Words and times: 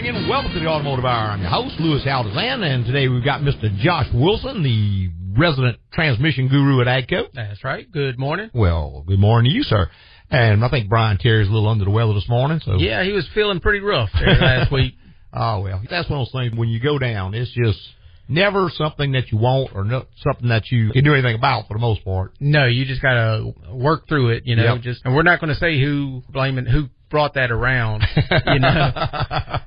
Morning 0.00 0.16
and 0.16 0.30
welcome 0.30 0.54
to 0.54 0.60
the 0.60 0.66
Automotive 0.66 1.04
Hour. 1.04 1.32
I'm 1.32 1.42
your 1.42 1.50
host, 1.50 1.78
Louis 1.78 2.02
Altazan, 2.06 2.64
and 2.64 2.86
today 2.86 3.06
we've 3.08 3.22
got 3.22 3.42
Mr. 3.42 3.70
Josh 3.80 4.06
Wilson, 4.14 4.62
the 4.62 5.10
resident 5.38 5.76
transmission 5.92 6.48
guru 6.48 6.80
at 6.80 6.86
AGCO. 6.86 7.24
That's 7.34 7.62
right. 7.62 7.84
Good 7.92 8.18
morning. 8.18 8.48
Well, 8.54 9.04
good 9.06 9.18
morning 9.18 9.50
to 9.50 9.54
you, 9.54 9.62
sir. 9.62 9.90
And 10.30 10.64
I 10.64 10.70
think 10.70 10.88
Brian 10.88 11.18
Terry's 11.18 11.48
a 11.48 11.50
little 11.52 11.68
under 11.68 11.84
the 11.84 11.90
weather 11.90 12.14
this 12.14 12.30
morning, 12.30 12.62
so. 12.64 12.76
Yeah, 12.78 13.04
he 13.04 13.12
was 13.12 13.28
feeling 13.34 13.60
pretty 13.60 13.80
rough 13.80 14.08
there 14.18 14.36
last 14.36 14.72
week. 14.72 14.94
Oh, 15.34 15.60
well, 15.60 15.82
that's 15.90 16.08
one 16.08 16.20
of 16.20 16.28
those 16.28 16.32
things 16.40 16.58
when 16.58 16.70
you 16.70 16.80
go 16.80 16.98
down, 16.98 17.34
it's 17.34 17.50
just 17.52 17.78
never 18.26 18.70
something 18.74 19.12
that 19.12 19.30
you 19.30 19.36
want 19.36 19.72
or 19.74 19.84
no, 19.84 20.06
something 20.22 20.48
that 20.48 20.70
you 20.70 20.92
can 20.92 21.04
do 21.04 21.12
anything 21.12 21.34
about 21.34 21.68
for 21.68 21.74
the 21.74 21.80
most 21.80 22.02
part. 22.06 22.32
No, 22.40 22.64
you 22.64 22.86
just 22.86 23.02
gotta 23.02 23.52
work 23.70 24.08
through 24.08 24.30
it, 24.30 24.44
you 24.46 24.56
know, 24.56 24.76
Yep. 24.76 24.82
just, 24.82 25.02
and 25.04 25.14
we're 25.14 25.24
not 25.24 25.40
gonna 25.40 25.56
say 25.56 25.78
who 25.78 26.22
blaming, 26.30 26.64
who 26.64 26.88
brought 27.10 27.34
that 27.34 27.50
around, 27.50 28.04
you 28.46 28.60
know, 28.60 28.92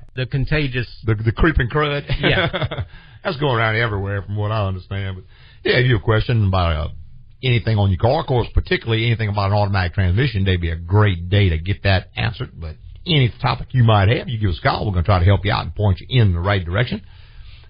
the 0.16 0.26
contagious, 0.26 0.88
the 1.04 1.14
the 1.14 1.32
creeping 1.32 1.68
crud. 1.68 2.04
Yeah. 2.20 2.84
that's 3.24 3.38
going 3.38 3.56
around 3.56 3.76
everywhere, 3.76 4.22
from 4.22 4.36
what 4.36 4.52
I 4.52 4.66
understand. 4.66 5.16
But 5.16 5.24
yeah, 5.68 5.78
if 5.78 5.86
you 5.86 5.94
have 5.94 6.02
a 6.02 6.04
question 6.04 6.46
about 6.46 6.76
uh, 6.76 6.88
anything 7.42 7.78
on 7.78 7.90
your 7.90 7.98
car, 7.98 8.20
of 8.20 8.26
course, 8.26 8.48
particularly 8.52 9.06
anything 9.06 9.28
about 9.28 9.50
an 9.50 9.56
automatic 9.56 9.94
transmission, 9.94 10.44
they'd 10.44 10.60
be 10.60 10.70
a 10.70 10.76
great 10.76 11.28
day 11.28 11.48
to 11.48 11.58
get 11.58 11.82
that 11.84 12.10
answered. 12.16 12.50
But 12.54 12.76
any 13.06 13.32
topic 13.40 13.68
you 13.72 13.82
might 13.82 14.08
have, 14.08 14.28
you 14.28 14.38
give 14.38 14.50
us 14.50 14.58
a 14.58 14.62
call. 14.62 14.86
We're 14.86 14.92
going 14.92 15.04
to 15.04 15.08
try 15.08 15.18
to 15.18 15.24
help 15.24 15.44
you 15.44 15.52
out 15.52 15.64
and 15.64 15.74
point 15.74 16.00
you 16.00 16.20
in 16.20 16.32
the 16.32 16.40
right 16.40 16.64
direction. 16.64 17.02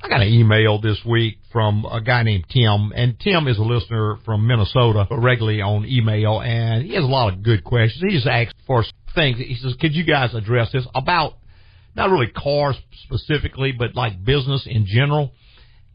I 0.02 0.09
got 0.09 0.20
an 0.20 0.29
email 0.29 0.80
this 0.80 0.98
week 1.07 1.38
from 1.51 1.87
a 1.87 2.01
guy 2.02 2.24
named 2.24 2.45
Tim, 2.51 2.93
and 2.95 3.18
Tim 3.18 3.48
is 3.48 3.57
a 3.57 3.63
listener 3.63 4.18
from 4.26 4.46
Minnesota 4.46 5.07
regularly 5.10 5.63
on 5.63 5.87
email, 5.87 6.43
and 6.43 6.85
he 6.85 6.95
has 6.95 7.04
a 7.04 7.07
lot 7.07 7.32
of 7.32 7.43
good 7.43 7.65
questions. 7.65 8.02
He 8.07 8.16
just 8.16 8.26
asked 8.26 8.54
for 8.66 8.85
things. 9.15 9.38
He 9.38 9.57
says, 9.57 9.74
could 9.80 9.95
you 9.95 10.04
guys 10.04 10.34
address 10.34 10.73
this 10.73 10.87
about 10.95 11.34
not 11.95 12.10
really 12.10 12.29
cars 12.29 12.76
specifically, 13.04 13.73
but 13.73 13.95
like 13.95 14.24
business 14.24 14.66
in 14.66 14.87
general? 14.87 15.32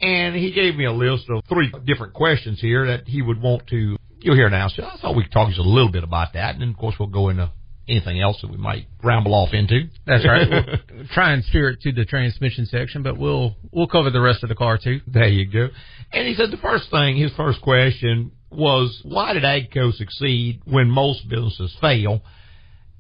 And 0.02 0.36
he 0.36 0.52
gave 0.52 0.76
me 0.76 0.86
a 0.86 0.94
list 0.94 1.26
of 1.30 1.44
three 1.50 1.72
different 1.86 2.14
questions 2.14 2.60
here 2.62 2.88
that 2.88 3.08
he 3.08 3.22
would 3.22 3.42
want 3.42 3.68
to, 3.68 3.98
you'll 4.20 4.36
hear 4.36 4.50
now. 4.50 4.70
So 4.70 4.84
I 4.84 4.98
thought 5.02 5.16
we 5.16 5.24
could 5.24 5.32
talk 5.32 5.50
just 5.50 5.60
a 5.60 5.64
little 5.64 5.92
bit 5.92 6.04
about 6.04 6.34
that, 6.34 6.54
and 6.54 6.62
then 6.62 6.70
of 6.70 6.78
course 6.78 6.96
we'll 6.98 7.10
go 7.10 7.30
into 7.30 7.52
anything 7.90 8.22
else 8.22 8.40
that 8.42 8.52
we 8.52 8.58
might 8.58 8.86
ramble 9.04 9.34
off 9.34 9.50
into. 9.52 9.90
that's 10.06 10.26
right. 10.26 10.48
We'll 10.94 11.08
try 11.08 11.34
and 11.34 11.44
steer 11.46 11.70
it 11.70 11.82
to 11.82 11.92
the 11.92 12.06
transmission 12.06 12.66
section, 12.66 13.04
but 13.04 13.18
we'll, 13.18 13.56
we'll 13.72 13.88
cover 13.88 14.10
the 14.10 14.22
rest 14.22 14.44
of 14.44 14.50
the 14.50 14.56
car 14.56 14.78
too. 14.78 15.02
There 15.08 15.28
you 15.28 15.50
go. 15.50 15.70
And 16.14 16.28
he 16.28 16.36
said 16.36 16.52
the 16.52 16.58
first 16.58 16.92
thing, 16.92 17.18
his 17.18 17.32
first 17.36 17.62
question 17.62 18.32
was, 18.52 19.02
why 19.04 19.34
did 19.34 19.44
AGCO 19.44 19.94
succeed 19.94 20.62
when 20.66 20.90
most 20.90 21.28
businesses 21.28 21.76
fail? 21.82 22.22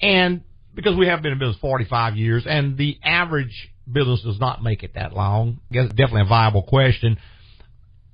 And 0.02 0.42
because 0.73 0.95
we 0.95 1.08
have 1.08 1.22
been 1.22 1.33
in 1.33 1.39
business 1.39 1.58
45 1.61 2.16
years 2.16 2.45
and 2.47 2.78
the 2.78 2.97
average 3.03 3.69
business 3.92 4.22
does 4.22 4.39
not 4.39 4.64
make 4.64 4.83
it 4.83 4.94
that 4.95 5.14
long, 5.14 5.59
I 5.72 5.73
guess 5.73 5.89
definitely 5.89 6.22
a 6.22 6.25
viable 6.25 6.64
question. 6.64 7.17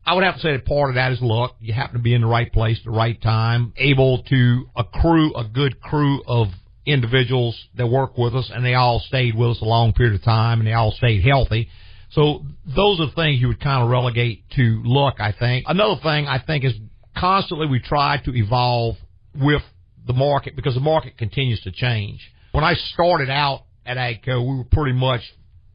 I 0.06 0.14
would 0.14 0.24
have 0.24 0.36
to 0.36 0.42
say 0.42 0.52
that 0.52 0.66
part 0.66 0.90
of 0.90 0.96
that 0.96 1.12
is 1.14 1.22
luck. 1.22 1.56
You 1.60 1.74
happen 1.74 1.98
to 1.98 2.04
be 2.04 2.14
in 2.14 2.22
the 2.22 2.28
right 2.28 2.52
place 2.52 2.78
at 2.78 2.86
the 2.86 2.92
right 2.92 3.20
time, 3.20 3.74
able 3.78 4.22
to 4.24 4.70
accrue 4.76 5.34
a 5.36 5.44
good 5.44 5.82
crew 5.82 6.22
of 6.28 6.48
individuals 6.86 7.60
that 7.76 7.88
work 7.88 8.16
with 8.18 8.36
us, 8.36 8.52
and 8.54 8.64
they 8.64 8.76
all 8.76 9.00
stayed 9.00 9.36
with 9.36 9.52
us 9.52 9.62
a 9.62 9.66
long 9.66 9.94
period 9.94 10.14
of 10.14 10.24
time, 10.24 10.60
and 10.60 10.68
they 10.68 10.74
all 10.74 10.92
stayed 10.92 11.24
healthy. 11.24 11.70
So 12.12 12.46
those 12.66 13.00
are 13.00 13.10
things 13.16 13.42
you 13.42 13.48
would 13.48 13.60
kind 13.60 13.84
of 13.84 13.90
relegate 13.90 14.48
to 14.52 14.82
luck, 14.86 15.16
I 15.20 15.32
think. 15.32 15.66
Another 15.68 16.00
thing 16.02 16.28
I 16.28 16.40
think 16.40 16.64
is 16.64 16.74
constantly 17.18 17.68
we 17.68 17.80
try 17.80 18.18
to 18.26 18.36
evolve 18.36 18.96
with 19.34 19.64
the 20.06 20.14
market 20.14 20.56
because 20.56 20.76
the 20.76 20.82
market 20.82 21.18
continues 21.18 21.62
to 21.62 21.72
change. 21.72 22.20
When 22.52 22.64
I 22.64 22.74
started 22.94 23.30
out 23.30 23.64
at 23.86 23.98
AGCO, 23.98 24.48
we 24.48 24.58
were 24.58 24.64
pretty 24.66 24.98
much 24.98 25.22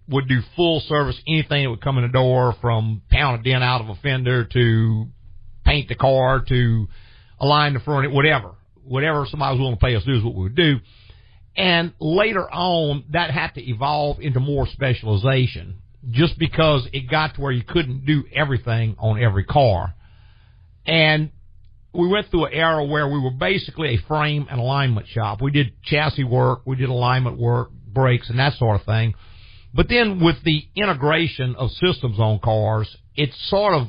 would 0.09 0.29
do 0.29 0.41
full 0.57 0.81
service 0.81 1.21
anything 1.27 1.65
that 1.65 1.71
would 1.71 1.81
come 1.81 1.97
in 1.97 2.03
the 2.03 2.13
door 2.13 2.55
from 2.61 3.01
pound 3.11 3.41
a 3.41 3.43
dent 3.43 3.63
out 3.63 3.81
of 3.81 3.89
a 3.89 3.95
fender 3.97 4.45
to 4.45 5.07
paint 5.65 5.89
the 5.89 5.95
car 5.95 6.41
to 6.49 6.89
align 7.39 7.75
the 7.75 7.81
front, 7.81 8.13
whatever. 8.13 8.53
Whatever 8.85 9.27
somebody 9.31 9.55
was 9.55 9.61
willing 9.61 9.77
to 9.77 9.81
pay 9.81 9.95
us 9.95 10.03
to 10.03 10.13
do 10.13 10.19
is 10.19 10.25
what 10.25 10.35
we 10.35 10.45
would 10.45 10.57
do. 10.57 10.79
And 11.57 11.93
later 12.01 12.51
on, 12.51 13.05
that 13.11 13.31
had 13.31 13.55
to 13.55 13.63
evolve 13.63 14.21
into 14.21 14.41
more 14.41 14.67
specialization 14.67 15.77
just 16.11 16.39
because 16.39 16.89
it 16.93 17.11
got 17.11 17.35
to 17.35 17.41
where 17.41 17.53
you 17.53 17.63
couldn't 17.63 18.07
do 18.07 18.25
everything 18.35 18.97
on 18.99 19.23
every 19.23 19.45
car. 19.45 19.95
And 20.87 21.31
we 21.93 22.07
went 22.09 22.31
through 22.31 22.47
an 22.47 22.53
era 22.53 22.85
where 22.85 23.09
we 23.09 23.19
were 23.19 23.33
basically 23.33 23.95
a 23.95 23.99
frame 24.07 24.47
and 24.51 24.61
alignment 24.61 25.09
shop. 25.09 25.43
We 25.43 25.51
did 25.51 25.73
chassis 25.83 26.25
work, 26.25 26.63
we 26.65 26.77
did 26.77 26.89
alignment 26.89 27.39
work, 27.39 27.71
brakes, 27.73 28.31
and 28.31 28.39
that 28.39 28.55
sort 28.55 28.81
of 28.81 28.87
thing. 28.87 29.15
But 29.75 29.89
then 29.89 30.21
with 30.25 30.43
the 30.45 30.65
integration 30.75 31.55
of 31.57 31.71
systems 31.73 32.19
on 32.19 32.39
cars, 32.41 32.95
it's 33.15 33.35
sort 33.49 33.75
of 33.75 33.89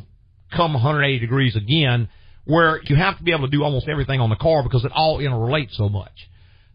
come 0.51 0.73
180 0.73 1.19
degrees 1.19 1.55
again, 1.55 2.09
where 2.45 2.81
you 2.83 2.95
have 2.95 3.17
to 3.17 3.23
be 3.23 3.31
able 3.31 3.47
to 3.47 3.51
do 3.51 3.63
almost 3.63 3.87
everything 3.87 4.19
on 4.19 4.29
the 4.29 4.35
car 4.35 4.63
because 4.63 4.83
it 4.83 4.91
all 4.93 5.19
interrelates 5.19 5.75
so 5.75 5.89
much. 5.89 6.11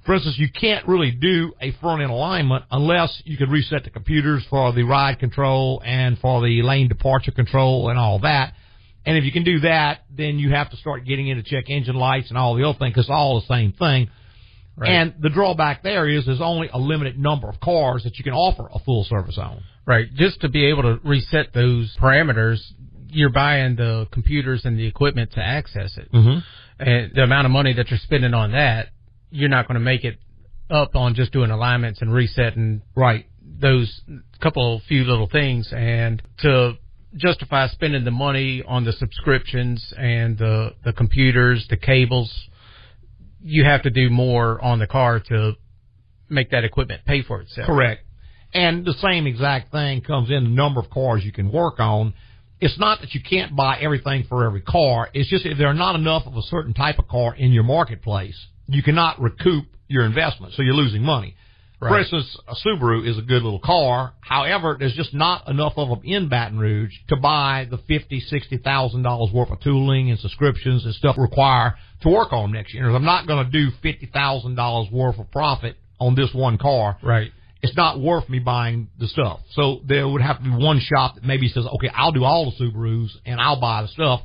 For 0.04 0.14
instance, 0.14 0.38
you 0.38 0.48
can't 0.48 0.86
really 0.86 1.10
do 1.10 1.52
a 1.60 1.72
front 1.80 2.00
end 2.00 2.12
alignment 2.12 2.64
unless 2.70 3.20
you 3.24 3.36
can 3.36 3.50
reset 3.50 3.82
the 3.82 3.90
computers 3.90 4.44
for 4.48 4.72
the 4.72 4.84
ride 4.84 5.18
control 5.18 5.82
and 5.84 6.16
for 6.20 6.40
the 6.42 6.62
lane 6.62 6.86
departure 6.88 7.32
control 7.32 7.90
and 7.90 7.98
all 7.98 8.20
that. 8.20 8.54
And 9.06 9.16
if 9.16 9.24
you 9.24 9.30
can 9.30 9.44
do 9.44 9.60
that, 9.60 10.00
then 10.10 10.38
you 10.40 10.50
have 10.50 10.68
to 10.70 10.76
start 10.76 11.06
getting 11.06 11.28
into 11.28 11.44
check 11.44 11.70
engine 11.70 11.94
lights 11.94 12.28
and 12.28 12.36
all 12.36 12.56
the 12.56 12.68
other 12.68 12.76
things 12.78 12.90
because 12.90 13.04
it's 13.04 13.10
all 13.10 13.40
the 13.40 13.46
same 13.46 13.72
thing. 13.72 14.10
Right. 14.76 14.90
And 14.90 15.14
the 15.20 15.30
drawback 15.30 15.82
there 15.82 16.08
is 16.08 16.26
there's 16.26 16.40
only 16.40 16.68
a 16.72 16.78
limited 16.78 17.16
number 17.18 17.48
of 17.48 17.60
cars 17.60 18.02
that 18.02 18.18
you 18.18 18.24
can 18.24 18.34
offer 18.34 18.68
a 18.74 18.80
full 18.80 19.04
service 19.04 19.38
on. 19.38 19.62
Right. 19.86 20.12
Just 20.14 20.40
to 20.40 20.48
be 20.48 20.66
able 20.66 20.82
to 20.82 21.00
reset 21.04 21.54
those 21.54 21.96
parameters, 22.02 22.58
you're 23.08 23.30
buying 23.30 23.76
the 23.76 24.08
computers 24.10 24.64
and 24.64 24.76
the 24.76 24.86
equipment 24.86 25.32
to 25.32 25.40
access 25.40 25.96
it. 25.96 26.12
Mm-hmm. 26.12 26.38
And 26.78 27.12
the 27.14 27.22
amount 27.22 27.46
of 27.46 27.52
money 27.52 27.72
that 27.74 27.88
you're 27.88 28.00
spending 28.00 28.34
on 28.34 28.52
that, 28.52 28.88
you're 29.30 29.48
not 29.48 29.68
going 29.68 29.76
to 29.76 29.84
make 29.84 30.04
it 30.04 30.18
up 30.68 30.96
on 30.96 31.14
just 31.14 31.32
doing 31.32 31.50
alignments 31.50 32.02
and 32.02 32.12
resetting 32.12 32.82
Right. 32.96 33.26
those 33.40 34.02
couple 34.40 34.82
few 34.88 35.04
little 35.04 35.28
things 35.28 35.72
and 35.72 36.20
to 36.40 36.74
justify 37.16 37.68
spending 37.68 38.04
the 38.04 38.10
money 38.10 38.62
on 38.66 38.84
the 38.84 38.92
subscriptions 38.92 39.92
and 39.96 40.38
the 40.38 40.74
the 40.84 40.92
computers, 40.92 41.66
the 41.68 41.76
cables, 41.76 42.32
you 43.42 43.64
have 43.64 43.82
to 43.82 43.90
do 43.90 44.10
more 44.10 44.62
on 44.62 44.78
the 44.78 44.86
car 44.86 45.20
to 45.20 45.52
make 46.28 46.50
that 46.50 46.64
equipment 46.64 47.02
pay 47.04 47.22
for 47.22 47.40
itself. 47.40 47.66
Correct. 47.66 48.02
And 48.54 48.84
the 48.84 48.94
same 48.94 49.26
exact 49.26 49.72
thing 49.72 50.00
comes 50.00 50.30
in 50.30 50.44
the 50.44 50.50
number 50.50 50.80
of 50.80 50.90
cars 50.90 51.24
you 51.24 51.32
can 51.32 51.52
work 51.52 51.78
on. 51.78 52.14
It's 52.58 52.78
not 52.78 53.00
that 53.00 53.12
you 53.12 53.20
can't 53.20 53.54
buy 53.54 53.78
everything 53.80 54.24
for 54.28 54.46
every 54.46 54.62
car. 54.62 55.10
It's 55.12 55.28
just 55.28 55.44
if 55.44 55.58
there 55.58 55.66
are 55.66 55.74
not 55.74 55.94
enough 55.94 56.26
of 56.26 56.36
a 56.36 56.42
certain 56.42 56.72
type 56.72 56.98
of 56.98 57.06
car 57.06 57.34
in 57.34 57.52
your 57.52 57.64
marketplace, 57.64 58.36
you 58.66 58.82
cannot 58.82 59.20
recoup 59.20 59.66
your 59.88 60.04
investment, 60.04 60.54
so 60.54 60.62
you're 60.62 60.74
losing 60.74 61.02
money. 61.02 61.36
For 61.78 61.98
instance, 61.98 62.36
a 62.48 62.54
Subaru 62.54 63.06
is 63.06 63.18
a 63.18 63.22
good 63.22 63.42
little 63.42 63.58
car. 63.60 64.14
However, 64.20 64.76
there's 64.78 64.94
just 64.94 65.12
not 65.12 65.46
enough 65.48 65.74
of 65.76 65.88
them 65.90 66.00
in 66.04 66.28
Baton 66.28 66.58
Rouge 66.58 66.92
to 67.08 67.16
buy 67.16 67.66
the 67.70 67.78
fifty, 67.86 68.20
sixty 68.20 68.56
thousand 68.56 69.02
dollars 69.02 69.30
worth 69.32 69.50
of 69.50 69.60
tooling 69.60 70.10
and 70.10 70.18
subscriptions 70.18 70.84
and 70.86 70.94
stuff 70.94 71.16
required 71.18 71.74
to 72.02 72.08
work 72.08 72.32
on 72.32 72.52
next 72.52 72.72
year. 72.72 72.88
I'm 72.88 73.04
not 73.04 73.26
going 73.26 73.44
to 73.44 73.50
do 73.50 73.70
fifty 73.82 74.06
thousand 74.06 74.54
dollars 74.54 74.90
worth 74.90 75.18
of 75.18 75.30
profit 75.30 75.76
on 76.00 76.14
this 76.14 76.32
one 76.34 76.58
car 76.58 76.96
Right. 77.02 77.30
it's 77.62 77.76
not 77.76 78.00
worth 78.00 78.28
me 78.28 78.38
buying 78.38 78.88
the 78.98 79.06
stuff. 79.08 79.40
So 79.52 79.80
there 79.86 80.06
would 80.08 80.22
have 80.22 80.38
to 80.38 80.44
be 80.44 80.50
one 80.50 80.78
shop 80.80 81.14
that 81.16 81.24
maybe 81.24 81.48
says, 81.48 81.64
okay, 81.76 81.88
I'll 81.94 82.12
do 82.12 82.24
all 82.24 82.50
the 82.50 82.64
Subarus 82.64 83.10
and 83.24 83.40
I'll 83.40 83.60
buy 83.60 83.82
the 83.82 83.88
stuff. 83.88 84.20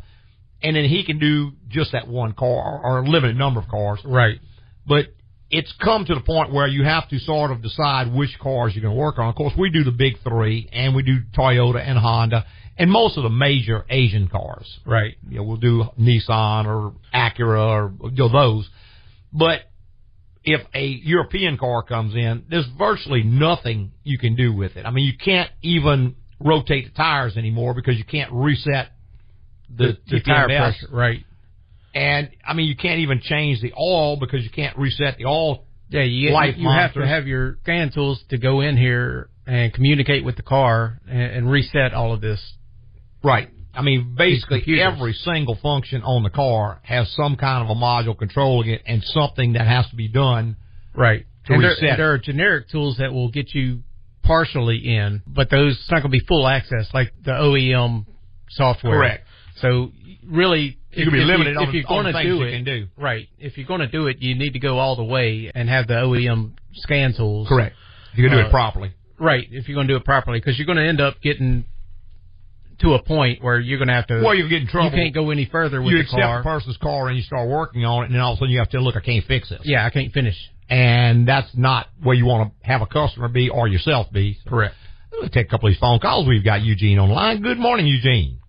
And 0.63 0.75
then 0.75 0.85
he 0.85 1.03
can 1.03 1.17
do 1.17 1.53
just 1.69 1.93
that 1.93 2.07
one 2.07 2.33
car 2.33 2.81
or 2.83 2.99
a 2.99 3.03
limited 3.09 3.35
number 3.37 3.59
of 3.61 3.67
cars. 3.67 3.99
Right. 4.05 4.39
But 4.85 5.07
it's 5.51 5.71
come 5.83 6.05
to 6.05 6.15
the 6.15 6.21
point 6.21 6.53
where 6.53 6.67
you 6.67 6.83
have 6.83 7.09
to 7.09 7.19
sort 7.19 7.51
of 7.51 7.61
decide 7.61 8.11
which 8.13 8.37
cars 8.39 8.73
you're 8.73 8.81
going 8.81 8.95
to 8.95 8.99
work 8.99 9.19
on. 9.19 9.27
Of 9.27 9.35
course, 9.35 9.53
we 9.57 9.69
do 9.69 9.83
the 9.83 9.91
big 9.91 10.13
three 10.23 10.69
and 10.71 10.95
we 10.95 11.03
do 11.03 11.19
Toyota 11.37 11.85
and 11.85 11.97
Honda 11.97 12.45
and 12.77 12.89
most 12.89 13.17
of 13.17 13.23
the 13.23 13.29
major 13.29 13.85
Asian 13.89 14.29
cars. 14.29 14.79
Right. 14.85 15.17
You 15.27 15.37
know, 15.37 15.43
we'll 15.43 15.57
do 15.57 15.83
Nissan 15.99 16.65
or 16.65 16.93
Acura 17.13 17.67
or 17.67 17.93
you 18.09 18.11
know, 18.15 18.29
those. 18.29 18.69
But 19.33 19.61
if 20.43 20.61
a 20.73 20.85
European 20.85 21.57
car 21.57 21.83
comes 21.83 22.15
in, 22.15 22.45
there's 22.49 22.67
virtually 22.77 23.23
nothing 23.23 23.91
you 24.03 24.17
can 24.17 24.35
do 24.35 24.53
with 24.53 24.77
it. 24.77 24.85
I 24.85 24.91
mean, 24.91 25.05
you 25.05 25.17
can't 25.17 25.51
even 25.61 26.15
rotate 26.39 26.85
the 26.85 26.91
tires 26.91 27.35
anymore 27.35 27.73
because 27.73 27.97
you 27.97 28.05
can't 28.05 28.31
reset 28.31 28.89
the, 29.69 29.97
the, 30.07 30.21
tire 30.21 30.47
pressure. 30.47 30.87
Right. 30.91 31.25
And 31.93 32.29
I 32.45 32.53
mean, 32.53 32.67
you 32.67 32.75
can't 32.75 32.99
even 32.99 33.21
change 33.21 33.61
the 33.61 33.73
oil 33.77 34.17
because 34.17 34.43
you 34.43 34.49
can't 34.49 34.77
reset 34.77 35.17
the 35.17 35.25
oil. 35.25 35.65
Yeah, 35.89 36.03
you, 36.03 36.31
Life 36.31 36.55
you 36.57 36.69
have 36.69 36.93
to 36.93 37.05
have 37.05 37.27
your 37.27 37.57
scan 37.63 37.91
tools 37.91 38.23
to 38.29 38.37
go 38.37 38.61
in 38.61 38.77
here 38.77 39.29
and 39.45 39.73
communicate 39.73 40.23
with 40.23 40.37
the 40.37 40.41
car 40.41 41.01
and, 41.07 41.21
and 41.21 41.51
reset 41.51 41.93
all 41.93 42.13
of 42.13 42.21
this. 42.21 42.41
Right. 43.21 43.49
I 43.73 43.81
mean, 43.81 44.15
basically 44.17 44.81
every 44.81 45.13
single 45.13 45.57
function 45.61 46.01
on 46.03 46.23
the 46.23 46.29
car 46.29 46.79
has 46.83 47.11
some 47.15 47.35
kind 47.35 47.63
of 47.63 47.75
a 47.75 47.79
module 47.79 48.17
controlling 48.17 48.69
it 48.69 48.81
and 48.85 49.03
something 49.03 49.53
that 49.53 49.67
has 49.67 49.87
to 49.89 49.95
be 49.95 50.07
done. 50.07 50.57
Right. 50.95 51.25
To 51.47 51.53
and, 51.53 51.63
there, 51.63 51.69
reset 51.71 51.89
and 51.89 51.99
there 51.99 52.11
are 52.13 52.17
generic 52.17 52.69
tools 52.69 52.97
that 52.97 53.13
will 53.13 53.29
get 53.29 53.53
you 53.53 53.79
partially 54.23 54.95
in, 54.95 55.21
but 55.25 55.49
those 55.49 55.77
it's 55.77 55.89
not 55.91 56.01
going 56.01 56.11
to 56.11 56.17
be 56.17 56.25
full 56.25 56.47
access 56.47 56.89
like 56.93 57.13
the 57.23 57.31
OEM 57.31 58.05
software. 58.49 58.97
Correct. 58.97 59.27
So 59.57 59.91
really, 60.25 60.77
You 60.93 61.05
can 61.05 61.13
be 61.13 61.21
if 61.21 61.27
limited 61.27 61.51
you, 61.53 61.59
on 61.59 61.67
if 61.69 61.73
you're 61.73 61.83
on 61.87 62.03
going 62.03 62.13
to 62.13 62.19
things 62.19 62.25
do 62.29 62.35
you 62.37 62.43
it. 62.43 62.51
can 62.51 62.63
do. 62.65 62.87
Right. 62.97 63.27
If 63.39 63.57
you're 63.57 63.67
going 63.67 63.79
to 63.81 63.87
do 63.87 64.07
it, 64.07 64.17
you 64.21 64.35
need 64.35 64.53
to 64.53 64.59
go 64.59 64.77
all 64.79 64.95
the 64.95 65.03
way 65.03 65.51
and 65.53 65.69
have 65.69 65.87
the 65.87 65.93
OEM 65.95 66.53
scan 66.73 67.13
tools. 67.15 67.47
Correct. 67.47 67.75
You 68.15 68.23
can 68.27 68.31
do 68.37 68.41
Uh, 68.43 68.47
it 68.47 68.51
properly. 68.51 68.91
Right. 69.19 69.47
If 69.51 69.67
you're 69.67 69.75
going 69.75 69.87
to 69.87 69.93
do 69.93 69.97
it 69.97 70.03
properly, 70.05 70.39
because 70.39 70.57
you're 70.57 70.65
going 70.65 70.77
to 70.79 70.85
end 70.87 70.99
up 70.99 71.21
getting 71.21 71.65
to 72.79 72.93
a 72.95 73.03
point 73.03 73.43
where 73.43 73.59
you're 73.59 73.77
going 73.77 73.87
to 73.89 73.93
have 73.93 74.07
to. 74.07 74.21
Well, 74.23 74.33
you 74.35 74.49
get 74.49 74.61
in 74.63 74.67
trouble. 74.67 74.89
You 74.89 74.95
can't 75.03 75.13
go 75.13 75.29
any 75.29 75.45
further 75.45 75.81
with 75.81 75.91
you 75.91 75.97
the 75.99 76.03
accept 76.03 76.21
car. 76.21 76.39
a 76.39 76.43
person's 76.43 76.77
car 76.77 77.07
and 77.07 77.15
you 77.17 77.23
start 77.23 77.47
working 77.47 77.85
on 77.85 78.03
it, 78.03 78.05
and 78.07 78.15
then 78.15 78.21
all 78.21 78.33
of 78.33 78.37
a 78.37 78.39
sudden 78.39 78.51
you 78.51 78.59
have 78.59 78.69
to 78.71 78.81
look. 78.81 78.95
I 78.95 79.01
can't 79.01 79.23
fix 79.25 79.49
this. 79.49 79.61
yeah, 79.63 79.85
I 79.85 79.91
can't 79.91 80.11
finish. 80.11 80.35
and 80.67 81.27
that's 81.27 81.49
not 81.55 81.87
where 82.01 82.15
you 82.15 82.25
want 82.25 82.51
to 82.51 82.67
have 82.67 82.81
a 82.81 82.85
customer 82.87 83.27
be 83.27 83.49
or 83.49 83.67
yourself 83.67 84.11
be. 84.11 84.37
Correct. 84.47 84.73
Let's 85.21 85.33
take 85.33 85.45
a 85.47 85.49
couple 85.49 85.67
of 85.67 85.73
these 85.73 85.79
phone 85.79 85.99
calls. 85.99 86.27
We've 86.27 86.43
got 86.43 86.63
Eugene 86.63 86.97
on 86.97 87.09
the 87.09 87.13
line. 87.13 87.41
Good 87.43 87.59
morning, 87.59 87.85
Eugene. 87.85 88.39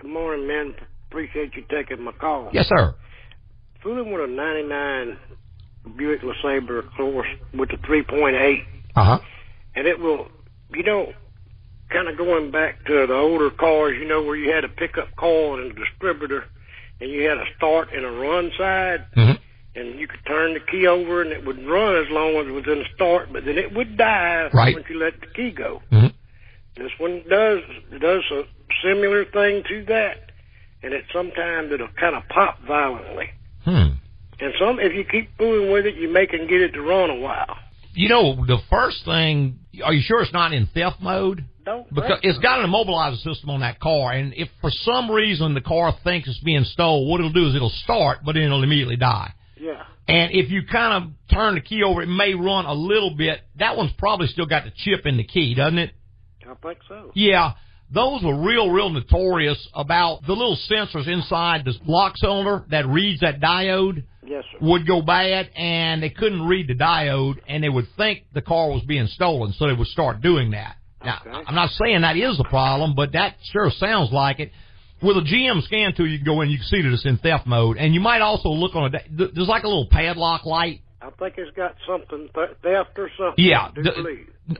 Good 0.00 0.10
morning, 0.10 0.46
man. 0.46 0.74
Appreciate 1.14 1.54
you 1.54 1.62
taking 1.70 2.02
my 2.04 2.10
call. 2.10 2.50
Yes, 2.52 2.66
sir. 2.68 2.92
Fooling 3.84 4.10
with 4.12 4.20
a 4.24 4.26
99 4.26 5.16
Buick 5.96 6.22
LeSabre, 6.22 6.80
of 6.80 6.92
course, 6.96 7.28
with 7.56 7.68
the 7.68 7.76
3.8, 7.76 8.64
Uh 8.96 9.04
huh. 9.04 9.18
and 9.76 9.86
it 9.86 10.00
will, 10.00 10.26
you 10.74 10.82
know, 10.82 11.12
kind 11.90 12.08
of 12.08 12.16
going 12.18 12.50
back 12.50 12.84
to 12.86 13.06
the 13.06 13.14
older 13.14 13.50
cars, 13.50 13.94
you 13.96 14.08
know, 14.08 14.24
where 14.24 14.34
you 14.34 14.50
had 14.52 14.64
a 14.64 14.68
pickup 14.68 15.06
coil 15.14 15.62
and 15.62 15.70
a 15.70 15.74
distributor, 15.74 16.46
and 17.00 17.08
you 17.12 17.28
had 17.28 17.38
a 17.38 17.44
start 17.56 17.90
and 17.94 18.04
a 18.04 18.10
run 18.10 18.50
side, 18.58 19.04
Mhm. 19.16 19.38
and 19.76 20.00
you 20.00 20.08
could 20.08 20.26
turn 20.26 20.54
the 20.54 20.60
key 20.68 20.88
over 20.88 21.22
and 21.22 21.30
it 21.30 21.44
would 21.44 21.64
run 21.64 21.94
as 21.94 22.10
long 22.10 22.34
as 22.38 22.48
it 22.48 22.50
was 22.50 22.66
in 22.66 22.80
the 22.80 22.88
start, 22.96 23.32
but 23.32 23.44
then 23.44 23.56
it 23.56 23.72
would 23.72 23.96
die 23.96 24.50
Right. 24.52 24.74
once 24.74 24.86
you 24.90 24.98
let 24.98 25.20
the 25.20 25.28
key 25.28 25.52
go. 25.52 25.80
Mhm. 25.92 26.12
This 26.74 26.90
one 26.98 27.22
does 27.30 27.62
does 28.00 28.24
a 28.32 28.44
similar 28.82 29.24
thing 29.26 29.62
to 29.68 29.84
that, 29.84 30.23
and 30.84 30.92
it 30.92 31.04
sometimes 31.12 31.72
it'll 31.72 31.88
kind 31.98 32.14
of 32.14 32.22
pop 32.28 32.58
violently. 32.66 33.30
Hmm. 33.64 33.96
And 34.40 34.52
some, 34.58 34.78
if 34.78 34.94
you 34.94 35.04
keep 35.04 35.36
fooling 35.38 35.72
with 35.72 35.86
it, 35.86 35.94
you 35.96 36.12
may 36.12 36.26
can 36.26 36.46
get 36.46 36.60
it 36.60 36.72
to 36.72 36.82
run 36.82 37.08
a 37.10 37.16
while. 37.16 37.56
You 37.94 38.08
know, 38.08 38.44
the 38.46 38.58
first 38.68 39.04
thing. 39.04 39.60
Are 39.82 39.92
you 39.92 40.02
sure 40.04 40.22
it's 40.22 40.32
not 40.32 40.52
in 40.52 40.66
theft 40.74 41.00
mode? 41.00 41.44
Don't 41.64 41.92
Because 41.94 42.18
it's 42.22 42.38
got 42.40 42.60
an 42.60 42.70
immobilizer 42.70 43.16
system 43.22 43.50
on 43.50 43.60
that 43.60 43.80
car, 43.80 44.12
and 44.12 44.34
if 44.34 44.48
for 44.60 44.70
some 44.70 45.10
reason 45.10 45.54
the 45.54 45.62
car 45.62 45.96
thinks 46.04 46.28
it's 46.28 46.40
being 46.40 46.64
stole, 46.64 47.10
what 47.10 47.20
it'll 47.20 47.32
do 47.32 47.48
is 47.48 47.54
it'll 47.54 47.70
start, 47.70 48.18
but 48.24 48.34
then 48.34 48.42
it'll 48.42 48.62
immediately 48.62 48.96
die. 48.96 49.32
yeah. 49.58 49.84
And 50.06 50.32
if 50.32 50.50
you 50.50 50.62
kind 50.70 51.04
of 51.04 51.34
turn 51.34 51.54
the 51.54 51.62
key 51.62 51.82
over, 51.82 52.02
it 52.02 52.08
may 52.08 52.34
run 52.34 52.66
a 52.66 52.74
little 52.74 53.16
bit. 53.16 53.40
That 53.58 53.78
one's 53.78 53.92
probably 53.96 54.26
still 54.26 54.44
got 54.44 54.64
the 54.64 54.72
chip 54.76 55.06
in 55.06 55.16
the 55.16 55.24
key, 55.24 55.54
doesn't 55.54 55.78
it? 55.78 55.92
I 56.46 56.54
think 56.54 56.78
so. 56.86 57.10
Yeah, 57.14 57.52
those 57.94 58.22
were 58.22 58.34
real, 58.36 58.70
real 58.70 58.90
notorious 58.90 59.68
about 59.74 60.26
the 60.26 60.32
little 60.32 60.58
sensors 60.70 61.06
inside 61.08 61.64
the 61.64 61.74
lock 61.86 62.16
cylinder 62.16 62.64
that 62.70 62.86
reads 62.86 63.20
that 63.20 63.40
diode 63.40 64.02
Yes, 64.26 64.42
sir. 64.52 64.58
would 64.60 64.86
go 64.86 65.02
bad 65.02 65.50
and 65.56 66.02
they 66.02 66.10
couldn't 66.10 66.42
read 66.46 66.66
the 66.68 66.74
diode 66.74 67.36
and 67.46 67.62
they 67.62 67.68
would 67.68 67.86
think 67.96 68.24
the 68.32 68.42
car 68.42 68.70
was 68.70 68.82
being 68.82 69.06
stolen, 69.06 69.52
so 69.52 69.66
they 69.66 69.74
would 69.74 69.86
start 69.88 70.20
doing 70.20 70.50
that. 70.52 70.76
Now, 71.04 71.18
Okay. 71.20 71.44
I'm 71.46 71.54
not 71.54 71.70
saying 71.70 72.00
that 72.00 72.16
is 72.16 72.36
the 72.38 72.44
problem, 72.44 72.94
but 72.94 73.12
that 73.12 73.36
sure 73.52 73.70
sounds 73.78 74.10
like 74.12 74.40
it. 74.40 74.50
With 75.02 75.18
a 75.18 75.20
GM 75.20 75.62
scan 75.64 75.92
tool, 75.94 76.06
you 76.08 76.16
can 76.18 76.24
go 76.24 76.40
in, 76.40 76.48
you 76.48 76.56
can 76.56 76.66
see 76.66 76.80
that 76.80 76.90
it's 76.90 77.04
in 77.04 77.18
theft 77.18 77.46
mode, 77.46 77.76
and 77.76 77.92
you 77.92 78.00
might 78.00 78.22
also 78.22 78.48
look 78.48 78.74
on 78.74 78.94
a. 78.94 78.98
There's 79.10 79.48
like 79.48 79.64
a 79.64 79.68
little 79.68 79.86
padlock 79.90 80.46
light. 80.46 80.80
I 81.02 81.10
think 81.18 81.34
it's 81.36 81.54
got 81.54 81.74
something 81.86 82.30
th- 82.34 82.56
theft 82.62 82.98
or 82.98 83.10
something. 83.18 83.44
Yeah, 83.44 83.68
do 83.74 83.82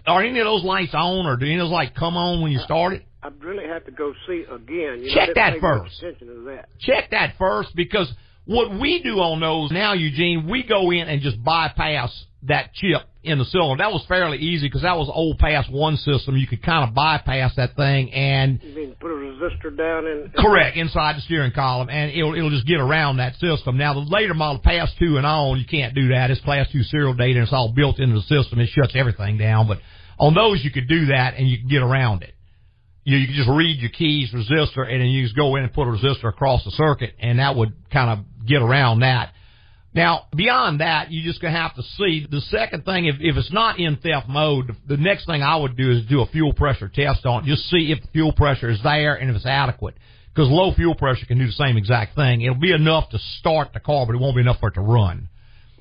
Are 0.06 0.22
any 0.22 0.38
of 0.40 0.44
those 0.44 0.62
lights 0.62 0.92
on, 0.92 1.24
or 1.24 1.38
do 1.38 1.46
any 1.46 1.54
of 1.54 1.60
those 1.60 1.70
lights 1.72 1.92
come 1.98 2.18
on 2.18 2.42
when 2.42 2.52
you 2.52 2.58
uh, 2.58 2.64
start 2.64 2.92
it? 2.94 3.04
I'd 3.24 3.42
really 3.42 3.66
have 3.66 3.84
to 3.86 3.90
go 3.90 4.12
see 4.26 4.44
again. 4.50 5.00
You 5.02 5.10
Check 5.14 5.28
didn't 5.34 5.36
that 5.36 5.60
first. 5.60 5.98
Attention 6.02 6.26
to 6.28 6.40
that. 6.50 6.68
check 6.80 7.10
that 7.10 7.34
first 7.38 7.74
because 7.74 8.12
what 8.44 8.78
we 8.78 9.02
do 9.02 9.18
on 9.20 9.40
those 9.40 9.70
now, 9.70 9.94
Eugene, 9.94 10.46
we 10.48 10.62
go 10.62 10.90
in 10.90 11.08
and 11.08 11.22
just 11.22 11.42
bypass 11.42 12.12
that 12.42 12.74
chip 12.74 13.00
in 13.22 13.38
the 13.38 13.44
cylinder. 13.46 13.82
That 13.82 13.90
was 13.90 14.04
fairly 14.06 14.36
easy 14.36 14.66
because 14.68 14.82
that 14.82 14.98
was 14.98 15.08
old 15.10 15.38
pass 15.38 15.66
one 15.70 15.96
system. 15.96 16.36
You 16.36 16.46
could 16.46 16.62
kind 16.62 16.86
of 16.86 16.94
bypass 16.94 17.56
that 17.56 17.74
thing 17.74 18.12
and 18.12 18.60
You 18.62 18.74
mean 18.74 18.94
put 19.00 19.10
a 19.10 19.14
resistor 19.14 19.74
down 19.74 20.06
in? 20.06 20.30
correct 20.36 20.76
inside 20.76 21.16
the 21.16 21.22
steering 21.22 21.52
column, 21.52 21.88
and 21.88 22.10
it'll 22.10 22.34
it'll 22.34 22.50
just 22.50 22.66
get 22.66 22.80
around 22.80 23.16
that 23.16 23.36
system. 23.36 23.78
Now 23.78 23.94
the 23.94 24.00
later 24.00 24.34
model, 24.34 24.60
pass 24.62 24.92
two 24.98 25.16
and 25.16 25.24
on, 25.24 25.58
you 25.58 25.64
can't 25.64 25.94
do 25.94 26.08
that. 26.08 26.30
It's 26.30 26.42
class 26.42 26.66
two 26.70 26.82
serial 26.82 27.14
data, 27.14 27.38
and 27.38 27.44
it's 27.44 27.52
all 27.54 27.72
built 27.72 27.98
into 27.98 28.16
the 28.16 28.22
system. 28.22 28.58
It 28.60 28.68
shuts 28.68 28.92
everything 28.94 29.38
down. 29.38 29.66
But 29.66 29.78
on 30.18 30.34
those, 30.34 30.62
you 30.62 30.70
could 30.70 30.86
do 30.86 31.06
that, 31.06 31.34
and 31.38 31.48
you 31.48 31.56
can 31.58 31.68
get 31.68 31.80
around 31.82 32.22
it. 32.24 32.33
You, 33.04 33.18
you 33.18 33.26
can 33.26 33.36
just 33.36 33.48
read 33.48 33.78
your 33.80 33.90
keys 33.90 34.32
resistor, 34.32 34.90
and 34.90 35.00
then 35.00 35.08
you 35.08 35.22
just 35.24 35.36
go 35.36 35.56
in 35.56 35.64
and 35.64 35.72
put 35.72 35.86
a 35.86 35.90
resistor 35.90 36.28
across 36.28 36.64
the 36.64 36.70
circuit, 36.72 37.14
and 37.18 37.38
that 37.38 37.54
would 37.54 37.72
kind 37.92 38.10
of 38.10 38.46
get 38.46 38.62
around 38.62 39.00
that. 39.00 39.32
Now, 39.94 40.26
beyond 40.34 40.80
that, 40.80 41.12
you're 41.12 41.24
just 41.24 41.40
gonna 41.40 41.56
have 41.56 41.76
to 41.76 41.82
see. 41.82 42.26
The 42.28 42.40
second 42.40 42.84
thing, 42.84 43.06
if, 43.06 43.16
if 43.20 43.36
it's 43.36 43.52
not 43.52 43.78
in 43.78 43.96
theft 43.96 44.28
mode, 44.28 44.74
the 44.88 44.96
next 44.96 45.26
thing 45.26 45.42
I 45.42 45.54
would 45.54 45.76
do 45.76 45.92
is 45.92 46.04
do 46.06 46.20
a 46.20 46.26
fuel 46.26 46.52
pressure 46.52 46.88
test 46.88 47.24
on 47.24 47.44
it. 47.44 47.46
Just 47.46 47.70
see 47.70 47.92
if 47.92 48.02
the 48.02 48.08
fuel 48.08 48.32
pressure 48.32 48.68
is 48.68 48.82
there 48.82 49.14
and 49.14 49.30
if 49.30 49.36
it's 49.36 49.46
adequate. 49.46 49.94
Because 50.34 50.50
low 50.50 50.74
fuel 50.74 50.96
pressure 50.96 51.26
can 51.26 51.38
do 51.38 51.46
the 51.46 51.52
same 51.52 51.76
exact 51.76 52.16
thing. 52.16 52.40
It'll 52.40 52.56
be 52.56 52.72
enough 52.72 53.10
to 53.10 53.18
start 53.38 53.72
the 53.72 53.78
car, 53.78 54.04
but 54.04 54.16
it 54.16 54.18
won't 54.18 54.34
be 54.34 54.40
enough 54.40 54.58
for 54.58 54.70
it 54.70 54.74
to 54.74 54.80
run. 54.80 55.28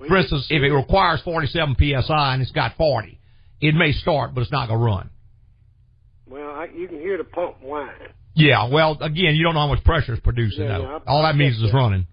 For 0.07 0.17
instance, 0.17 0.45
if 0.51 0.61
it 0.61 0.71
requires 0.71 1.21
47 1.21 1.75
psi 1.79 2.33
and 2.33 2.41
it's 2.41 2.51
got 2.51 2.77
40, 2.77 3.19
it 3.61 3.73
may 3.73 3.93
start, 3.93 4.35
but 4.35 4.41
it's 4.41 4.51
not 4.51 4.67
gonna 4.67 4.83
run. 4.83 5.09
Well, 6.33 6.49
I, 6.49 6.65
you 6.75 6.87
can 6.87 6.97
hear 6.97 7.17
the 7.19 7.23
pump 7.25 7.61
whine. 7.61 7.91
Yeah, 8.33 8.67
well, 8.67 8.97
again, 9.01 9.35
you 9.35 9.43
don't 9.43 9.53
know 9.53 9.59
how 9.59 9.67
much 9.67 9.83
pressure 9.83 10.13
is 10.15 10.19
producing, 10.19 10.63
Yeah, 10.65 10.79
though. 10.79 11.01
All 11.05 11.21
that 11.21 11.35
means 11.35 11.57
is 11.57 11.69
that. 11.71 11.77
running. 11.77 12.07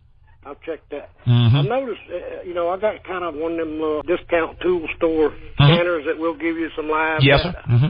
I'll 0.44 0.56
check 0.66 0.80
that. 0.90 1.08
Mhm. 1.26 1.54
I 1.54 1.62
noticed, 1.62 2.00
uh, 2.12 2.42
you 2.46 2.52
know, 2.52 2.68
I 2.68 2.76
got 2.78 3.02
kind 3.04 3.24
of 3.24 3.34
one 3.34 3.52
of 3.58 3.66
them 3.66 3.80
uh, 3.80 4.02
discount 4.02 4.60
tool 4.60 4.86
store 4.96 5.30
Mhm. 5.30 5.54
scanners 5.54 6.04
that 6.04 6.18
will 6.18 6.34
give 6.34 6.56
you 6.58 6.68
some 6.76 6.90
live 6.90 7.22
Yes, 7.22 7.42
sir. 7.42 7.52
data. 7.52 7.62
hmm 7.66 7.86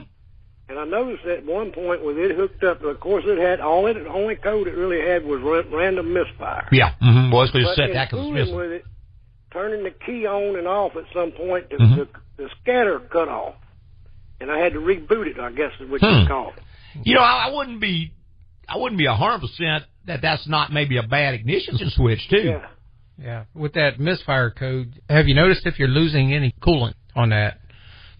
And 0.68 0.78
I 0.78 0.84
noticed 0.84 1.24
at 1.26 1.44
one 1.44 1.72
point 1.72 2.04
with 2.04 2.16
it 2.16 2.36
hooked 2.36 2.62
up, 2.62 2.80
of 2.84 3.00
course, 3.00 3.24
it 3.26 3.38
had 3.38 3.58
all 3.60 3.86
it, 3.88 3.94
the 3.94 4.06
only 4.08 4.36
code 4.36 4.68
it 4.68 4.76
really 4.76 5.00
had 5.00 5.24
was 5.24 5.40
ra- 5.42 5.62
random 5.76 6.12
misfire. 6.12 6.68
Yeah. 6.70 6.92
Mm-hmm. 7.02 7.32
Well, 7.32 7.42
it's 7.42 7.50
going 7.52 7.64
to 7.64 7.74
set 7.74 7.92
that 7.92 8.10
because 8.10 8.24
it's 8.26 8.34
missing. 8.34 8.54
with 8.56 8.70
it, 8.70 8.84
turning 9.52 9.82
the 9.82 9.90
key 10.06 10.26
on 10.26 10.56
and 10.56 10.68
off 10.68 10.94
at 10.94 11.04
some 11.12 11.32
point, 11.32 11.70
the, 11.70 11.76
Mhm. 11.76 11.96
the, 11.96 12.08
the 12.36 12.50
scatter 12.62 13.00
cut 13.00 13.28
off, 13.28 13.54
and 14.40 14.50
I 14.50 14.58
had 14.58 14.72
to 14.74 14.78
reboot 14.80 15.26
it. 15.26 15.38
I 15.38 15.50
guess 15.52 15.72
is 15.80 15.90
what 15.90 16.00
Hmm. 16.00 16.20
you 16.22 16.26
call 16.28 16.52
it. 16.56 16.62
You 17.04 17.14
know, 17.14 17.20
I, 17.20 17.48
I 17.48 17.54
wouldn't 17.54 17.80
be, 17.80 18.12
I 18.68 18.76
wouldn't 18.76 18.98
be 18.98 19.06
a 19.06 19.14
hundred 19.14 19.40
percent 19.40 19.84
that 20.06 20.20
that's 20.22 20.46
not 20.48 20.72
maybe 20.72 20.96
a 20.96 21.02
bad 21.02 21.34
ignition 21.34 21.78
switch 21.94 22.20
too. 22.28 22.36
Yeah. 22.44 22.66
Yeah. 23.22 23.44
With 23.54 23.74
that 23.74 24.00
misfire 24.00 24.50
code, 24.50 25.00
have 25.08 25.28
you 25.28 25.34
noticed 25.34 25.66
if 25.66 25.78
you're 25.78 25.88
losing 25.88 26.32
any 26.32 26.54
coolant 26.62 26.94
on 27.14 27.30
that? 27.30 27.58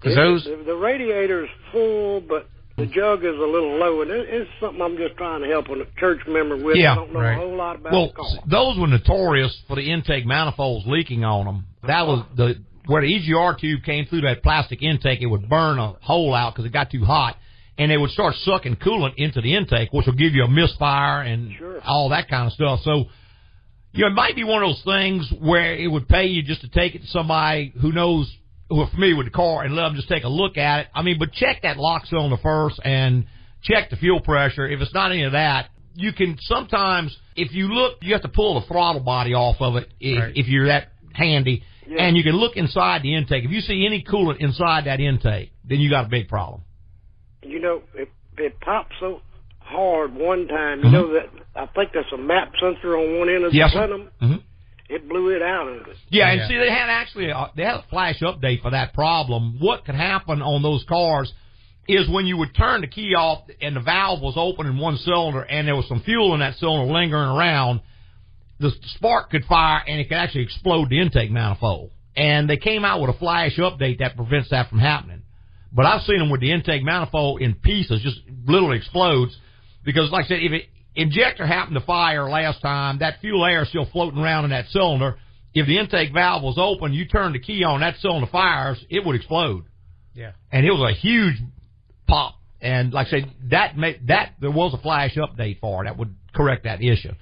Because 0.01 0.17
those. 0.17 0.45
the, 0.45 0.63
the 0.67 0.75
radiator's 0.75 1.49
full, 1.73 2.21
but 2.21 2.49
the 2.77 2.87
jug 2.87 3.21
is 3.25 3.35
a 3.35 3.47
little 3.47 3.77
low, 3.79 4.03
and 4.03 4.11
it, 4.11 4.27
it's 4.31 4.51
something 4.61 4.81
I'm 4.81 4.97
just 4.97 5.17
trying 5.17 5.43
to 5.43 5.49
help 5.49 5.67
a 5.69 5.85
church 5.99 6.21
member 6.29 6.57
with. 6.57 6.77
Yeah, 6.77 6.93
I 6.93 6.95
don't 6.97 7.13
know 7.13 7.21
right. 7.21 7.33
a 7.37 7.41
whole 7.41 7.57
lot 7.57 7.77
about 7.77 7.93
Well, 7.93 8.07
the 8.09 8.13
car. 8.13 8.27
those 8.47 8.79
were 8.79 8.87
notorious 8.87 9.55
for 9.69 9.77
the 9.77 9.91
intake 9.91 10.25
manifolds 10.27 10.87
leaking 10.87 11.25
on 11.25 11.45
them. 11.47 11.67
That 11.87 12.07
was 12.07 12.25
the 12.37 12.63
where 12.87 13.03
the 13.03 13.09
EGR 13.15 13.59
tube 13.59 13.83
came 13.85 14.07
through 14.07 14.23
that 14.23 14.43
plastic 14.43 14.83
intake. 14.83 15.21
It 15.23 15.27
would 15.27 15.49
burn 15.49 15.79
a 15.79 15.93
hole 16.01 16.35
out 16.35 16.55
because 16.55 16.65
it 16.65 16.73
got 16.73 16.91
too 16.91 17.05
hot, 17.05 17.37
and 17.79 17.91
they 17.91 17.97
would 17.97 18.11
start 18.11 18.35
sucking 18.37 18.77
coolant 18.77 19.15
into 19.17 19.41
the 19.41 19.55
intake, 19.55 19.93
which 19.93 20.07
will 20.07 20.15
give 20.15 20.35
you 20.35 20.45
a 20.45 20.49
misfire 20.51 21.23
and 21.23 21.53
Sure. 21.57 21.81
all 21.85 22.09
that 22.11 22.29
kind 22.29 22.47
of 22.47 22.53
stuff. 22.53 22.81
So. 22.83 23.07
You 23.93 24.03
know, 24.03 24.07
it 24.07 24.15
might 24.15 24.37
be 24.37 24.45
one 24.45 24.63
of 24.63 24.69
those 24.69 24.83
things 24.85 25.29
where 25.41 25.75
it 25.75 25.89
would 25.91 26.07
pay 26.09 26.27
you 26.27 26.45
just 26.45 26.61
to 26.61 26.69
take 26.69 26.95
it 26.95 27.01
to 27.01 27.09
somebody 27.09 27.73
who 27.81 27.91
knows, 27.91 28.33
who 28.69 28.79
are 28.83 28.87
familiar 28.91 29.17
with 29.17 29.27
the 29.27 29.33
car 29.33 29.65
and 29.65 29.75
let 29.75 29.83
them 29.83 29.97
just 29.97 30.09
take 30.09 30.23
a 30.23 30.29
look 30.29 30.57
at 30.57 30.79
it. 30.83 30.87
I 30.95 31.03
mean, 31.03 31.19
but 31.19 31.33
check 31.33 31.63
that 31.63 31.77
lock 31.77 32.07
cylinder 32.07 32.37
first 32.41 32.79
and 32.85 33.25
check 33.65 33.91
the 33.91 33.97
fuel 33.97 34.21
pressure. 34.21 34.65
If 34.69 34.81
it's 34.81 34.95
not 34.95 35.11
any 35.11 35.25
of 35.25 35.33
that, 35.33 35.71
you 35.97 36.13
can 36.13 36.39
sometimes, 36.43 37.17
if 37.35 37.53
you 37.53 37.67
look, 37.67 37.99
you 38.01 38.13
have 38.13 38.23
to 38.23 38.29
pull 38.29 38.61
the 38.61 38.67
throttle 38.69 39.01
body 39.03 39.35
off 39.35 39.57
of 39.59 39.75
it 39.75 39.89
if, 39.99 40.21
Right. 40.21 40.37
if 40.37 40.47
you're 40.47 40.67
that 40.69 40.91
handy. 41.15 41.65
Yeah. 41.91 42.03
And 42.05 42.17
you 42.17 42.23
can 42.23 42.37
look 42.37 42.57
inside 42.57 43.03
the 43.03 43.15
intake. 43.17 43.45
If 43.45 43.51
you 43.51 43.61
see 43.61 43.85
any 43.85 44.03
coolant 44.03 44.39
inside 44.39 44.85
that 44.87 45.01
intake, 45.01 45.53
then 45.69 45.81
you 45.81 45.91
got 45.91 46.07
a 46.07 46.09
big 46.09 46.29
problem. 46.29 46.63
you 47.43 47.61
know, 47.61 47.83
it 47.95 48.09
it 48.39 48.61
popped 48.61 48.93
so 49.01 49.21
hard 49.59 50.15
one 50.15 50.47
time. 50.47 50.85
You 50.85 50.91
know 50.91 51.13
that 51.15 51.27
I 51.57 51.67
think 51.67 51.91
that's 51.93 52.13
a 52.15 52.17
map 52.19 52.53
sensor 52.61 52.97
on 52.97 53.19
one 53.19 53.29
end 53.29 53.45
of 53.45 53.51
Mm-hmm. 53.53 53.57
Yes, 53.57 53.73
the 53.73 53.79
sir. 53.81 53.87
plenum. 53.89 54.09
hmm 54.21 54.37
It 54.89 55.09
blew 55.09 55.31
it 55.37 55.43
out 55.43 55.69
of 55.69 55.87
it. 55.89 55.97
Yeah, 56.11 56.27
Yeah. 56.33 56.43
and 56.43 56.49
see, 56.49 56.57
they 56.59 56.71
had 56.71 56.89
actually 56.89 57.31
a, 57.31 57.51
they 57.57 57.65
had 57.65 57.77
a 57.77 57.85
flash 57.91 58.21
update 58.21 58.63
for 58.63 58.71
that 58.71 58.95
problem. 58.95 59.59
What 59.61 59.85
could 59.85 59.95
happen 59.97 60.43
on 60.43 60.63
those 60.63 60.85
cars 60.89 61.33
is 61.89 62.09
when 62.09 62.25
you 62.27 62.37
would 62.37 62.55
turn 62.55 62.83
the 62.83 62.87
key 62.87 63.15
off 63.17 63.41
and 63.61 63.75
the 63.75 63.81
valve 63.81 64.21
was 64.21 64.35
open 64.37 64.67
in 64.67 64.79
one 64.79 64.97
cylinder 64.99 65.43
and 65.43 65.67
there 65.67 65.75
was 65.77 65.89
some 65.89 66.01
fuel 66.03 66.35
in 66.35 66.41
that 66.41 66.55
cylinder 66.57 66.93
lingering 66.93 67.29
around, 67.31 67.81
the 68.61 68.71
spark 68.95 69.31
could 69.31 69.45
fire 69.47 69.83
and 69.87 70.01
it 70.01 70.09
could 70.09 70.19
actually 70.19 70.43
explode 70.43 70.91
the 70.91 71.01
intake 71.01 71.31
manifold. 71.31 71.91
And 72.17 72.49
they 72.49 72.59
came 72.59 72.85
out 72.85 73.01
with 73.01 73.11
a 73.11 73.19
flash 73.19 73.57
update 73.57 73.99
that 73.99 74.17
prevents 74.17 74.51
that 74.51 74.69
from 74.69 74.79
happening. 74.79 75.23
But 75.73 75.87
I've 75.87 76.03
seen 76.03 76.19
them 76.19 76.31
with 76.31 76.41
the 76.41 76.53
intake 76.53 76.83
manifold 76.83 77.41
in 77.41 77.55
pieces, 77.55 78.03
just 78.03 78.21
literally 78.47 78.77
explodes. 78.77 79.37
Because, 79.85 80.11
like 80.11 80.27
I 80.27 80.29
said, 80.29 80.39
if 80.43 80.53
it 80.53 80.65
injector 80.95 81.47
happened 81.47 81.77
to 81.77 81.87
fire 81.87 82.29
last 82.29 82.61
time, 82.61 82.99
that 82.99 83.21
fuel 83.21 83.45
air 83.45 83.63
is 83.63 83.69
still 83.69 83.87
floating 83.91 84.21
around 84.21 84.45
in 84.45 84.51
that 84.51 84.67
cylinder. 84.69 85.17
If 85.55 85.67
the 85.67 85.79
intake 85.79 86.13
valve 86.13 86.43
was 86.43 86.57
open, 86.59 86.93
you 86.93 87.07
turn 87.07 87.33
the 87.33 87.41
key 87.41 87.65
on, 87.65 87.81
that 87.81 87.97
cylinder 88.01 88.29
fires, 88.31 88.85
it 88.91 89.05
would 89.05 89.17
explode. 89.17 89.65
Yeah. 90.15 90.33
And 90.53 90.67
it 90.67 90.71
was 90.71 90.91
a 90.91 90.95
huge 90.95 91.37
pop. 92.07 92.35
And 92.61 92.93
like 92.93 93.07
I 93.07 93.11
said, 93.11 93.31
that 93.51 93.77
may, 93.77 93.99
that 94.07 94.35
there 94.41 94.51
was 94.51 94.75
a 94.75 94.79
flash 94.79 95.17
update 95.17 95.61
for 95.61 95.85
that 95.85 95.97
would 95.97 96.15
correct 96.35 96.65
that 96.65 96.83
issue. 96.83 97.13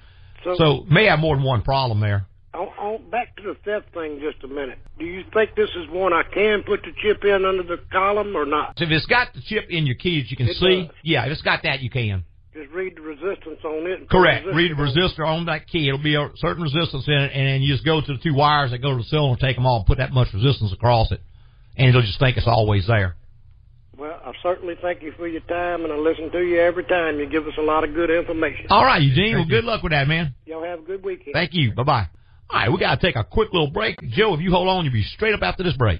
So, 0.43 0.55
So 0.57 0.85
may 0.89 1.05
have 1.05 1.19
more 1.19 1.35
than 1.35 1.43
one 1.45 1.61
problem 1.61 1.99
there. 1.99 2.25
on, 2.53 2.67
on, 2.79 3.09
back 3.09 3.35
to 3.37 3.43
the 3.43 3.55
theft 3.65 3.93
thing 3.93 4.19
just 4.21 4.43
a 4.43 4.47
minute. 4.47 4.77
Do 4.97 5.05
you 5.05 5.23
think 5.33 5.55
this 5.55 5.69
is 5.75 5.89
one 5.89 6.13
I 6.13 6.23
can 6.23 6.63
put 6.63 6.81
the 6.83 6.91
chip 7.01 7.23
in 7.23 7.45
under 7.45 7.63
the 7.63 7.77
column 7.91 8.35
or 8.35 8.45
not? 8.45 8.77
So 8.77 8.85
if 8.85 8.91
it's 8.91 9.05
got 9.05 9.33
the 9.33 9.41
chip 9.41 9.65
in 9.69 9.85
your 9.85 9.95
keys, 9.95 10.29
you 10.31 10.37
can 10.37 10.47
It 10.47 10.55
see. 10.57 10.83
does. 10.83 10.95
Yeah, 11.03 11.25
if 11.25 11.31
it's 11.31 11.41
got 11.41 11.63
that, 11.63 11.81
you 11.81 11.89
can. 11.89 12.23
Just 12.53 12.71
read 12.71 12.95
the 12.97 13.01
resistance 13.01 13.59
on 13.63 13.85
it. 13.87 13.99
and 13.99 14.09
Correct. 14.09 14.45
Read 14.47 14.71
the 14.71 14.75
resistor 14.75 15.25
on 15.25 15.45
that 15.45 15.67
key. 15.67 15.87
It'll 15.87 16.01
be 16.01 16.15
a 16.15 16.29
certain 16.37 16.63
resistance 16.63 17.07
in 17.07 17.13
it, 17.13 17.31
and 17.33 17.47
then 17.47 17.61
you 17.61 17.71
just 17.73 17.85
go 17.85 18.01
to 18.01 18.13
the 18.13 18.17
two 18.19 18.33
wires 18.33 18.71
that 18.71 18.79
go 18.79 18.91
to 18.91 18.97
the 18.97 19.03
cylinder, 19.03 19.39
take 19.39 19.55
them 19.55 19.65
off, 19.67 19.81
and 19.81 19.87
put 19.87 19.97
that 19.99 20.11
much 20.11 20.33
resistance 20.33 20.73
across 20.73 21.11
it, 21.11 21.21
and 21.77 21.87
it'll 21.89 22.01
just 22.01 22.19
think 22.19 22.35
it's 22.37 22.47
always 22.47 22.87
there. 22.87 23.15
Well, 23.99 24.17
I 24.25 24.31
certainly 24.41 24.75
thank 24.81 25.01
you 25.01 25.11
for 25.17 25.27
your 25.27 25.41
time, 25.41 25.83
and 25.83 25.91
I 25.91 25.97
listen 25.97 26.31
to 26.31 26.39
you 26.39 26.57
every 26.61 26.85
time. 26.85 27.19
You 27.19 27.27
give 27.27 27.45
us 27.45 27.53
a 27.57 27.61
lot 27.61 27.83
of 27.83 27.93
good 27.93 28.09
information. 28.09 28.67
All 28.69 28.85
right, 28.85 29.01
Eugene. 29.01 29.35
Well, 29.35 29.45
good 29.45 29.65
luck 29.65 29.83
with 29.83 29.91
that, 29.91 30.07
man. 30.07 30.33
Y'all 30.45 30.63
have 30.63 30.79
a 30.79 30.83
good 30.83 31.03
weekend. 31.03 31.33
Thank 31.33 31.53
you. 31.53 31.73
Bye 31.73 31.83
bye. 31.83 32.07
All 32.49 32.59
right, 32.59 32.71
we 32.71 32.79
got 32.79 32.99
to 32.99 33.05
take 33.05 33.17
a 33.17 33.25
quick 33.25 33.49
little 33.51 33.69
break. 33.69 33.99
Joe, 34.09 34.33
if 34.33 34.39
you 34.39 34.51
hold 34.51 34.69
on, 34.69 34.85
you'll 34.85 34.93
be 34.93 35.03
straight 35.03 35.33
up 35.33 35.41
after 35.43 35.63
this 35.63 35.75
break. 35.75 35.99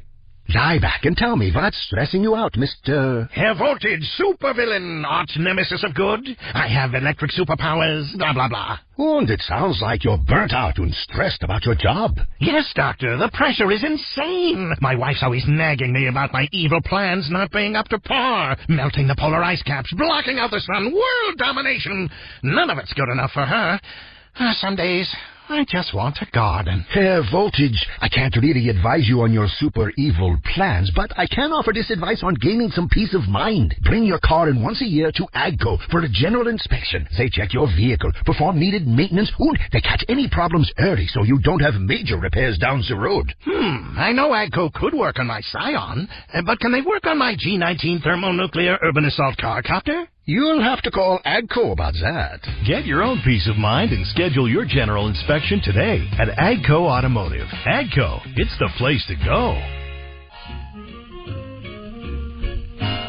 Lie 0.53 0.79
back 0.79 1.05
and 1.05 1.15
tell 1.15 1.35
me 1.35 1.51
what's 1.53 1.77
stressing 1.85 2.23
you 2.23 2.35
out, 2.35 2.53
Mr. 2.53 3.29
Herr 3.29 3.53
Voltage, 3.53 4.01
supervillain, 4.19 5.05
arch 5.05 5.29
nemesis 5.37 5.83
of 5.83 5.93
good. 5.93 6.21
I 6.55 6.67
have 6.67 6.95
electric 6.95 7.29
superpowers, 7.31 8.17
blah, 8.17 8.33
blah, 8.33 8.47
blah. 8.47 8.79
And 8.97 9.29
it 9.29 9.41
sounds 9.41 9.79
like 9.79 10.03
you're 10.03 10.17
burnt 10.17 10.51
out 10.51 10.79
and 10.79 10.91
stressed 10.95 11.43
about 11.43 11.65
your 11.65 11.75
job. 11.75 12.17
Yes, 12.39 12.65
Doctor, 12.75 13.15
the 13.17 13.29
pressure 13.31 13.71
is 13.71 13.83
insane. 13.83 14.73
My 14.81 14.95
wife's 14.95 15.21
always 15.21 15.45
nagging 15.47 15.93
me 15.93 16.07
about 16.07 16.33
my 16.33 16.47
evil 16.51 16.81
plans 16.83 17.29
not 17.29 17.51
being 17.51 17.75
up 17.75 17.87
to 17.89 17.99
par. 17.99 18.57
Melting 18.67 19.07
the 19.07 19.15
polar 19.19 19.43
ice 19.43 19.61
caps, 19.63 19.93
blocking 19.95 20.39
out 20.39 20.49
the 20.49 20.61
sun, 20.61 20.85
world 20.91 21.37
domination. 21.37 22.09
None 22.41 22.71
of 22.71 22.79
it's 22.79 22.93
good 22.93 23.09
enough 23.09 23.31
for 23.33 23.45
her. 23.45 23.79
Ah, 24.39 24.55
Some 24.59 24.75
days, 24.75 25.07
I 25.51 25.65
just 25.67 25.95
want 25.95 26.19
a 26.21 26.27
garden. 26.31 26.85
Herr 26.93 27.23
Voltage, 27.31 27.83
I 28.01 28.07
can't 28.07 28.35
really 28.39 28.69
advise 28.69 29.07
you 29.07 29.21
on 29.21 29.33
your 29.33 29.47
super 29.57 29.91
evil 29.97 30.37
plans, 30.53 30.91
but 30.95 31.09
I 31.17 31.25
can 31.25 31.51
offer 31.51 31.71
this 31.73 31.89
advice 31.89 32.21
on 32.21 32.35
gaining 32.35 32.69
some 32.69 32.87
peace 32.87 33.15
of 33.15 33.27
mind. 33.27 33.73
Bring 33.81 34.03
your 34.03 34.19
car 34.23 34.49
in 34.49 34.61
once 34.61 34.79
a 34.83 34.85
year 34.85 35.11
to 35.15 35.25
AGCO 35.35 35.79
for 35.89 36.01
a 36.01 36.09
general 36.09 36.49
inspection. 36.49 37.07
They 37.17 37.29
check 37.29 37.51
your 37.51 37.65
vehicle, 37.65 38.11
perform 38.27 38.59
needed 38.59 38.85
maintenance, 38.87 39.31
and 39.39 39.57
they 39.73 39.81
catch 39.81 40.05
any 40.07 40.29
problems 40.29 40.71
early 40.77 41.07
so 41.07 41.23
you 41.23 41.39
don't 41.39 41.61
have 41.61 41.81
major 41.81 42.19
repairs 42.19 42.59
down 42.59 42.83
the 42.87 42.95
road. 42.95 43.33
Hmm, 43.43 43.97
I 43.97 44.11
know 44.11 44.29
AGCO 44.29 44.71
could 44.73 44.93
work 44.93 45.17
on 45.17 45.25
my 45.25 45.41
Scion, 45.41 46.07
uh, 46.31 46.41
but 46.45 46.59
can 46.59 46.71
they 46.71 46.81
work 46.81 47.07
on 47.07 47.17
my 47.17 47.35
G19 47.35 48.03
thermonuclear 48.03 48.77
urban 48.83 49.05
assault 49.05 49.37
car 49.37 49.63
copter? 49.63 50.05
You'll 50.29 50.61
have 50.61 50.83
to 50.83 50.91
call 50.91 51.19
AGCO 51.25 51.71
about 51.71 51.93
that. 52.03 52.41
Get 52.63 52.85
your 52.85 53.01
own 53.01 53.19
peace 53.25 53.49
of 53.49 53.57
mind 53.57 53.89
and 53.89 54.05
schedule 54.05 54.47
your 54.47 54.63
general 54.63 55.07
inspection 55.07 55.59
today 55.59 56.07
at 56.19 56.27
Agco 56.37 56.85
Automotive. 56.85 57.47
Agco, 57.65 58.21
it's 58.35 58.55
the 58.59 58.69
place 58.77 59.03
to 59.07 59.15
go. 59.25 59.53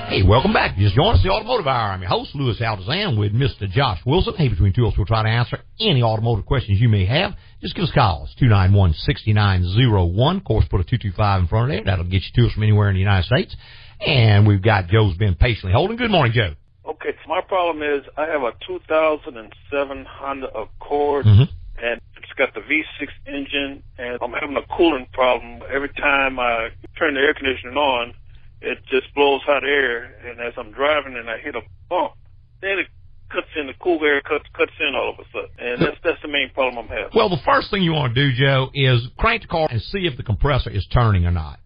Hey, 0.08 0.22
welcome 0.26 0.54
back. 0.54 0.78
Just 0.78 0.94
join 0.94 1.14
us 1.14 1.22
the 1.22 1.28
Automotive 1.28 1.66
Hour. 1.66 1.90
I'm 1.90 2.00
your 2.00 2.08
host, 2.08 2.34
Louis 2.34 2.58
Altazan, 2.58 3.18
with 3.18 3.34
Mr. 3.34 3.68
Josh 3.68 4.00
Wilson. 4.06 4.32
Hey, 4.38 4.48
between 4.48 4.72
two 4.72 4.84
oh 4.84 4.86
of 4.86 4.92
us, 4.94 4.96
we'll 4.96 5.04
try 5.04 5.22
to 5.22 5.28
answer 5.28 5.58
any 5.78 6.02
automotive 6.02 6.46
questions 6.46 6.80
you 6.80 6.88
may 6.88 7.04
have. 7.04 7.34
Just 7.60 7.74
give 7.74 7.82
us 7.82 7.90
a 7.90 7.94
call. 7.96 8.30
It's 8.30 8.42
291-6901. 8.42 10.36
Of 10.38 10.44
course, 10.44 10.64
put 10.70 10.80
a 10.80 10.84
225 10.84 11.42
in 11.42 11.48
front 11.48 11.70
of 11.70 11.76
there. 11.76 11.84
That'll 11.84 12.10
get 12.10 12.22
you 12.22 12.32
to 12.36 12.46
us 12.46 12.54
from 12.54 12.62
anywhere 12.62 12.88
in 12.88 12.94
the 12.94 13.00
United 13.00 13.26
States. 13.26 13.54
And 14.00 14.46
we've 14.46 14.62
got 14.62 14.88
Joe's 14.88 15.18
been 15.18 15.34
patiently 15.34 15.74
holding. 15.74 15.98
Good 15.98 16.10
morning, 16.10 16.32
Joe. 16.32 16.54
Okay, 16.90 17.14
my 17.28 17.40
problem 17.40 17.82
is 17.82 18.02
I 18.16 18.26
have 18.26 18.42
a 18.42 18.52
2007 18.66 20.04
Honda 20.10 20.48
Accord, 20.58 21.24
Mhm. 21.24 21.48
and 21.78 22.00
it's 22.16 22.32
got 22.36 22.52
the 22.52 22.60
V6 22.60 23.12
engine, 23.26 23.82
and 23.96 24.18
I'm 24.20 24.32
having 24.32 24.56
a 24.56 24.62
cooling 24.62 25.06
problem. 25.12 25.62
Every 25.70 25.90
time 25.90 26.40
I 26.40 26.70
turn 26.98 27.14
the 27.14 27.20
air 27.20 27.34
conditioning 27.34 27.76
on, 27.76 28.12
it 28.60 28.84
just 28.86 29.14
blows 29.14 29.42
hot 29.42 29.62
air, 29.62 30.16
and 30.26 30.40
as 30.40 30.52
I'm 30.58 30.72
driving 30.72 31.16
and 31.16 31.30
I 31.30 31.38
hit 31.38 31.54
a 31.54 31.62
bump, 31.88 32.12
then 32.60 32.80
it 32.80 32.88
cuts 33.30 33.46
in, 33.54 33.68
the 33.68 33.74
cool 33.74 34.04
air 34.04 34.20
cuts 34.20 34.48
cuts 34.52 34.72
in 34.80 34.96
all 34.96 35.10
of 35.10 35.20
a 35.20 35.24
sudden, 35.30 35.50
and 35.58 35.80
that's 35.80 36.00
that's 36.02 36.20
the 36.22 36.28
main 36.28 36.50
problem 36.50 36.84
I'm 36.84 36.88
having. 36.88 37.12
Well, 37.14 37.28
the 37.28 37.38
first 37.44 37.70
thing 37.70 37.82
you 37.82 37.92
want 37.92 38.16
to 38.16 38.20
do, 38.20 38.32
Joe, 38.36 38.68
is 38.74 39.06
crank 39.16 39.42
the 39.42 39.48
car 39.48 39.68
and 39.70 39.80
see 39.80 40.06
if 40.06 40.16
the 40.16 40.24
compressor 40.24 40.70
is 40.70 40.84
turning 40.88 41.24
or 41.24 41.30
not. 41.30 41.60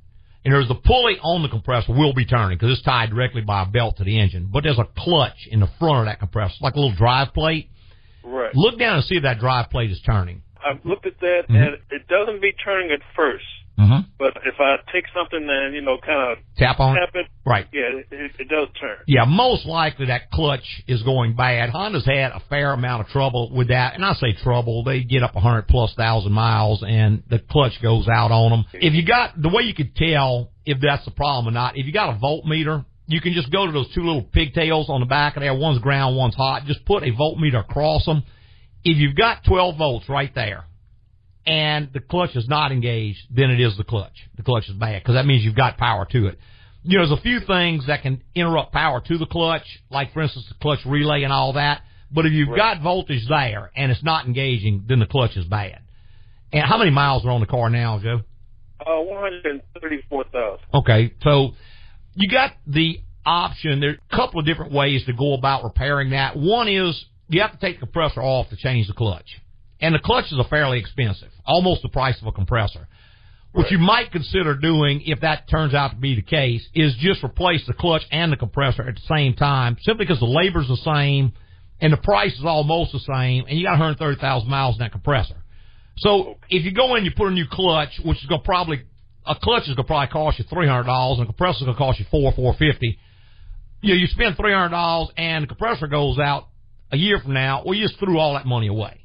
And 0.44 0.52
there's 0.52 0.68
the 0.68 0.74
pulley 0.74 1.16
on 1.22 1.42
the 1.42 1.48
compressor 1.48 1.92
will 1.92 2.12
be 2.12 2.26
turning 2.26 2.58
because 2.58 2.72
it's 2.72 2.82
tied 2.82 3.10
directly 3.10 3.40
by 3.40 3.62
a 3.62 3.66
belt 3.66 3.96
to 3.96 4.04
the 4.04 4.20
engine. 4.20 4.48
But 4.52 4.62
there's 4.62 4.78
a 4.78 4.86
clutch 4.96 5.46
in 5.50 5.60
the 5.60 5.68
front 5.78 6.00
of 6.00 6.04
that 6.06 6.18
compressor, 6.18 6.54
like 6.60 6.74
a 6.74 6.80
little 6.80 6.94
drive 6.94 7.32
plate. 7.32 7.70
right. 8.22 8.54
Look 8.54 8.78
down 8.78 8.96
and 8.96 9.04
see 9.04 9.16
if 9.16 9.22
that 9.22 9.38
drive 9.38 9.70
plate 9.70 9.90
is 9.90 10.00
turning. 10.00 10.42
I've 10.64 10.84
looked 10.84 11.06
at 11.06 11.20
that, 11.20 11.42
Mhm. 11.48 11.56
and 11.56 11.76
it 11.90 12.08
doesn't 12.08 12.40
be 12.40 12.52
turning 12.52 12.90
at 12.90 13.00
first. 13.14 13.44
Mm-hmm. 13.78 14.08
But 14.18 14.34
if 14.46 14.54
I 14.60 14.76
take 14.92 15.04
something 15.12 15.46
and 15.50 15.74
you 15.74 15.80
know 15.82 15.98
kind 15.98 16.32
of 16.32 16.38
Tap 16.56 16.78
on 16.78 16.96
it. 16.96 17.00
tap 17.00 17.10
it, 17.14 17.26
Right. 17.44 17.66
yeah, 17.72 17.82
it, 17.82 18.06
it, 18.10 18.30
it 18.38 18.48
does 18.48 18.68
turn. 18.80 18.98
Yeah, 19.06 19.24
most 19.26 19.66
likely 19.66 20.06
that 20.06 20.30
clutch 20.30 20.64
is 20.86 21.02
going 21.02 21.34
bad. 21.34 21.70
Honda's 21.70 22.06
had 22.06 22.30
a 22.32 22.40
fair 22.48 22.72
amount 22.72 23.02
of 23.02 23.08
trouble 23.08 23.50
with 23.52 23.68
that, 23.68 23.94
and 23.94 24.04
I 24.04 24.12
say 24.14 24.32
trouble. 24.42 24.84
They 24.84 25.02
get 25.02 25.22
up 25.24 25.34
a 25.34 25.40
hundred 25.40 25.66
plus 25.66 25.92
thousand 25.94 26.32
miles, 26.32 26.84
and 26.86 27.24
the 27.28 27.40
clutch 27.40 27.80
goes 27.82 28.06
out 28.08 28.30
on 28.30 28.50
them. 28.50 28.64
If 28.74 28.94
you 28.94 29.04
got 29.04 29.40
the 29.40 29.48
way 29.48 29.64
you 29.64 29.74
could 29.74 29.96
tell 29.96 30.50
if 30.64 30.78
that's 30.80 31.04
the 31.04 31.10
problem 31.10 31.48
or 31.48 31.54
not, 31.54 31.76
if 31.76 31.84
you 31.86 31.92
got 31.92 32.14
a 32.14 32.18
voltmeter, 32.18 32.84
you 33.06 33.20
can 33.20 33.32
just 33.34 33.50
go 33.50 33.66
to 33.66 33.72
those 33.72 33.92
two 33.94 34.02
little 34.04 34.22
pigtails 34.22 34.88
on 34.88 35.00
the 35.00 35.06
back 35.06 35.36
of 35.36 35.42
there. 35.42 35.54
One's 35.54 35.80
ground, 35.80 36.16
one's 36.16 36.34
hot. 36.36 36.64
Just 36.64 36.84
put 36.86 37.02
a 37.02 37.10
voltmeter 37.10 37.60
across 37.60 38.04
them. 38.06 38.22
If 38.84 38.98
you've 38.98 39.16
got 39.16 39.44
12 39.44 39.76
volts 39.76 40.08
right 40.08 40.34
there, 40.34 40.64
and 41.46 41.90
the 41.92 42.00
clutch 42.00 42.34
is 42.36 42.48
not 42.48 42.72
engaged, 42.72 43.20
then 43.30 43.50
it 43.50 43.60
is 43.60 43.76
the 43.76 43.84
clutch. 43.84 44.16
The 44.36 44.42
clutch 44.42 44.68
is 44.68 44.74
bad 44.74 45.02
because 45.02 45.14
that 45.14 45.26
means 45.26 45.44
you've 45.44 45.54
got 45.54 45.76
power 45.78 46.06
to 46.06 46.26
it. 46.28 46.38
You 46.82 46.98
know, 46.98 47.06
there's 47.06 47.18
a 47.18 47.22
few 47.22 47.40
things 47.40 47.86
that 47.86 48.02
can 48.02 48.22
interrupt 48.34 48.72
power 48.72 49.00
to 49.00 49.18
the 49.18 49.26
clutch, 49.26 49.66
like 49.90 50.12
for 50.12 50.22
instance 50.22 50.46
the 50.48 50.54
clutch 50.60 50.80
relay 50.84 51.22
and 51.22 51.32
all 51.32 51.54
that. 51.54 51.82
But 52.10 52.26
if 52.26 52.32
you've 52.32 52.48
Right. 52.48 52.76
got 52.76 52.80
voltage 52.82 53.26
there 53.28 53.70
and 53.74 53.90
it's 53.90 54.02
not 54.02 54.26
engaging, 54.26 54.84
then 54.86 54.98
the 54.98 55.06
clutch 55.06 55.36
is 55.36 55.44
bad. 55.46 55.80
And 56.52 56.62
how 56.62 56.78
many 56.78 56.90
miles 56.90 57.24
are 57.24 57.30
on 57.30 57.40
the 57.40 57.46
car 57.46 57.70
now, 57.70 57.98
Joe? 57.98 58.20
Uh, 58.80 59.00
one 59.00 59.22
hundred 59.22 59.46
and 59.46 59.62
thirty-four 59.80 60.24
thousand. 60.32 60.66
Okay, 60.74 61.12
so 61.22 61.54
you 62.14 62.28
got 62.30 62.52
the 62.66 63.00
option. 63.24 63.80
There 63.80 63.90
are 63.90 63.98
a 64.12 64.16
couple 64.16 64.38
of 64.40 64.46
different 64.46 64.72
ways 64.72 65.04
to 65.06 65.12
go 65.12 65.34
about 65.34 65.64
repairing 65.64 66.10
that. 66.10 66.36
One 66.36 66.68
is 66.68 67.04
you 67.28 67.40
have 67.40 67.52
to 67.52 67.58
take 67.58 67.80
the 67.80 67.86
compressor 67.86 68.20
off 68.22 68.50
to 68.50 68.56
change 68.56 68.86
the 68.86 68.92
clutch. 68.92 69.40
And 69.84 69.94
the 69.94 69.98
clutches 69.98 70.38
are 70.38 70.48
fairly 70.48 70.78
expensive, 70.78 71.28
almost 71.44 71.82
the 71.82 71.90
price 71.90 72.18
of 72.22 72.26
a 72.26 72.32
compressor. 72.32 72.88
What 73.52 73.70
you 73.70 73.76
might 73.76 74.10
consider 74.10 74.56
doing, 74.56 75.02
if 75.04 75.20
that 75.20 75.46
turns 75.48 75.74
out 75.74 75.90
to 75.90 75.96
be 75.96 76.14
the 76.14 76.22
case, 76.22 76.66
is 76.74 76.96
just 76.98 77.22
replace 77.22 77.66
the 77.66 77.74
clutch 77.74 78.00
and 78.10 78.32
the 78.32 78.38
compressor 78.38 78.82
at 78.82 78.94
the 78.94 79.14
same 79.14 79.34
time, 79.34 79.76
simply 79.82 80.06
because 80.06 80.20
the 80.20 80.24
labor's 80.24 80.68
the 80.68 80.78
same 80.78 81.34
and 81.82 81.92
the 81.92 81.98
price 81.98 82.32
is 82.32 82.46
almost 82.46 82.92
the 82.92 82.98
same, 83.00 83.44
and 83.46 83.58
you 83.58 83.66
got 83.66 83.72
130,000 83.72 84.48
miles 84.48 84.76
in 84.76 84.78
that 84.78 84.90
compressor. 84.92 85.36
So 85.98 86.38
if 86.48 86.64
you 86.64 86.72
go 86.72 86.94
in, 86.94 87.04
you 87.04 87.10
put 87.14 87.28
a 87.28 87.30
new 87.30 87.44
clutch, 87.50 88.00
which 88.02 88.18
is 88.18 88.26
going 88.26 88.40
to 88.40 88.44
probably 88.44 88.84
a 89.26 89.34
clutch 89.34 89.62
is 89.62 89.68
going 89.68 89.76
to 89.76 89.84
probably 89.84 90.08
cost 90.08 90.38
you 90.38 90.46
three 90.48 90.66
hundred 90.66 90.84
dollars, 90.84 91.18
and 91.18 91.28
a 91.28 91.32
compressor 91.32 91.66
going 91.66 91.76
to 91.76 91.78
cost 91.78 91.98
you 91.98 92.06
four 92.10 92.32
four 92.32 92.54
fifty. 92.54 92.98
You 93.82 93.94
know, 93.94 94.00
you 94.00 94.06
spend 94.06 94.36
three 94.36 94.52
hundred 94.52 94.70
dollars, 94.70 95.10
and 95.18 95.44
the 95.44 95.48
compressor 95.48 95.88
goes 95.88 96.18
out 96.18 96.48
a 96.90 96.96
year 96.96 97.20
from 97.20 97.34
now. 97.34 97.62
Well, 97.64 97.74
you 97.74 97.86
just 97.86 97.98
threw 97.98 98.18
all 98.18 98.34
that 98.34 98.46
money 98.46 98.68
away. 98.68 99.03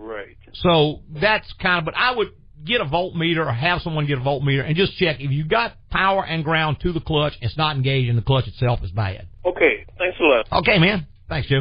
Right. 0.00 0.36
So 0.54 1.02
that's 1.20 1.52
kind 1.60 1.78
of. 1.78 1.84
But 1.84 1.94
I 1.96 2.16
would 2.16 2.32
get 2.64 2.80
a 2.80 2.84
voltmeter 2.84 3.46
or 3.46 3.52
have 3.52 3.82
someone 3.82 4.06
get 4.06 4.18
a 4.18 4.22
voltmeter 4.22 4.66
and 4.66 4.74
just 4.76 4.96
check 4.96 5.20
if 5.20 5.30
you've 5.30 5.48
got 5.48 5.76
power 5.90 6.24
and 6.24 6.42
ground 6.42 6.78
to 6.82 6.92
the 6.92 7.00
clutch. 7.00 7.34
It's 7.40 7.56
not 7.56 7.76
engaged, 7.76 8.08
and 8.08 8.18
the 8.18 8.22
clutch 8.22 8.48
itself 8.48 8.80
is 8.82 8.90
bad. 8.90 9.28
Okay. 9.44 9.84
Thanks 9.98 10.18
a 10.20 10.24
lot. 10.24 10.48
Okay, 10.60 10.78
man. 10.78 11.06
Thanks, 11.28 11.48
Joe. 11.48 11.60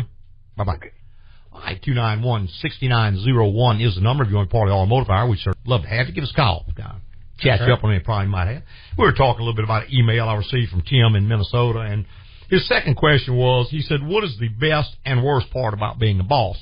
Bye 0.58 0.64
bye. 0.64 0.78
All 1.52 1.62
right, 1.62 1.82
291-6901 1.82 3.86
is 3.86 3.96
the 3.96 4.02
number 4.02 4.24
if 4.24 4.30
you 4.30 4.36
want 4.36 4.50
to 4.50 4.50
be 4.50 4.58
part 4.58 4.70
of 4.70 4.72
the 4.72 4.76
automotive 4.76 5.10
hour. 5.10 5.28
We'd 5.28 5.40
sure 5.40 5.54
love 5.66 5.82
to 5.82 5.88
have 5.88 6.08
you. 6.08 6.14
Give 6.14 6.24
us 6.24 6.32
a 6.32 6.36
call. 6.36 6.66
Chat 7.40 7.62
you 7.66 7.74
up 7.74 7.84
on 7.84 7.92
any 7.92 8.04
problem 8.04 8.28
you 8.28 8.32
might 8.32 8.48
have. 8.48 8.62
We 8.98 9.06
were 9.06 9.14
talking 9.14 9.42
a 9.42 9.44
little 9.44 9.56
bit 9.56 9.66
about 9.66 9.88
an 9.88 9.94
email 9.94 10.30
I 10.30 10.36
received 10.36 10.72
from 10.72 10.82
Tim 10.82 11.16
in 11.16 11.28
Minnesota, 11.28 11.80
and 11.80 12.06
his 12.50 12.68
second 12.68 12.96
question 12.96 13.36
was, 13.36 13.70
he 13.70 13.82
said, 13.82 14.06
what 14.06 14.24
is 14.24 14.38
the 14.40 14.50
best 14.50 14.96
and 15.06 15.24
worst 15.24 15.50
part 15.52 15.74
about 15.74 15.98
being 16.00 16.20
a 16.20 16.24
boss? 16.24 16.58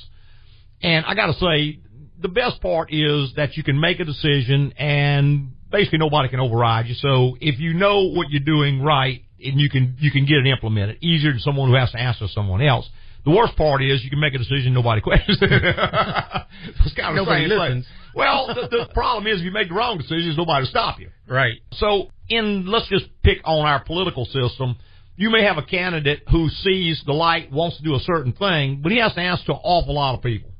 And 0.81 1.05
I 1.05 1.15
got 1.15 1.27
to 1.27 1.33
say, 1.33 1.79
the 2.19 2.27
best 2.27 2.61
part 2.61 2.91
is 2.91 3.33
that 3.35 3.57
you 3.57 3.63
can 3.63 3.79
make 3.79 3.99
a 3.99 4.05
decision 4.05 4.73
and 4.77 5.51
basically 5.71 5.99
nobody 5.99 6.29
can 6.29 6.39
override 6.39 6.87
you. 6.87 6.95
So 6.95 7.37
if 7.39 7.59
you 7.59 7.73
know 7.73 8.09
what 8.09 8.29
you're 8.29 8.43
doing 8.43 8.81
right 8.81 9.23
and 9.43 9.59
you 9.59 9.69
can 9.69 9.95
you 9.99 10.11
can 10.11 10.25
get 10.25 10.37
it 10.37 10.47
implemented 10.47 10.97
easier 11.01 11.31
than 11.31 11.39
someone 11.39 11.69
who 11.69 11.75
has 11.75 11.91
to 11.91 11.99
answer 11.99 12.27
someone 12.27 12.61
else. 12.61 12.89
The 13.25 13.31
worst 13.31 13.57
part 13.57 13.83
is 13.83 14.03
you 14.03 14.09
can 14.09 14.21
make 14.21 14.33
a 14.33 14.37
decision 14.37 14.73
nobody 14.73 15.01
questions. 15.01 15.37
it's 15.41 16.93
kind 16.95 17.09
of 17.09 17.25
Nobody 17.25 17.45
listens. 17.45 17.85
Thing. 17.85 17.93
Well, 18.15 18.47
the, 18.47 18.67
the 18.69 18.87
problem 18.93 19.27
is 19.27 19.39
if 19.39 19.45
you 19.45 19.51
make 19.51 19.67
the 19.67 19.75
wrong 19.75 19.97
decisions, 19.97 20.37
nobody 20.37 20.61
will 20.61 20.69
stop 20.69 20.99
you. 20.99 21.09
Right. 21.27 21.59
So, 21.73 22.09
in 22.29 22.65
let's 22.65 22.87
just 22.87 23.05
pick 23.23 23.39
on 23.43 23.65
our 23.65 23.83
political 23.83 24.25
system. 24.25 24.77
You 25.17 25.29
may 25.29 25.43
have 25.43 25.57
a 25.57 25.63
candidate 25.63 26.23
who 26.31 26.47
sees 26.47 27.01
the 27.05 27.11
light, 27.11 27.51
wants 27.51 27.77
to 27.77 27.83
do 27.83 27.95
a 27.95 27.99
certain 27.99 28.33
thing, 28.33 28.81
but 28.81 28.91
he 28.91 28.99
has 28.99 29.13
to 29.15 29.19
answer 29.19 29.45
to 29.47 29.53
an 29.53 29.59
awful 29.63 29.95
lot 29.95 30.15
of 30.15 30.21
people. 30.21 30.51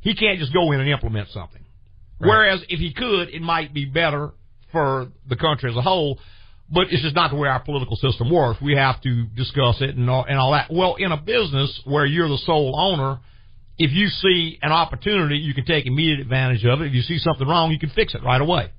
He 0.00 0.14
can't 0.14 0.38
just 0.38 0.52
go 0.52 0.72
in 0.72 0.80
and 0.80 0.88
implement 0.88 1.28
something. 1.30 1.62
Right. 2.20 2.28
Whereas 2.28 2.60
if 2.68 2.78
he 2.78 2.92
could, 2.92 3.28
it 3.28 3.42
might 3.42 3.72
be 3.72 3.84
better 3.84 4.32
for 4.72 5.08
the 5.28 5.36
country 5.36 5.70
as 5.70 5.76
a 5.76 5.82
whole. 5.82 6.18
But 6.70 6.92
it's 6.92 7.02
just 7.02 7.14
not 7.14 7.30
the 7.30 7.36
way 7.36 7.48
our 7.48 7.60
political 7.60 7.96
system 7.96 8.30
works. 8.30 8.60
We 8.60 8.76
have 8.76 9.00
to 9.00 9.24
discuss 9.28 9.80
it 9.80 9.96
and 9.96 10.08
all, 10.10 10.24
and 10.28 10.38
all 10.38 10.52
that. 10.52 10.70
Well, 10.70 10.96
in 10.96 11.12
a 11.12 11.16
business 11.16 11.80
where 11.84 12.04
you're 12.04 12.28
the 12.28 12.38
sole 12.44 12.78
owner, 12.78 13.20
if 13.78 13.92
you 13.92 14.08
see 14.08 14.58
an 14.60 14.70
opportunity, 14.70 15.38
you 15.38 15.54
can 15.54 15.64
take 15.64 15.86
immediate 15.86 16.20
advantage 16.20 16.64
of 16.66 16.82
it. 16.82 16.88
If 16.88 16.94
you 16.94 17.02
see 17.02 17.18
something 17.18 17.48
wrong, 17.48 17.70
you 17.70 17.78
can 17.78 17.90
fix 17.90 18.14
it 18.14 18.22
right 18.22 18.40
away. 18.40 18.70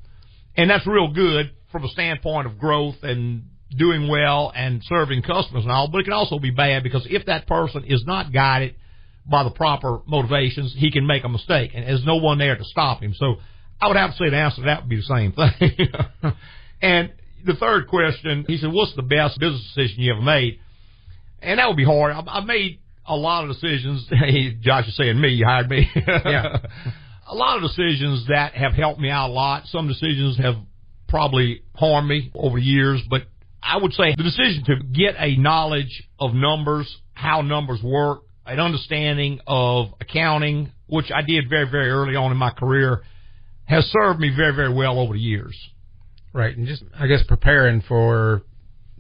And 0.56 0.70
that's 0.70 0.86
real 0.86 1.12
good 1.12 1.52
from 1.72 1.84
a 1.84 1.88
standpoint 1.90 2.46
of 2.46 2.60
growth 2.60 2.98
and 3.02 3.46
doing 3.76 4.08
well 4.08 4.52
and 4.56 4.84
serving 4.86 5.22
customers 5.22 5.64
and 5.64 5.72
all, 5.72 5.88
but 5.88 6.00
it 6.00 6.04
can 6.04 6.14
also 6.14 6.40
be 6.40 6.52
bad 6.52 6.84
because 6.84 7.06
if 7.10 7.26
that 7.28 7.48
person 7.48 7.84
is 7.86 8.04
not 8.06 8.34
guided 8.34 8.76
by 9.26 9.44
the 9.44 9.52
proper 9.52 10.00
motivations, 10.08 10.74
he 10.78 10.92
can 10.92 11.06
make 11.06 11.24
a 11.24 11.30
mistake 11.30 11.72
and 11.74 11.86
there's 11.86 12.06
no 12.06 12.18
one 12.18 12.38
there 12.38 12.58
to 12.58 12.64
stop 12.64 13.02
him. 13.02 13.14
So 13.14 13.36
I 13.82 13.88
would 13.88 13.98
have 13.98 14.12
to 14.12 14.18
say 14.18 14.30
the 14.30 14.38
answer 14.38 14.58
to 14.58 14.66
that 14.66 14.82
would 14.82 14.90
be 14.90 14.98
the 14.98 15.04
same 15.04 15.32
thing. 15.32 16.34
and 16.82 17.12
the 17.46 17.54
third 17.54 17.88
question, 17.88 18.46
he 18.48 18.58
said, 18.58 18.72
what's 18.72 18.96
the 18.96 19.04
best 19.04 19.40
business 19.40 19.62
decision 19.74 20.02
you 20.02 20.14
ever 20.14 20.22
made? 20.22 20.60
And 21.42 21.60
that 21.60 21.68
would 21.68 21.78
be 21.78 21.86
hard. 21.86 22.12
I, 22.12 22.20
I 22.28 22.44
made 22.44 22.80
a 23.06 23.16
lot 23.16 23.44
of 23.44 23.50
decisions. 23.50 24.06
Josh 24.62 24.88
is 24.88 24.96
saying 24.98 25.20
me, 25.20 25.30
you 25.30 25.46
hired 25.46 25.70
me. 25.70 25.90
Yeah. 25.96 26.58
a 27.28 27.36
lot 27.36 27.58
of 27.58 27.64
decisions 27.64 28.28
that 28.28 28.54
have 28.54 28.74
helped 28.74 29.00
me 29.00 29.10
out 29.10 29.30
a 29.30 29.34
lot. 29.34 29.68
Some 29.68 29.88
decisions 29.88 30.38
have 30.38 30.56
probably 31.08 31.62
harmed 31.76 32.08
me 32.08 32.32
over 32.36 32.60
the 32.60 32.66
years, 32.66 33.02
but 33.10 33.24
I 33.62 33.78
would 33.78 33.94
say 33.94 34.16
the 34.16 34.24
decision 34.24 34.64
to 34.66 34.76
get 34.84 35.16
a 35.18 35.36
knowledge 35.36 36.04
of 36.20 36.34
numbers, 36.34 36.94
how 37.14 37.42
numbers 37.42 37.82
work, 37.84 38.22
an 38.50 38.60
understanding 38.60 39.40
of 39.48 39.94
accounting, 40.02 40.72
which 40.88 41.12
I 41.14 41.22
did 41.22 41.50
very, 41.50 41.70
very 41.70 41.90
early 41.90 42.16
on 42.16 42.32
in 42.32 42.38
my 42.38 42.52
career, 42.52 43.04
has 43.66 43.86
served 43.86 44.20
me 44.20 44.34
very, 44.36 44.56
very 44.56 44.74
well 44.74 45.00
over 45.00 45.14
the 45.14 45.20
years. 45.20 45.56
Right, 46.34 46.56
and 46.56 46.68
just 46.68 46.84
I 47.00 47.08
guess 47.08 47.24
preparing 47.28 47.82
for 47.82 48.44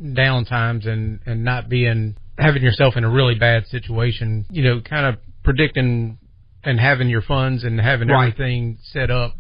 downtimes 0.02 0.88
and 0.88 1.20
and 1.26 1.44
not 1.44 1.70
being 1.70 2.16
having 2.38 2.64
yourself 2.64 2.96
in 2.96 3.04
a 3.04 3.10
really 3.10 3.36
bad 3.36 3.68
situation. 3.68 4.46
You 4.50 4.64
know, 4.64 4.82
kind 4.82 5.06
of 5.06 5.16
predicting 5.44 6.18
and 6.64 6.80
having 6.80 7.10
your 7.10 7.22
funds 7.22 7.64
and 7.64 7.80
having 7.80 8.08
Right. 8.10 8.34
everything 8.34 8.78
set 8.82 9.12
up. 9.12 9.38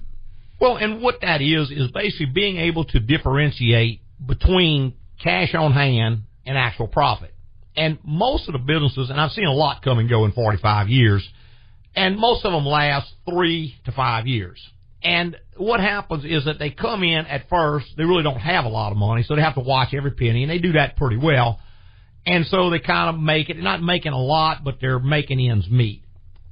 Well, 0.59 0.77
and 0.77 1.01
what 1.01 1.21
that 1.21 1.41
is 1.41 1.71
is 1.71 1.89
basically 1.91 2.27
being 2.27 2.57
able 2.57 2.85
to 2.85 2.99
differentiate 2.99 4.01
between 4.25 4.93
cash 5.21 5.55
on 5.55 5.71
hand 5.71 6.23
and 6.45 6.57
actual 6.57 6.87
profit. 6.87 7.33
And 7.75 7.97
most 8.03 8.47
of 8.47 8.53
the 8.53 8.59
businesses, 8.59 9.09
and 9.09 9.19
I've 9.19 9.31
seen 9.31 9.45
a 9.45 9.53
lot 9.53 9.81
come 9.81 9.99
and 9.99 10.09
go 10.09 10.25
in 10.25 10.31
45 10.31 10.89
years, 10.89 11.27
and 11.95 12.17
most 12.17 12.45
of 12.45 12.51
them 12.51 12.65
last 12.65 13.11
three 13.29 13.75
to 13.85 13.91
five 13.91 14.27
years. 14.27 14.59
And 15.01 15.37
what 15.55 15.79
happens 15.79 16.25
is 16.25 16.45
that 16.45 16.59
they 16.59 16.71
come 16.71 17.03
in 17.03 17.25
at 17.25 17.47
first, 17.49 17.87
they 17.95 18.03
really 18.03 18.23
don't 18.23 18.39
have 18.39 18.65
a 18.65 18.69
lot 18.69 18.91
of 18.91 18.97
money, 18.97 19.23
so 19.23 19.35
they 19.35 19.41
have 19.41 19.55
to 19.55 19.61
watch 19.61 19.93
every 19.93 20.11
penny, 20.11 20.43
and 20.43 20.51
they 20.51 20.59
do 20.59 20.73
that 20.73 20.97
pretty 20.97 21.17
well. 21.17 21.59
And 22.25 22.45
so 22.47 22.69
they 22.69 22.79
kind 22.79 23.15
of 23.15 23.21
make 23.21 23.49
it, 23.49 23.57
not 23.57 23.81
making 23.81 24.11
a 24.11 24.21
lot, 24.21 24.63
but 24.63 24.75
they're 24.81 24.99
making 24.99 25.39
ends 25.39 25.69
meet. 25.69 26.03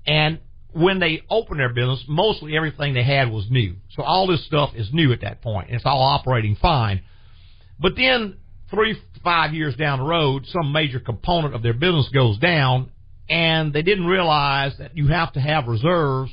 And 0.06 0.40
when 0.72 1.00
they 1.00 1.24
opened 1.30 1.60
their 1.60 1.74
business, 1.74 2.04
mostly 2.08 2.56
everything 2.56 2.94
they 2.94 3.04
had 3.04 3.30
was 3.30 3.48
new. 3.50 3.76
So 3.92 4.04
all 4.04 4.28
this 4.28 4.46
stuff 4.46 4.72
is 4.76 4.90
new 4.94 5.12
at 5.12 5.22
that 5.22 5.42
point, 5.42 5.68
and 5.68 5.76
it's 5.76 5.86
all 5.86 6.02
operating 6.02 6.56
fine. 6.56 7.04
But 7.80 7.94
then 7.96 8.38
three 8.70 8.98
five 9.24 9.54
years 9.54 9.76
down 9.76 10.00
the 10.00 10.06
road, 10.06 10.46
some 10.48 10.72
major 10.72 11.00
component 11.00 11.56
of 11.56 11.64
their 11.64 11.74
business 11.74 12.10
goes 12.14 12.38
down, 12.40 12.92
and 13.30 13.74
they 13.74 13.82
didn't 13.82 14.06
realize 14.06 14.74
that 14.80 14.96
you 14.96 15.08
have 15.08 15.34
to 15.34 15.40
have 15.40 15.68
reserves 15.68 16.32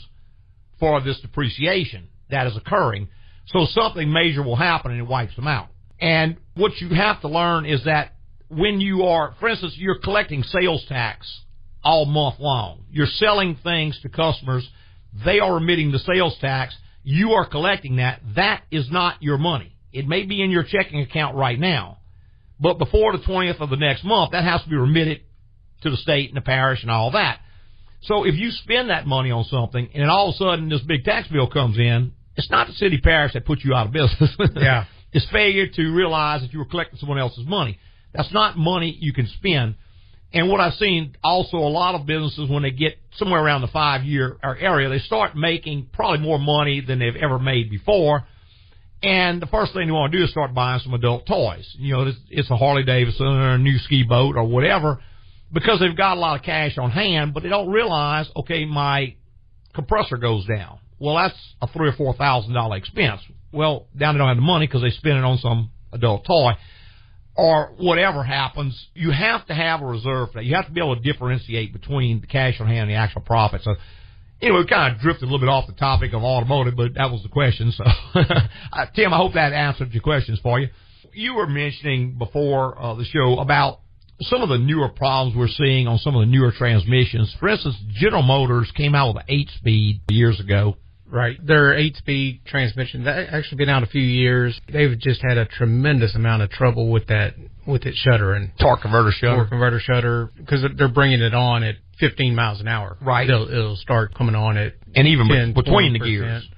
for 0.78 1.00
this 1.00 1.20
depreciation 1.20 2.08
that 2.30 2.46
is 2.46 2.56
occurring. 2.56 3.08
So 3.46 3.66
something 3.66 4.12
major 4.12 4.42
will 4.42 4.56
happen 4.56 4.92
and 4.92 5.00
it 5.00 5.06
wipes 5.06 5.36
them 5.36 5.46
out. 5.46 5.68
And 6.00 6.36
what 6.54 6.72
you 6.80 6.90
have 6.90 7.20
to 7.20 7.28
learn 7.28 7.66
is 7.66 7.84
that 7.84 8.14
when 8.48 8.80
you 8.80 9.04
are, 9.04 9.34
for 9.40 9.48
instance, 9.48 9.74
you're 9.76 9.98
collecting 9.98 10.42
sales 10.42 10.84
tax 10.88 11.40
all 11.82 12.06
month 12.06 12.36
long. 12.40 12.84
You're 12.90 13.06
selling 13.06 13.58
things 13.62 13.98
to 14.02 14.08
customers. 14.08 14.68
They 15.24 15.38
are 15.40 15.54
remitting 15.54 15.92
the 15.92 15.98
sales 15.98 16.36
tax. 16.40 16.74
You 17.02 17.32
are 17.32 17.46
collecting 17.46 17.96
that. 17.96 18.20
That 18.36 18.62
is 18.70 18.90
not 18.90 19.22
your 19.22 19.38
money. 19.38 19.76
It 19.92 20.08
may 20.08 20.24
be 20.24 20.42
in 20.42 20.50
your 20.50 20.64
checking 20.64 21.00
account 21.00 21.36
right 21.36 21.58
now, 21.58 21.98
but 22.60 22.78
before 22.78 23.12
the 23.12 23.22
20th 23.22 23.60
of 23.60 23.70
the 23.70 23.76
next 23.76 24.04
month, 24.04 24.32
that 24.32 24.44
has 24.44 24.62
to 24.62 24.68
be 24.68 24.76
remitted 24.76 25.20
to 25.82 25.90
the 25.90 25.96
state 25.96 26.28
and 26.28 26.36
the 26.36 26.40
parish 26.40 26.82
and 26.82 26.90
all 26.90 27.10
that. 27.12 27.40
So 28.02 28.24
if 28.24 28.34
you 28.34 28.50
spend 28.50 28.90
that 28.90 29.06
money 29.06 29.30
on 29.30 29.44
something 29.44 29.88
and 29.94 30.10
all 30.10 30.28
of 30.28 30.34
a 30.34 30.38
sudden 30.38 30.68
this 30.68 30.82
big 30.82 31.04
tax 31.04 31.28
bill 31.28 31.48
comes 31.48 31.78
in, 31.78 32.12
it's 32.36 32.50
not 32.50 32.66
the 32.66 32.72
city 32.74 32.98
parish 32.98 33.32
that 33.32 33.46
put 33.46 33.60
you 33.64 33.74
out 33.74 33.86
of 33.86 33.92
business. 33.92 34.36
Yeah. 34.56 34.84
it's 35.12 35.26
failure 35.30 35.66
to 35.68 35.82
realize 35.94 36.42
that 36.42 36.52
you 36.52 36.58
were 36.58 36.64
collecting 36.64 36.98
someone 36.98 37.18
else's 37.18 37.46
money. 37.46 37.78
That's 38.12 38.32
not 38.32 38.56
money 38.58 38.96
you 38.98 39.12
can 39.12 39.26
spend. 39.38 39.76
And 40.32 40.48
what 40.48 40.60
I've 40.60 40.74
seen 40.74 41.16
also 41.22 41.58
a 41.58 41.70
lot 41.70 41.94
of 41.94 42.06
businesses 42.06 42.50
when 42.50 42.64
they 42.64 42.72
get 42.72 42.98
somewhere 43.16 43.40
around 43.40 43.60
the 43.60 43.68
five 43.68 44.02
year 44.02 44.36
area, 44.42 44.88
they 44.88 44.98
start 44.98 45.36
making 45.36 45.88
probably 45.92 46.18
more 46.18 46.38
money 46.38 46.80
than 46.80 46.98
they've 46.98 47.16
ever 47.16 47.38
made 47.38 47.70
before. 47.70 48.26
And 49.04 49.42
the 49.42 49.46
first 49.46 49.74
thing 49.74 49.86
you 49.86 49.94
want 49.94 50.12
to 50.12 50.18
do 50.18 50.24
is 50.24 50.30
start 50.30 50.54
buying 50.54 50.80
some 50.80 50.94
adult 50.94 51.26
toys. 51.26 51.70
You 51.78 51.94
know, 51.94 52.02
it's, 52.06 52.18
it's 52.30 52.50
a 52.50 52.56
Harley 52.56 52.84
Davidson 52.84 53.26
or 53.26 53.54
a 53.54 53.58
new 53.58 53.78
ski 53.78 54.02
boat 54.02 54.36
or 54.36 54.44
whatever 54.44 55.02
because 55.52 55.80
they've 55.80 55.96
got 55.96 56.16
a 56.16 56.20
lot 56.20 56.38
of 56.38 56.44
cash 56.44 56.78
on 56.78 56.90
hand, 56.90 57.34
but 57.34 57.42
they 57.42 57.48
don't 57.48 57.70
realize, 57.70 58.26
okay, 58.36 58.64
my 58.64 59.14
compressor 59.74 60.16
goes 60.16 60.46
down. 60.46 60.78
Well, 60.98 61.16
that's 61.16 61.38
a 61.60 61.66
three 61.66 61.88
or 61.88 61.92
four 61.92 62.14
thousand 62.14 62.54
dollar 62.54 62.76
expense. 62.76 63.20
Well, 63.52 63.86
now 63.94 64.12
they 64.12 64.18
don't 64.18 64.28
have 64.28 64.36
the 64.36 64.42
money 64.42 64.66
because 64.66 64.82
they 64.82 64.90
spend 64.90 65.18
it 65.18 65.24
on 65.24 65.38
some 65.38 65.70
adult 65.92 66.24
toy 66.26 66.52
or 67.36 67.74
whatever 67.78 68.22
happens. 68.22 68.88
You 68.94 69.10
have 69.10 69.46
to 69.46 69.54
have 69.54 69.82
a 69.82 69.86
reserve 69.86 70.30
for 70.30 70.38
that. 70.38 70.44
You 70.44 70.54
have 70.54 70.66
to 70.66 70.72
be 70.72 70.80
able 70.80 70.96
to 70.96 71.02
differentiate 71.02 71.72
between 71.72 72.20
the 72.20 72.26
cash 72.26 72.60
on 72.60 72.66
hand 72.66 72.82
and 72.82 72.90
the 72.90 72.94
actual 72.94 73.22
profit. 73.22 73.62
So 73.62 73.74
anyway, 74.40 74.58
we 74.58 74.66
kind 74.66 74.94
of 74.94 75.00
drifted 75.00 75.24
a 75.24 75.26
little 75.26 75.40
bit 75.40 75.48
off 75.48 75.66
the 75.66 75.72
topic 75.74 76.12
of 76.12 76.22
automotive, 76.22 76.76
but 76.76 76.94
that 76.94 77.10
was 77.10 77.22
the 77.22 77.28
question. 77.28 77.72
So, 77.72 77.84
uh, 78.14 78.86
Tim, 78.94 79.12
I 79.12 79.16
hope 79.16 79.34
that 79.34 79.52
answered 79.52 79.92
your 79.92 80.02
questions 80.02 80.38
for 80.42 80.60
you. 80.60 80.68
You 81.12 81.34
were 81.34 81.46
mentioning 81.46 82.18
before 82.18 82.80
uh, 82.80 82.94
the 82.94 83.04
show 83.04 83.38
about 83.38 83.80
some 84.22 84.42
of 84.42 84.48
the 84.48 84.58
newer 84.58 84.88
problems 84.88 85.36
we're 85.36 85.48
seeing 85.48 85.86
on 85.86 85.98
some 85.98 86.14
of 86.14 86.20
the 86.20 86.26
newer 86.26 86.52
transmissions. 86.52 87.34
For 87.38 87.48
instance, 87.48 87.76
General 87.94 88.22
Motors 88.22 88.70
came 88.76 88.94
out 88.94 89.14
with 89.14 89.24
an 89.24 89.24
eight 89.28 89.50
speed 89.56 90.00
years 90.08 90.40
ago. 90.40 90.76
Right. 91.06 91.36
Their 91.44 91.74
eight 91.74 91.96
speed 91.96 92.40
transmission 92.46 93.04
that 93.04 93.28
actually 93.32 93.58
been 93.58 93.68
out 93.68 93.82
a 93.82 93.86
few 93.86 94.02
years. 94.02 94.58
They've 94.72 94.98
just 94.98 95.20
had 95.22 95.38
a 95.38 95.44
tremendous 95.44 96.14
amount 96.14 96.42
of 96.42 96.50
trouble 96.50 96.90
with 96.90 97.06
that 97.08 97.34
with 97.66 97.84
it 97.84 97.94
shuddering. 97.94 98.52
Torque 98.60 98.82
converter 98.82 99.12
shudder. 99.12 99.36
Torque 99.36 99.50
converter 99.50 99.80
shudder 99.80 100.30
because 100.36 100.64
they're 100.76 100.88
bringing 100.88 101.20
it 101.20 101.34
on 101.34 101.62
at 101.62 101.76
15 102.00 102.34
miles 102.34 102.60
an 102.60 102.68
hour. 102.68 102.96
Right. 103.00 103.28
It'll, 103.28 103.48
it'll 103.48 103.76
start 103.76 104.14
coming 104.14 104.34
on 104.34 104.56
at 104.56 104.74
And 104.94 105.06
even 105.08 105.28
10, 105.28 105.54
between 105.54 105.92
the 105.92 106.00
20%. 106.00 106.04
gears. 106.04 106.48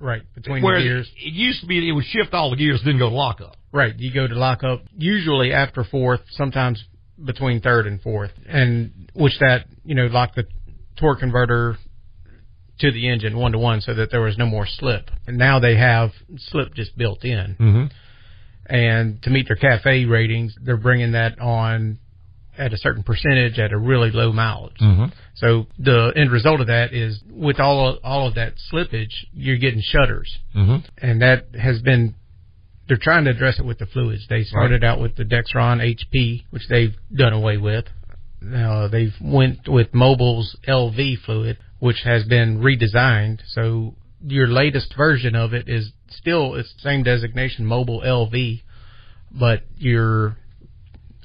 Right. 0.00 0.22
Between 0.34 0.62
Whereas 0.62 0.82
the 0.82 0.88
gears. 0.88 1.10
it 1.16 1.32
used 1.32 1.60
to 1.62 1.66
be 1.66 1.88
it 1.88 1.92
would 1.92 2.04
shift 2.04 2.32
all 2.34 2.50
the 2.50 2.56
gears, 2.56 2.80
then 2.84 2.98
go 2.98 3.08
to 3.08 3.14
lockup. 3.14 3.56
Right. 3.72 3.98
You 3.98 4.12
go 4.12 4.26
to 4.26 4.34
lock 4.34 4.62
up 4.64 4.82
usually 4.96 5.52
after 5.52 5.84
fourth, 5.84 6.20
sometimes 6.30 6.82
between 7.22 7.60
third 7.60 7.86
and 7.86 8.00
fourth, 8.00 8.30
and 8.48 9.10
which 9.14 9.38
that 9.40 9.66
you 9.84 9.94
know 9.94 10.06
lock 10.06 10.34
the 10.36 10.44
torque 10.96 11.18
converter 11.18 11.76
to 12.78 12.92
the 12.92 13.08
engine 13.08 13.36
one 13.36 13.52
to 13.52 13.58
one 13.58 13.80
so 13.80 13.92
that 13.94 14.10
there 14.10 14.20
was 14.20 14.38
no 14.38 14.46
more 14.46 14.66
slip. 14.66 15.10
And 15.26 15.36
now 15.36 15.58
they 15.58 15.76
have 15.76 16.10
slip 16.36 16.74
just 16.74 16.96
built 16.96 17.24
in. 17.24 17.56
Mm-hmm. 17.58 17.84
And 18.66 19.22
to 19.22 19.30
meet 19.30 19.48
their 19.48 19.56
cafe 19.56 20.04
ratings, 20.04 20.54
they're 20.62 20.76
bringing 20.76 21.12
that 21.12 21.40
on 21.40 21.98
at 22.58 22.72
a 22.72 22.76
certain 22.76 23.02
percentage 23.02 23.58
at 23.58 23.72
a 23.72 23.78
really 23.78 24.10
low 24.10 24.32
mileage. 24.32 24.76
Mm-hmm. 24.82 25.06
So 25.36 25.66
the 25.78 26.12
end 26.16 26.30
result 26.32 26.60
of 26.60 26.66
that 26.66 26.92
is 26.92 27.20
with 27.30 27.60
all 27.60 27.88
of, 27.88 27.98
all 28.02 28.26
of 28.26 28.34
that 28.34 28.54
slippage, 28.72 29.12
you're 29.32 29.58
getting 29.58 29.80
shudders 29.82 30.38
Mm-hmm. 30.56 30.86
and 31.00 31.22
that 31.22 31.46
has 31.58 31.80
been 31.80 32.14
they're 32.88 32.96
trying 32.96 33.24
to 33.24 33.30
address 33.30 33.58
it 33.58 33.66
with 33.66 33.78
the 33.78 33.86
fluids. 33.86 34.26
They 34.28 34.44
started 34.44 34.82
out 34.82 34.98
with 34.98 35.14
the 35.16 35.24
Dexron 35.24 35.78
HP, 35.78 36.44
which 36.50 36.66
they've 36.68 36.94
done 37.14 37.34
away 37.34 37.58
with. 37.58 37.84
Now 38.40 38.88
they've 38.88 39.14
went 39.20 39.68
with 39.68 39.92
Mobil's 39.92 40.56
LV 40.66 41.18
fluid, 41.24 41.58
which 41.80 42.00
has 42.04 42.24
been 42.24 42.60
redesigned. 42.60 43.40
So 43.48 43.94
your 44.24 44.48
latest 44.48 44.94
version 44.96 45.34
of 45.36 45.52
it 45.52 45.68
is 45.68 45.92
still 46.08 46.54
it's 46.54 46.72
the 46.76 46.80
same 46.80 47.02
designation, 47.02 47.66
Mobil 47.66 48.02
LV, 48.04 48.62
but 49.30 49.62
your 49.76 50.38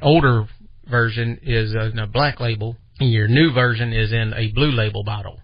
older 0.02 0.48
version 0.88 1.40
is 1.44 1.74
in 1.74 2.00
a 2.00 2.08
black 2.08 2.40
label, 2.40 2.78
and 3.00 3.12
your 3.12 3.28
new 3.28 3.52
version 3.54 3.94
is 3.94 4.12
in 4.12 4.34
a 4.36 4.52
blue 4.52 4.72
label 4.72 5.04
bottle. 5.04 5.40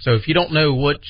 So 0.00 0.12
if 0.12 0.28
you 0.28 0.34
don't 0.34 0.52
know 0.52 0.74
which 0.74 1.04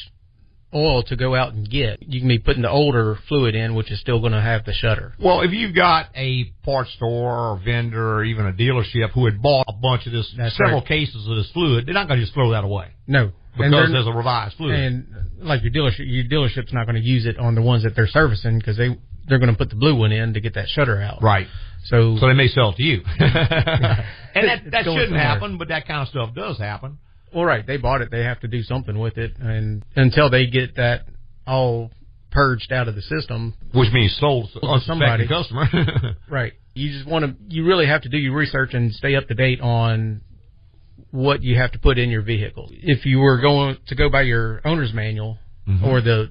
oil 0.74 1.02
to 1.04 1.14
go 1.16 1.34
out 1.37 1.52
and 1.54 1.68
get, 1.70 2.02
you 2.02 2.18
can 2.20 2.28
be 2.28 2.38
putting 2.38 2.62
the 2.62 2.70
older 2.70 3.16
fluid 3.28 3.54
in, 3.54 3.74
which 3.76 3.90
is 3.92 4.00
still 4.00 4.18
going 4.20 4.32
to 4.32 4.40
have 4.40 4.64
the 4.64 4.72
shudder. 4.72 5.14
Well, 5.20 5.42
if 5.42 5.52
you've 5.52 5.74
got 5.74 6.06
a 6.16 6.44
parts 6.64 6.92
store 6.94 7.32
or 7.52 7.60
vendor 7.64 8.14
or 8.16 8.24
even 8.24 8.46
a 8.46 8.52
dealership 8.52 9.10
who 9.12 9.24
had 9.26 9.40
bought 9.40 9.66
a 9.68 9.72
bunch 9.72 10.06
of 10.06 10.12
this, 10.12 10.32
That's 10.37 10.56
several 10.56 10.80
right. 10.80 10.88
cases 10.88 11.26
of 11.28 11.37
this 11.37 11.50
fluid, 11.52 11.87
they're 11.87 11.94
not 11.94 12.08
going 12.08 12.18
to 12.18 12.24
just 12.24 12.34
throw 12.34 12.50
that 12.50 12.64
away 12.64 12.88
No, 13.06 13.30
because 13.56 13.70
there's 13.92 14.06
a 14.06 14.12
revised 14.12 14.56
fluid. 14.56 14.74
and 14.80 15.06
uh, 15.14 15.44
like 15.46 15.62
your 15.62 15.72
dealership, 15.72 16.00
your 16.06 16.24
dealership's 16.24 16.72
not 16.72 16.87
going 16.87 17.00
to 17.00 17.06
use 17.06 17.24
it 17.26 17.38
on 17.38 17.54
the 17.54 17.62
ones 17.62 17.84
that 17.84 17.94
they're 17.94 18.08
servicing 18.08 18.58
because 18.58 18.76
they 18.76 18.98
they're 19.28 19.38
going 19.38 19.50
to 19.52 19.56
put 19.56 19.70
the 19.70 19.76
blue 19.76 19.94
one 19.96 20.12
in 20.12 20.34
to 20.34 20.40
get 20.40 20.54
that 20.54 20.68
shudder 20.68 21.00
out. 21.00 21.22
right. 21.22 21.46
So, 21.85 22.16
So 22.18 22.27
they 22.29 22.35
may 22.35 22.49
sell 22.49 22.70
it 22.70 22.77
to 22.77 22.83
you. 22.83 23.03
and 23.18 24.49
that, 24.49 24.62
that 24.70 24.85
shouldn't 24.85 25.09
somewhere. 25.09 25.18
happen, 25.20 25.59
but 25.59 25.68
that 25.68 25.87
kind 25.87 26.03
of 26.03 26.09
stuff 26.09 26.35
does 26.35 26.59
happen. 26.59 26.99
well, 27.35 27.44
right, 27.44 27.66
they 27.66 27.77
bought 27.77 28.01
it. 28.03 28.11
They 28.11 28.23
have 28.25 28.40
to 28.40 28.49
do 28.49 28.62
something 28.62 28.99
with 28.99 29.18
it, 29.18 29.33
and 29.38 29.85
until 29.97 30.31
they 30.31 30.47
get 30.47 30.77
that 30.77 31.07
all 31.47 31.90
purged 32.31 32.73
out 32.73 32.88
of 32.88 32.94
the 32.94 33.03
system, 33.03 33.55
Which 33.73 33.92
means 33.92 34.16
sold 34.18 34.51
to 34.55 34.81
somebody. 34.87 35.29
customer. 35.29 35.66
right? 36.31 36.53
You 36.75 36.90
just 36.92 37.07
want 37.09 37.25
to. 37.25 37.55
You 37.55 37.64
really 37.64 37.87
have 37.87 38.03
to 38.03 38.09
do 38.09 38.16
your 38.18 38.35
research 38.35 38.75
and 38.75 38.92
stay 38.92 39.14
up 39.14 39.29
to 39.29 39.35
date 39.35 39.61
on 39.61 40.23
what 41.11 41.42
you 41.42 41.57
have 41.57 41.70
to 41.73 41.79
put 41.79 41.99
in 41.99 42.11
your 42.11 42.23
vehicle. 42.23 42.68
If 42.73 43.07
you 43.07 43.18
were 43.20 43.40
going 43.40 43.77
to 43.88 43.94
go 43.94 44.09
by 44.11 44.23
your 44.23 44.61
owner's 44.64 44.92
manual 44.92 45.38
Mm-hmm. 45.68 45.83
or 45.87 46.03
the 46.03 46.31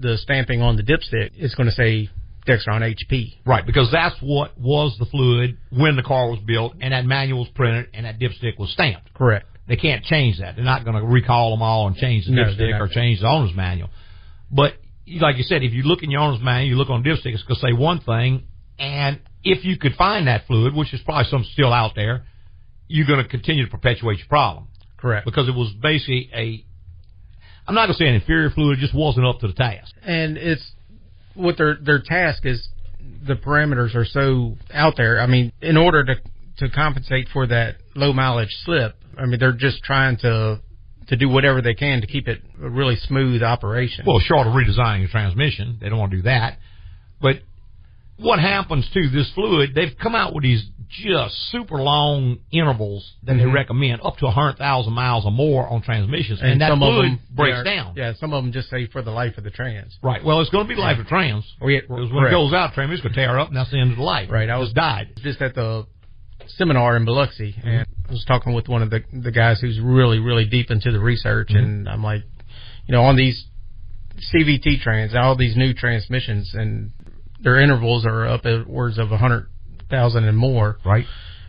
the 0.00 0.16
stamping 0.18 0.60
on 0.60 0.74
the 0.74 0.82
dipstick, 0.82 1.30
it's 1.34 1.54
going 1.54 1.68
to 1.68 1.74
say 1.74 2.08
Dexron 2.46 2.82
HP. 2.82 3.34
right, 3.46 3.64
because 3.64 3.90
that's 3.92 4.16
what 4.20 4.58
was 4.58 4.96
the 4.98 5.06
fluid 5.06 5.58
when 5.70 5.96
the 5.96 6.02
car 6.02 6.28
was 6.30 6.40
built, 6.40 6.74
and 6.80 6.92
that 6.92 7.04
manual 7.04 7.40
was 7.40 7.48
printed, 7.54 7.86
and 7.94 8.04
that 8.06 8.18
dipstick 8.18 8.58
was 8.58 8.70
stamped. 8.72 9.14
Correct. 9.14 9.46
They 9.68 9.76
can't 9.76 10.04
change 10.04 10.40
that. 10.40 10.56
They're 10.56 10.64
not 10.64 10.84
going 10.84 10.96
to 10.96 11.02
recall 11.06 11.50
them 11.52 11.62
all 11.62 11.86
and 11.86 11.96
change 11.96 12.26
the 12.26 12.32
No, 12.32 12.44
dipstick 12.44 12.80
or 12.80 12.88
change 12.88 13.20
the 13.20 13.28
owner's 13.28 13.54
manual. 13.54 13.90
But 14.50 14.74
like 15.20 15.36
you 15.36 15.44
said, 15.44 15.62
if 15.62 15.72
you 15.72 15.84
look 15.84 16.02
in 16.02 16.10
your 16.10 16.20
owner's 16.20 16.42
manual, 16.42 16.68
you 16.68 16.76
look 16.76 16.90
on 16.90 17.04
dipstick, 17.04 17.26
it's 17.32 17.42
going 17.44 17.56
to 17.60 17.66
say 17.66 17.72
one 17.72 18.00
thing. 18.00 18.42
And 18.78 19.20
if 19.44 19.64
you 19.64 19.78
could 19.78 19.94
find 19.94 20.26
that 20.26 20.46
fluid, 20.46 20.74
which 20.74 20.92
is 20.92 21.00
probably 21.04 21.24
some 21.30 21.44
still 21.52 21.72
out 21.72 21.92
there, 21.94 22.24
you're 22.88 23.06
going 23.06 23.22
to 23.22 23.28
continue 23.28 23.64
to 23.64 23.70
perpetuate 23.70 24.18
your 24.18 24.26
problem 24.28 24.66
Correct. 24.96 25.24
because 25.24 25.48
it 25.48 25.54
was 25.54 25.72
basically 25.80 26.28
a. 26.34 26.64
I'm 27.66 27.74
not 27.76 27.86
going 27.86 27.94
to 27.94 27.98
say 27.98 28.08
an 28.08 28.14
inferior 28.16 28.50
fluid; 28.50 28.78
it 28.78 28.80
just 28.80 28.94
wasn't 28.94 29.26
up 29.26 29.38
to 29.40 29.46
the 29.46 29.52
task. 29.54 29.94
and 30.04 30.36
it's 30.36 30.72
what 31.34 31.56
their 31.56 31.76
their 31.82 32.00
task 32.00 32.44
is. 32.44 32.68
The 33.26 33.34
parameters 33.34 33.94
are 33.94 34.04
so 34.04 34.56
out 34.72 34.94
there. 34.96 35.20
I 35.20 35.26
mean, 35.26 35.52
in 35.60 35.76
order 35.76 36.04
to 36.04 36.14
to 36.58 36.70
compensate 36.70 37.28
for 37.32 37.46
that 37.48 37.76
low 37.94 38.12
mileage 38.12 38.54
slip, 38.64 38.96
I 39.18 39.26
mean, 39.26 39.40
they're 39.40 39.52
just 39.52 39.82
trying 39.82 40.16
to 40.18 40.60
to 41.08 41.16
do 41.16 41.28
whatever 41.28 41.60
they 41.60 41.74
can 41.74 42.00
to 42.00 42.06
keep 42.06 42.28
it 42.28 42.40
a 42.62 42.68
really 42.68 42.96
smooth 42.96 43.42
operation. 43.42 44.04
Well, 44.06 44.20
short 44.20 44.46
of 44.46 44.52
redesigning 44.52 45.02
the 45.02 45.08
transmission, 45.10 45.78
they 45.80 45.88
don't 45.88 45.98
want 45.98 46.12
to 46.12 46.18
do 46.18 46.22
that. 46.22 46.58
But 47.20 47.40
what 48.16 48.38
happens 48.38 48.88
to 48.94 49.08
this 49.08 49.30
fluid? 49.34 49.70
They've 49.74 49.96
come 50.00 50.14
out 50.14 50.34
with 50.34 50.42
these 50.42 50.64
just 50.92 51.34
super 51.50 51.76
long 51.82 52.38
intervals 52.52 53.14
that 53.22 53.34
they 53.38 53.44
Mhm. 53.44 53.52
recommend, 53.54 54.00
up 54.04 54.18
to 54.18 54.26
a 54.26 54.30
hundred 54.30 54.58
thousand 54.58 54.92
miles 54.92 55.24
or 55.24 55.32
more 55.32 55.66
on 55.68 55.80
transmissions, 55.80 56.40
and, 56.42 56.60
that 56.60 56.68
some 56.68 56.78
fluid 56.80 56.98
of 56.98 57.10
them 57.12 57.20
breaks 57.34 57.58
are- 57.58 57.64
down. 57.64 57.94
Yeah, 57.96 58.12
some 58.12 58.32
of 58.34 58.44
them 58.44 58.52
just 58.52 58.68
say 58.68 58.86
for 58.86 59.00
the 59.02 59.10
life 59.10 59.38
of 59.38 59.44
the 59.44 59.50
trans. 59.50 59.98
Right. 60.02 60.22
Well, 60.22 60.40
it's 60.40 60.50
going 60.50 60.66
to 60.68 60.74
be 60.74 60.78
life 60.80 60.98
of 60.98 61.06
trans. 61.08 61.44
Oh, 61.62 61.68
yeah, 61.68 61.80
Because 61.80 62.12
when 62.12 62.26
it 62.26 62.30
goes 62.30 62.52
out, 62.52 62.74
transmission 62.74 63.02
going 63.04 63.14
to 63.14 63.20
tear 63.20 63.38
up, 63.38 63.48
and 63.48 63.56
that's 63.56 63.70
the 63.70 63.78
end 63.80 63.92
of 63.92 63.96
the 63.96 64.02
life. 64.04 64.30
Right, 64.30 64.50
I 64.50 64.58
was- 64.58 64.68
just 64.68 64.76
died. 64.76 65.08
just 65.22 65.40
at 65.40 65.54
the 65.54 65.86
seminar 66.46 66.96
in 66.96 67.04
Biloxi, 67.06 67.54
and 67.64 67.86
I 68.08 68.12
was 68.12 68.24
talking 68.26 68.52
with 68.52 68.68
one 68.68 68.82
of 68.82 68.90
the 68.90 69.02
the 69.12 69.30
guys 69.32 69.60
who's 69.60 69.80
really 69.80 70.18
really 70.18 70.44
deep 70.44 70.70
into 70.70 70.90
the 70.92 71.00
research, 71.00 71.52
and 71.52 71.88
I'm 71.88 72.02
like, 72.02 72.22
you 72.86 72.92
know, 72.92 73.04
on 73.04 73.16
these 73.16 73.46
CVT 74.32 74.76
trans, 74.82 75.14
all 75.14 75.36
these 75.36 75.56
new 75.56 75.72
transmissions, 75.72 76.52
and 76.54 76.90
their 77.40 77.58
intervals 77.60 78.04
are 78.04 78.26
upwards 78.26 78.98
of 78.98 79.10
a 79.12 79.16
hundred 79.16 79.46
thousand 79.92 80.24
and 80.24 80.36
more. 80.36 80.78
Right. 80.84 81.04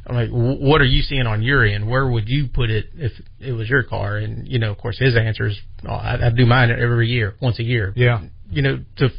I'm 0.05 0.15
like, 0.15 0.29
"Wh- 0.29 0.61
what 0.61 0.81
are 0.81 0.85
you 0.85 1.01
seeing 1.01 1.25
on 1.25 1.41
your 1.41 1.63
end? 1.65 1.89
Where 1.89 2.07
would 2.07 2.27
you 2.29 2.47
put 2.47 2.69
it 2.69 2.87
if 2.95 3.13
it 3.39 3.53
was 3.53 3.67
your 3.69 3.83
car? 3.83 4.17
And 4.17 4.47
you 4.47 4.59
know, 4.59 4.69
of 4.71 4.77
course, 4.77 4.99
his 4.99 5.15
answer 5.15 5.47
is, 5.47 5.57
oh, 5.87 5.93
I, 5.93 6.27
I 6.27 6.29
do 6.29 6.45
mine 6.45 6.69
every 6.71 7.07
year, 7.09 7.35
once 7.41 7.57
a 7.59 7.63
year. 7.63 7.93
Yeah. 7.95 8.21
You 8.51 8.61
know, 8.61 8.83
to 8.97 9.09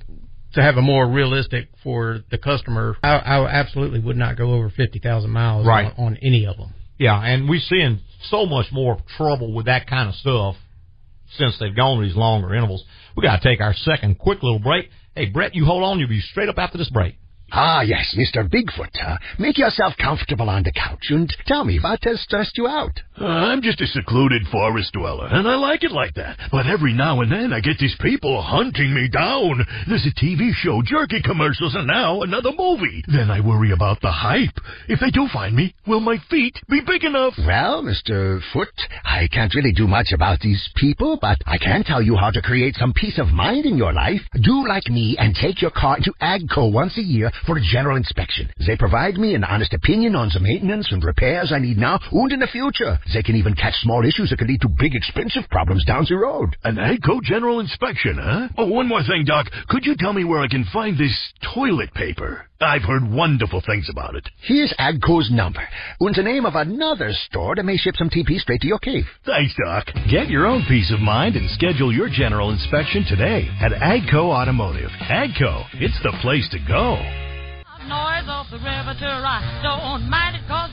to 0.55 0.63
have 0.63 0.77
a 0.77 0.83
more 0.83 1.09
realistic 1.09 1.69
for 1.83 2.21
the 2.31 2.39
customer, 2.39 2.97
I, 3.03 3.17
I 3.17 3.47
absolutely 3.49 3.99
would 4.01 4.17
not 4.17 4.37
go 4.37 4.53
over 4.53 4.71
fifty 4.71 5.01
thousand 5.01 5.31
miles 5.31 5.67
Right. 5.67 5.93
on, 5.97 6.07
on 6.07 6.19
any 6.23 6.47
of 6.47 6.57
them. 6.59 6.75
Yeah, 6.99 7.19
and 7.21 7.49
we're 7.49 7.59
seeing 7.61 8.01
so 8.31 8.47
much 8.47 8.67
more 8.71 8.99
trouble 9.17 9.53
with 9.53 9.67
that 9.67 9.89
kind 9.89 10.09
of 10.09 10.15
stuff 10.15 10.55
since 11.37 11.57
they've 11.59 11.75
gone 11.75 11.99
to 11.99 12.07
these 12.07 12.15
longer 12.15 12.55
intervals. 12.55 12.85
We 13.17 13.23
got 13.25 13.43
to 13.43 13.49
take 13.49 13.61
our 13.61 13.75
second 13.75 14.19
quick 14.19 14.43
little 14.45 14.61
break. 14.61 14.91
Hey, 15.17 15.27
Brett, 15.27 15.55
you 15.55 15.65
hold 15.65 15.83
on. 15.83 15.99
You'll 15.99 16.09
be 16.09 16.21
straight 16.21 16.49
up 16.49 16.59
after 16.59 16.79
this 16.79 16.91
break. 16.91 17.17
Ah, 17.57 17.83
yes, 17.83 18.17
Mr. 18.19 18.49
Bigfoot. 18.51 18.91
Uh, 19.01 19.17
make 19.39 19.59
yourself 19.59 19.95
comfortable 19.97 20.51
on 20.51 20.65
the 20.65 20.73
couch 20.73 21.07
and 21.11 21.33
tell 21.47 21.65
me 21.65 21.79
what 21.79 22.03
has 22.03 22.21
stressed 22.21 22.59
you 22.59 22.67
out. 22.67 22.91
Uh, 23.21 23.27
I'm 23.27 23.63
just 23.63 23.81
a 23.81 23.87
secluded 23.87 24.43
forest 24.51 24.93
dweller, 24.93 25.29
and 25.31 25.47
I 25.47 25.55
like 25.55 25.85
it 25.85 25.93
like 25.93 26.15
that. 26.15 26.37
But 26.51 26.67
every 26.67 26.93
now 26.93 27.21
and 27.21 27.31
then 27.31 27.53
I 27.53 27.61
get 27.61 27.79
these 27.79 27.95
people 28.01 28.43
hunting 28.43 28.93
me 28.93 29.07
down. 29.09 29.65
There's 29.87 30.05
a 30.05 30.21
TV 30.21 30.51
show, 30.53 30.83
jerky 30.85 31.23
commercials, 31.23 31.77
and 31.77 31.87
now 31.87 32.23
another 32.23 32.51
movie. 32.59 33.05
Then 33.07 33.31
I 33.31 33.39
worry 33.39 33.71
about 33.71 34.01
the 34.01 34.11
hype. 34.11 34.59
If 34.89 34.99
they 34.99 35.13
do 35.13 35.29
find 35.33 35.55
me, 35.55 35.77
will 35.87 36.01
my 36.01 36.17
feet 36.29 36.59
be 36.69 36.81
big 36.85 37.05
enough? 37.05 37.35
Well, 37.39 37.85
Mr. 37.85 38.41
Foot, 38.53 38.75
I 39.05 39.29
can't 39.33 39.55
really 39.55 39.73
do 39.73 39.87
much 39.87 40.11
about 40.13 40.41
these 40.41 40.69
people, 40.75 41.19
but 41.23 41.39
I 41.47 41.59
can 41.59 41.85
tell 41.85 42.03
you 42.03 42.17
how 42.17 42.33
to 42.33 42.43
create 42.43 42.75
some 42.75 42.93
peace 42.95 43.21
of 43.21 43.29
mind 43.29 43.65
in 43.65 43.77
your 43.77 43.93
life. 43.93 44.23
Do 44.43 44.67
like 44.67 44.89
me 44.89 45.15
and 45.21 45.37
take 45.37 45.63
your 45.63 45.71
car 45.71 45.99
to 46.03 46.13
AGCO 46.21 46.73
once 46.73 46.99
a 46.99 47.03
year 47.03 47.31
for 47.47 47.57
a 47.57 47.63
general 47.63 47.97
inspection. 47.97 48.51
They 48.67 48.77
provide 48.77 49.17
me 49.17 49.35
an 49.35 49.45
honest 49.45 49.73
opinion 49.73 50.15
on 50.17 50.31
the 50.33 50.41
maintenance 50.41 50.89
and 50.91 51.03
repairs 51.03 51.53
I 51.55 51.59
need 51.59 51.79
now 51.79 51.99
and 52.13 52.33
in 52.33 52.41
the 52.41 52.47
future. 52.47 52.99
They 53.13 53.23
can 53.23 53.37
even 53.37 53.55
catch 53.55 53.75
small 53.83 54.05
issues 54.05 54.31
that 54.31 54.39
could 54.39 54.49
lead 54.49 54.61
to 54.63 54.69
big 54.69 54.95
expensive 54.95 55.49
problems 55.51 55.85
down 55.85 56.07
the 56.09 56.17
road. 56.17 56.57
An 56.65 56.77
AGCO 56.77 57.23
general 57.23 57.61
inspection, 57.61 58.19
huh? 58.21 58.49
Oh, 58.57 58.67
one 58.67 58.89
more 58.89 59.03
thing, 59.03 59.25
Doc. 59.25 59.47
Could 59.69 59.85
you 59.85 59.95
tell 59.99 60.13
me 60.13 60.25
where 60.25 60.41
I 60.41 60.49
can 60.49 60.65
find 60.73 60.99
this 60.99 61.17
toilet 61.55 61.93
paper? 61.95 62.47
I've 62.61 62.83
heard 62.83 63.11
wonderful 63.11 63.63
things 63.67 63.89
about 63.91 64.15
it. 64.15 64.29
Here's 64.41 64.73
AGCO's 64.79 65.31
number 65.31 65.67
and 66.01 66.15
the 66.15 66.23
name 66.23 66.47
of 66.47 66.55
another 66.55 67.11
store 67.27 67.55
that 67.57 67.65
may 67.65 67.77
ship 67.77 67.95
some 67.97 68.09
TP 68.11 68.39
straight 68.39 68.61
to 68.63 68.67
your 68.67 68.79
cave. 68.79 69.05
Thanks, 69.27 69.55
Doc. 69.63 69.87
Get 70.11 70.29
your 70.29 70.47
own 70.47 70.65
peace 70.69 70.93
of 70.93 71.01
mind 71.01 71.37
and 71.37 71.51
schedule 71.51 71.93
your 71.93 72.09
general 72.09 72.51
inspection 72.51 73.05
today 73.09 73.49
at 73.61 73.73
AGCO 73.73 74.31
Automotive. 74.31 74.91
AGCO, 75.01 75.65
it's 75.75 76.01
the 76.03 76.17
place 76.23 76.49
to 76.53 76.59
go. 76.67 77.34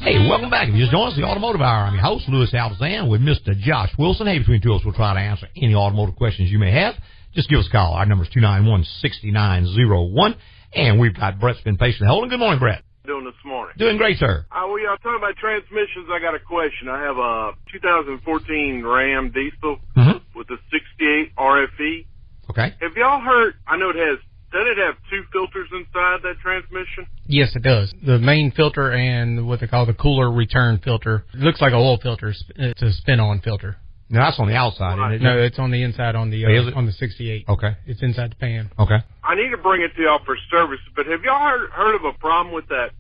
Hey, 0.02 0.28
welcome 0.30 0.50
back. 0.50 0.68
If 0.70 0.76
you 0.76 0.82
just 0.82 0.92
joined 0.92 1.12
us, 1.12 1.18
the 1.18 1.24
Automotive 1.24 1.62
Hour. 1.62 1.86
I'm 1.86 1.94
your 1.94 2.04
host, 2.04 2.28
Louis 2.30 2.52
Altazan, 2.54 3.10
with 3.10 3.22
Mr. 3.22 3.58
Josh 3.58 3.92
Wilson. 3.98 4.28
Hey, 4.28 4.40
between 4.40 4.62
two 4.62 4.72
of 4.74 4.80
us, 4.80 4.86
we'll 4.86 4.94
try 4.94 5.14
to 5.14 5.20
answer 5.20 5.48
any 5.56 5.74
automotive 5.76 6.16
questions 6.16 6.52
you 6.52 6.60
may 6.60 6.72
have. 6.72 6.96
Just 7.34 7.50
give 7.50 7.60
us 7.60 7.68
a 7.68 7.72
call. 7.72 7.94
Our 7.94 8.06
number 8.06 8.26
is 8.26 8.30
291-6901. 8.32 10.36
And 10.74 11.00
we've 11.00 11.14
got 11.16 11.40
Brett's 11.40 11.62
been 11.62 11.78
patiently 11.78 12.08
holding. 12.08 12.30
Good 12.30 12.40
morning, 12.40 12.60
Brett. 12.60 12.84
Doing 13.06 13.26
this 13.26 13.34
morning. 13.44 13.74
Doing 13.78 13.98
great, 13.98 14.18
sir. 14.18 14.46
Uh, 14.52 14.62
well, 14.68 14.80
y'all 14.80 14.96
talking 14.98 15.18
about 15.18 15.36
transmissions. 15.36 16.08
I 16.12 16.20
got 16.20 16.36
a 16.36 16.40
question. 16.40 16.88
I 16.88 17.02
have 17.02 17.18
a 17.18 17.52
2014 17.72 18.84
Ram 18.86 19.32
diesel 19.32 19.80
Mm-hmm. 19.98 20.38
with 20.38 20.50
a 20.50 20.58
68 20.72 21.36
RFE. 21.36 22.06
Okay. 22.52 22.74
Have 22.82 22.96
y'all 22.96 23.20
heard? 23.22 23.56
I 23.68 23.76
know 23.78 23.90
it 23.90 23.96
has. 23.98 24.20
Doesn't 24.52 24.68
it 24.68 24.78
have 24.78 24.96
two 25.10 25.24
filters 25.32 25.70
inside 25.72 26.20
that 26.24 26.36
transmission? 26.42 27.08
Yes, 27.26 27.56
it 27.56 27.64
does. 27.64 27.94
The 28.06 28.20
main 28.20 28.52
filter 28.52 28.92
and 28.92 29.48
what 29.48 29.62
they 29.62 29.68
call 29.68 29.86
the 29.86 29.94
cooler 29.94 30.30
return 30.30 30.80
filter. 30.84 31.24
It 31.34 31.40
looks 31.40 31.62
like 31.62 31.72
a 31.72 31.78
oil 31.78 31.98
filter. 32.02 32.34
It's 32.58 32.82
a 32.82 32.92
spin-on 32.92 33.42
filter. 33.42 33.78
Now, 34.10 34.26
that's 34.26 34.40
on 34.40 34.50
the 34.50 34.56
outside, 34.56 35.00
isn't 35.00 35.14
it? 35.14 35.22
No, 35.22 35.40
it's 35.42 35.58
on 35.58 35.72
the 35.72 35.84
inside 35.84 36.16
on 36.16 36.30
the 36.30 36.46
uh, 36.46 36.78
on 36.78 36.86
the 36.86 36.92
68. 36.92 37.46
Okay. 37.48 37.78
It's 37.86 38.02
inside 38.04 38.32
the 38.32 38.36
pan. 38.36 38.70
Okay. 38.78 38.98
I 39.24 39.36
need 39.36 39.52
to 39.52 39.58
bring 39.58 39.82
it 39.82 39.96
to 39.96 40.02
y'all 40.02 40.20
for 40.26 40.36
service. 40.52 40.80
But 40.98 41.06
have 41.06 41.24
y'all 41.24 41.40
heard 41.40 41.70
heard 41.72 41.96
of 41.96 42.04
a 42.04 42.12
problem 42.20 42.54
with 42.54 42.68
that? 42.68 42.92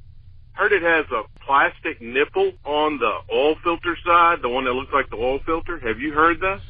Heard 0.53 0.71
it 0.71 0.83
has 0.83 1.05
a 1.11 1.23
plastic 1.45 2.01
nipple 2.01 2.53
on 2.63 2.97
the 2.97 3.11
oil 3.33 3.55
filter 3.61 3.97
side, 4.05 4.37
the 4.41 4.47
one 4.47 4.63
that 4.65 4.71
looks 4.73 4.93
like 4.93 5.09
the 5.09 5.17
oil 5.17 5.39
filter. 5.45 5.79
Have 5.79 5.99
you 5.99 6.13
heard 6.13 6.39
that? 6.39 6.61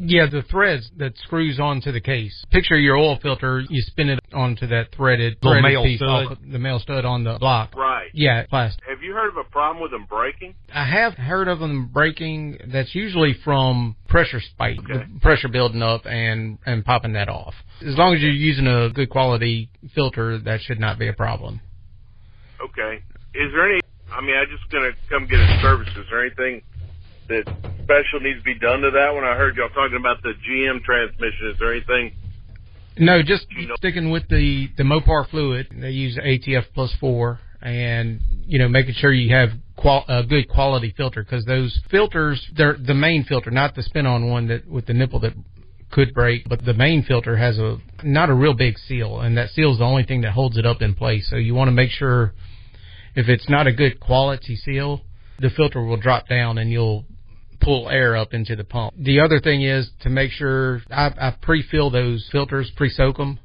Yeah, 0.00 0.26
the 0.30 0.42
threads 0.42 0.90
that 0.98 1.16
screws 1.18 1.58
onto 1.58 1.90
the 1.90 2.00
case. 2.00 2.44
Picture 2.52 2.78
your 2.78 2.96
oil 2.96 3.18
filter. 3.20 3.64
You 3.68 3.82
spin 3.82 4.08
it 4.10 4.20
onto 4.32 4.66
that 4.68 4.92
threaded, 4.94 5.38
Little 5.42 5.60
threaded 5.60 5.72
male 5.72 5.82
piece 5.82 5.98
stud. 5.98 6.38
the 6.52 6.58
male 6.58 6.78
stud 6.78 7.04
on 7.04 7.24
the 7.24 7.36
block. 7.40 7.74
Right. 7.76 8.08
Yeah, 8.14 8.46
plastic. 8.48 8.84
Have 8.88 9.02
you 9.02 9.12
heard 9.12 9.28
of 9.28 9.36
a 9.36 9.44
problem 9.50 9.82
with 9.82 9.90
them 9.90 10.06
breaking? 10.08 10.54
I 10.72 10.84
have 10.84 11.14
heard 11.14 11.48
of 11.48 11.58
them 11.58 11.88
breaking. 11.92 12.58
That's 12.72 12.94
usually 12.94 13.34
from 13.44 13.96
pressure 14.08 14.40
spike, 14.40 14.78
Okay. 14.88 15.04
pressure 15.20 15.48
building 15.48 15.82
up 15.82 16.06
and 16.06 16.58
and 16.64 16.84
popping 16.84 17.14
that 17.14 17.28
off. 17.28 17.54
As 17.84 17.96
long 17.96 18.14
as 18.14 18.20
you're 18.22 18.30
using 18.30 18.66
a 18.68 18.90
good 18.90 19.10
quality 19.10 19.68
filter, 19.94 20.38
that 20.38 20.60
should 20.62 20.78
not 20.78 20.98
be 21.00 21.08
a 21.08 21.12
problem. 21.12 21.60
Okay. 22.62 23.02
Is 23.34 23.52
there 23.52 23.68
any 23.68 23.80
I 24.12 24.20
mean, 24.20 24.36
I'm 24.36 24.46
just 24.48 24.70
gonna 24.70 24.92
come 25.10 25.26
get 25.26 25.40
it 25.40 25.60
serviced. 25.60 25.96
Is 25.96 26.06
there 26.10 26.24
anything 26.24 26.62
that 27.28 27.44
special 27.84 28.20
needs 28.20 28.38
to 28.40 28.44
be 28.44 28.58
done 28.58 28.80
to 28.80 28.90
that 28.90 29.14
one? 29.14 29.24
I 29.24 29.34
heard 29.36 29.56
y'all 29.56 29.68
talking 29.70 29.96
about 29.98 30.22
the 30.22 30.32
GM 30.48 30.82
transmission. 30.84 31.48
Is 31.52 31.58
there 31.58 31.72
anything? 31.72 32.12
No, 32.98 33.22
just 33.22 33.46
You 33.52 33.68
know- 33.68 33.76
sticking 33.76 34.10
with 34.10 34.28
the 34.28 34.68
the 34.76 34.82
Mopar 34.82 35.28
fluid. 35.28 35.68
They 35.72 35.90
use 35.90 36.16
ATF 36.18 36.64
plus 36.74 36.92
four, 36.94 37.38
and 37.62 38.20
you 38.46 38.58
know 38.58 38.68
making 38.68 38.94
sure 38.94 39.12
you 39.12 39.32
have 39.34 39.52
qual- 39.76 40.04
a 40.08 40.24
good 40.24 40.48
quality 40.48 40.92
filter 40.96 41.22
because 41.22 41.44
those 41.44 41.78
filters 41.90 42.44
they're 42.56 42.74
the 42.74 42.94
main 42.94 43.24
filter, 43.24 43.50
not 43.50 43.74
the 43.74 43.82
spin-on 43.82 44.28
one 44.28 44.48
that 44.48 44.66
with 44.66 44.86
the 44.86 44.94
nipple 44.94 45.20
that 45.20 45.34
could 45.90 46.12
break, 46.12 46.48
but 46.48 46.64
the 46.64 46.74
main 46.74 47.02
filter 47.02 47.36
has 47.36 47.58
a 47.58 47.78
not 48.02 48.28
a 48.30 48.34
real 48.34 48.52
big 48.54 48.76
seal, 48.78 49.20
and 49.20 49.36
that 49.38 49.50
seal 49.50 49.72
is 49.72 49.78
the 49.78 49.84
only 49.84 50.02
thing 50.02 50.20
that 50.22 50.32
holds 50.32 50.56
it 50.58 50.66
up 50.66 50.82
in 50.82 50.94
place. 50.94 51.28
So 51.30 51.36
you 51.36 51.54
want 51.54 51.68
to 51.68 51.72
make 51.72 51.90
sure 51.90 52.34
if 53.14 53.28
it's 53.28 53.48
not 53.48 53.66
a 53.66 53.72
good 53.72 54.00
quality 54.00 54.56
seal, 54.56 55.02
the 55.38 55.50
filter 55.50 55.82
will 55.82 55.96
drop 55.96 56.28
down 56.28 56.58
and 56.58 56.70
you'll 56.70 57.04
pull 57.68 57.88
air 57.90 58.16
up 58.16 58.32
into 58.32 58.56
the 58.56 58.64
pump. 58.64 58.94
The 58.96 59.20
other 59.20 59.40
thing 59.40 59.60
is 59.62 59.90
to 60.00 60.08
make 60.08 60.30
sure 60.30 60.80
I, 60.90 61.06
I 61.26 61.34
pre-fill 61.42 61.90
those 61.90 62.26
filters, 62.32 62.70
pre-soak 62.74 63.18
them. 63.18 63.38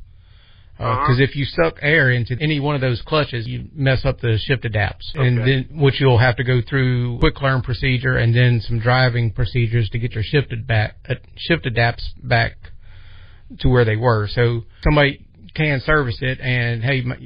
Because 0.77 1.17
Uh-huh. 1.19 1.23
if 1.27 1.35
you 1.35 1.45
suck 1.45 1.75
air 1.81 2.09
into 2.09 2.35
any 2.41 2.59
one 2.59 2.73
of 2.73 2.81
those 2.81 3.01
clutches, 3.05 3.45
you 3.47 3.69
mess 3.75 4.05
up 4.05 4.21
the 4.21 4.39
shift 4.47 4.65
adapts, 4.65 5.11
and 5.13 5.37
then 5.47 5.59
which 5.85 5.99
you'll 5.99 6.17
have 6.17 6.37
to 6.37 6.43
go 6.43 6.61
through 6.67 7.19
quick 7.19 7.39
learn 7.41 7.61
procedure 7.61 8.15
and 8.17 8.33
then 8.33 8.59
some 8.67 8.79
driving 8.79 9.31
procedures 9.31 9.87
to 9.89 9.99
get 9.99 10.13
your 10.13 10.23
shifted 10.23 10.65
back 10.65 10.95
uh, 11.07 11.15
shift 11.35 11.65
adapts 11.67 12.05
back 12.23 12.53
to 13.59 13.69
where 13.69 13.85
they 13.85 13.97
were. 13.97 14.27
So 14.27 14.63
somebody 14.83 15.25
can 15.53 15.79
service 15.81 16.17
it, 16.21 16.39
and 16.39 16.83
hey, 16.83 17.01
my, 17.01 17.17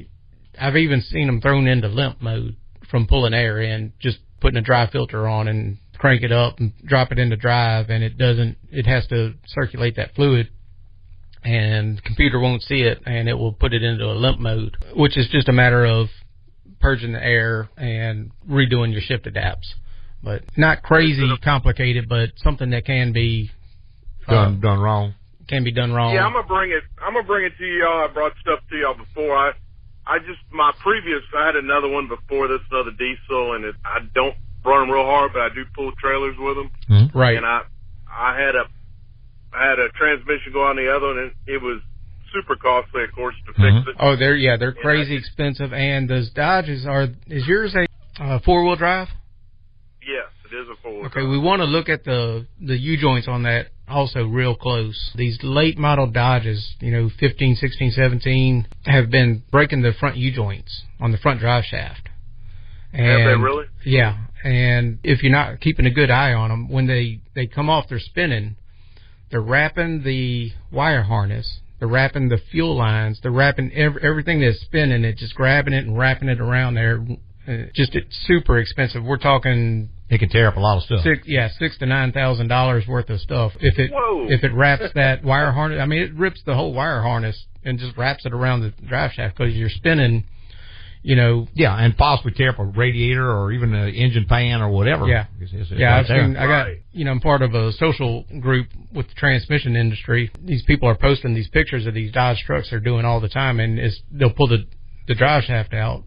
I've 0.59 0.75
even 0.75 1.01
seen 1.01 1.27
them 1.27 1.39
thrown 1.39 1.67
into 1.67 1.87
limp 1.87 2.21
mode 2.21 2.57
from 2.91 3.07
pulling 3.07 3.33
air 3.33 3.61
in, 3.61 3.93
just 3.99 4.17
putting 4.41 4.57
a 4.57 4.61
dry 4.61 4.89
filter 4.89 5.25
on 5.27 5.47
and 5.47 5.77
crank 5.97 6.23
it 6.23 6.31
up 6.31 6.59
and 6.59 6.73
drop 6.85 7.11
it 7.11 7.19
into 7.19 7.35
drive, 7.35 7.89
and 7.89 8.03
it 8.03 8.17
doesn't. 8.17 8.57
It 8.71 8.85
has 8.85 9.07
to 9.07 9.33
circulate 9.47 9.95
that 9.97 10.15
fluid, 10.15 10.49
and 11.43 12.03
computer 12.03 12.39
won't 12.39 12.61
see 12.63 12.81
it, 12.81 12.99
and 13.05 13.27
it 13.29 13.33
will 13.33 13.53
put 13.53 13.73
it 13.73 13.83
into 13.83 14.05
a 14.05 14.13
limp 14.13 14.39
mode, 14.39 14.77
which 14.95 15.17
is 15.17 15.27
just 15.31 15.47
a 15.47 15.53
matter 15.53 15.85
of 15.85 16.07
purging 16.79 17.13
the 17.13 17.23
air 17.23 17.69
and 17.77 18.31
redoing 18.49 18.91
your 18.91 19.01
shift 19.01 19.27
adapts. 19.27 19.73
But 20.23 20.43
not 20.57 20.83
crazy 20.83 21.29
complicated, 21.43 22.09
but 22.09 22.29
something 22.37 22.71
that 22.71 22.85
can 22.85 23.13
be 23.13 23.51
uh, 24.27 24.33
Done 24.33 24.59
done 24.59 24.79
wrong. 24.79 25.13
can 25.47 25.63
be 25.63 25.71
done 25.71 25.93
wrong. 25.93 26.13
Yeah, 26.13 26.25
I'm 26.25 26.33
gonna 26.33 26.47
bring 26.47 26.71
it. 26.71 26.83
I'm 27.01 27.13
gonna 27.13 27.25
bring 27.25 27.45
it 27.45 27.53
to 27.57 27.65
y'all. 27.65 28.03
I 28.03 28.07
brought 28.13 28.33
stuff 28.41 28.59
to 28.69 28.75
y'all 28.77 28.97
before. 28.97 29.35
I, 29.37 29.51
I 30.05 30.19
just 30.19 30.39
my 30.51 30.71
previous. 30.83 31.21
I 31.37 31.45
had 31.45 31.55
another 31.55 31.87
one 31.87 32.07
before 32.09 32.47
this, 32.47 32.59
another 32.71 32.91
diesel, 32.91 33.53
and 33.53 33.65
it, 33.65 33.75
I 33.85 33.99
don't 34.13 34.35
run 34.65 34.81
them 34.87 34.91
real 34.91 35.05
hard, 35.05 35.31
but 35.33 35.41
I 35.41 35.49
do 35.53 35.63
pull 35.75 35.91
trailers 35.93 36.35
with 36.37 36.57
them. 36.57 37.09
right. 37.13 37.37
And 37.37 37.45
I, 37.45 37.61
I 38.11 38.37
had 38.39 38.55
a, 38.55 38.65
I 39.53 39.69
had 39.69 39.79
a 39.79 39.89
transmission 39.89 40.53
go 40.53 40.63
on 40.63 40.75
the 40.75 40.93
other 40.93 41.07
one, 41.07 41.17
and 41.19 41.31
it 41.45 41.61
was 41.61 41.81
super 42.33 42.55
costly, 42.55 43.03
of 43.03 43.11
course, 43.13 43.35
to 43.45 43.53
Mhm. 43.53 43.83
fix 43.85 43.89
it. 43.89 43.95
Oh, 43.99 44.15
they're 44.15 44.35
yeah, 44.35 44.57
they're 44.57 44.73
crazy 44.73 45.15
expensive. 45.15 45.73
And 45.73 46.09
those 46.09 46.29
Dodges 46.31 46.85
are. 46.85 47.07
Is 47.27 47.47
yours 47.47 47.73
a 47.75 47.87
uh, 48.21 48.39
four 48.39 48.63
wheel 48.65 48.75
drive? 48.75 49.07
Yes, 50.05 50.25
it 50.51 50.55
is 50.55 50.67
a 50.69 50.75
full. 50.81 51.05
Okay, 51.05 51.23
we 51.23 51.37
want 51.37 51.61
to 51.61 51.65
look 51.65 51.89
at 51.89 52.03
the 52.03 52.45
the 52.61 52.77
U 52.77 52.97
joints 52.97 53.27
on 53.27 53.43
that 53.43 53.67
also 53.87 54.25
real 54.25 54.55
close. 54.55 55.11
These 55.15 55.39
late 55.43 55.77
model 55.77 56.07
Dodges, 56.07 56.75
you 56.81 56.91
know, 56.91 57.09
15, 57.19 57.55
16, 57.55 57.91
17, 57.91 58.67
have 58.85 59.09
been 59.09 59.43
breaking 59.51 59.81
the 59.81 59.93
front 59.93 60.17
U 60.17 60.31
joints 60.31 60.83
on 60.99 61.11
the 61.11 61.17
front 61.17 61.39
drive 61.39 61.63
shaft. 61.65 62.09
And, 62.93 63.05
Have 63.05 63.37
they 63.37 63.43
really? 63.43 63.65
Yeah, 63.85 64.17
and 64.43 64.99
if 65.03 65.23
you're 65.23 65.31
not 65.31 65.59
keeping 65.61 65.85
a 65.85 65.91
good 65.91 66.09
eye 66.11 66.33
on 66.33 66.49
them, 66.49 66.69
when 66.69 66.87
they 66.87 67.21
they 67.35 67.47
come 67.47 67.69
off, 67.69 67.85
they're 67.89 67.99
spinning. 67.99 68.55
They're 69.29 69.41
wrapping 69.41 70.03
the 70.03 70.51
wire 70.71 71.03
harness. 71.03 71.59
They're 71.79 71.87
wrapping 71.87 72.29
the 72.29 72.37
fuel 72.51 72.75
lines. 72.75 73.19
They're 73.21 73.31
wrapping 73.31 73.71
every, 73.73 74.01
everything 74.01 74.39
that's 74.41 74.61
spinning. 74.61 75.03
It 75.03 75.17
just 75.17 75.35
grabbing 75.35 75.73
it 75.73 75.85
and 75.85 75.97
wrapping 75.97 76.29
it 76.29 76.39
around 76.39 76.73
there. 76.75 77.05
Uh, 77.47 77.67
Just 77.75 77.93
it's 77.95 78.15
super 78.25 78.57
expensive. 78.57 79.03
We're 79.03 79.17
talking 79.17 79.89
It 80.09 80.17
can 80.19 80.29
tear 80.29 80.47
up 80.47 80.55
a 80.57 80.59
lot 80.59 80.77
of 80.77 80.83
stuff. 80.83 81.01
six 81.03 81.27
yeah 81.27 81.49
six 81.59 81.77
to 81.79 81.85
nine 81.85 82.11
thousand 82.13 82.47
dollars 82.47 82.85
worth 82.87 83.09
of 83.09 83.19
stuff 83.21 83.51
if 83.59 83.77
it 83.77 83.91
Whoa. 83.93 84.27
if 84.29 84.43
it 84.43 84.53
wraps 84.53 84.91
that 84.95 85.23
wire 85.23 85.51
harness 85.51 85.79
i 85.81 85.85
mean 85.85 86.01
it 86.01 86.13
rips 86.13 86.41
the 86.45 86.55
whole 86.55 86.73
wire 86.73 87.01
harness 87.01 87.45
and 87.63 87.77
just 87.79 87.95
wraps 87.97 88.25
it 88.25 88.33
around 88.33 88.61
the 88.61 88.69
drive 88.87 89.11
shaft 89.13 89.37
because 89.37 89.53
you're 89.53 89.69
spinning 89.69 90.25
you 91.07 91.15
know 91.15 91.47
Yeah, 91.53 91.73
and 91.73 91.95
possibly 91.95 92.33
tear 92.33 92.49
up 92.49 92.59
a 92.59 92.65
radiator 92.65 93.25
or 93.31 93.51
even 93.53 93.73
an 93.73 93.89
engine 93.93 94.25
pan 94.25 94.61
or 94.61 94.69
whatever. 94.69 95.07
Yeah. 95.07 95.25
It's- 95.41 95.53
it's- 95.53 95.71
it's 95.71 95.79
yeah 95.79 95.91
right 95.91 95.99
i've 96.01 96.07
there. 96.07 96.23
seen 96.25 96.35
i 96.35 96.45
got 96.47 96.67
you 96.91 97.05
know 97.05 97.11
i'm 97.11 97.21
part 97.21 97.41
of 97.41 97.55
a 97.55 97.71
social 97.71 98.25
group 98.41 98.67
with 98.93 99.07
the 99.07 99.13
transmission 99.15 99.75
industry 99.77 100.29
these 100.43 100.63
people 100.63 100.89
are 100.89 100.95
posting 100.95 101.33
these 101.33 101.47
pictures 101.47 101.85
of 101.85 101.93
these 101.93 102.11
dodge 102.11 102.39
trucks 102.45 102.69
they're 102.69 102.81
doing 102.91 103.05
all 103.05 103.19
the 103.21 103.29
time 103.29 103.59
and 103.61 103.79
it's 103.79 104.01
they'll 104.11 104.33
pull 104.39 104.47
the 104.47 104.65
the 105.07 105.15
drive 105.15 105.43
shaft 105.45 105.73
out 105.73 106.03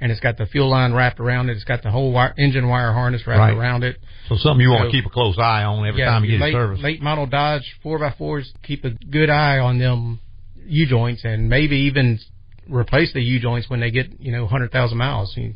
and 0.00 0.12
it's 0.12 0.20
got 0.20 0.36
the 0.36 0.44
fuel 0.44 0.68
line 0.68 0.92
wrapped 0.92 1.20
around 1.20 1.48
it 1.48 1.54
it's 1.54 1.64
got 1.64 1.82
the 1.82 1.90
whole 1.90 2.12
wire, 2.12 2.34
engine 2.36 2.68
wire 2.68 2.92
harness 2.92 3.26
wrapped 3.26 3.38
Right. 3.38 3.56
around 3.56 3.82
it 3.84 3.96
So 4.28 4.36
something 4.36 4.60
you 4.60 4.70
want 4.70 4.84
to 4.90 4.90
keep 4.90 5.06
a 5.06 5.10
close 5.18 5.38
eye 5.38 5.64
on 5.64 5.86
every 5.86 6.02
time 6.02 6.22
you 6.24 6.32
get 6.32 6.40
late, 6.40 6.54
it 6.54 6.58
serviced. 6.58 6.82
Late 6.82 7.00
model 7.00 7.24
Dodge 7.26 7.66
four 7.82 8.04
x 8.04 8.14
fours. 8.18 8.52
Keep 8.62 8.84
a 8.84 8.90
good 8.90 9.30
eye 9.30 9.58
on 9.58 9.78
them 9.78 10.20
U 10.66 10.86
joints, 10.86 11.24
and 11.24 11.48
maybe 11.48 11.76
even 11.90 12.18
replace 12.68 13.12
the 13.12 13.22
U 13.22 13.40
joints 13.40 13.68
when 13.68 13.80
they 13.80 13.90
get 13.90 14.20
you 14.20 14.32
know 14.32 14.46
hundred 14.46 14.72
thousand 14.72 14.98
miles. 14.98 15.36
You, 15.36 15.54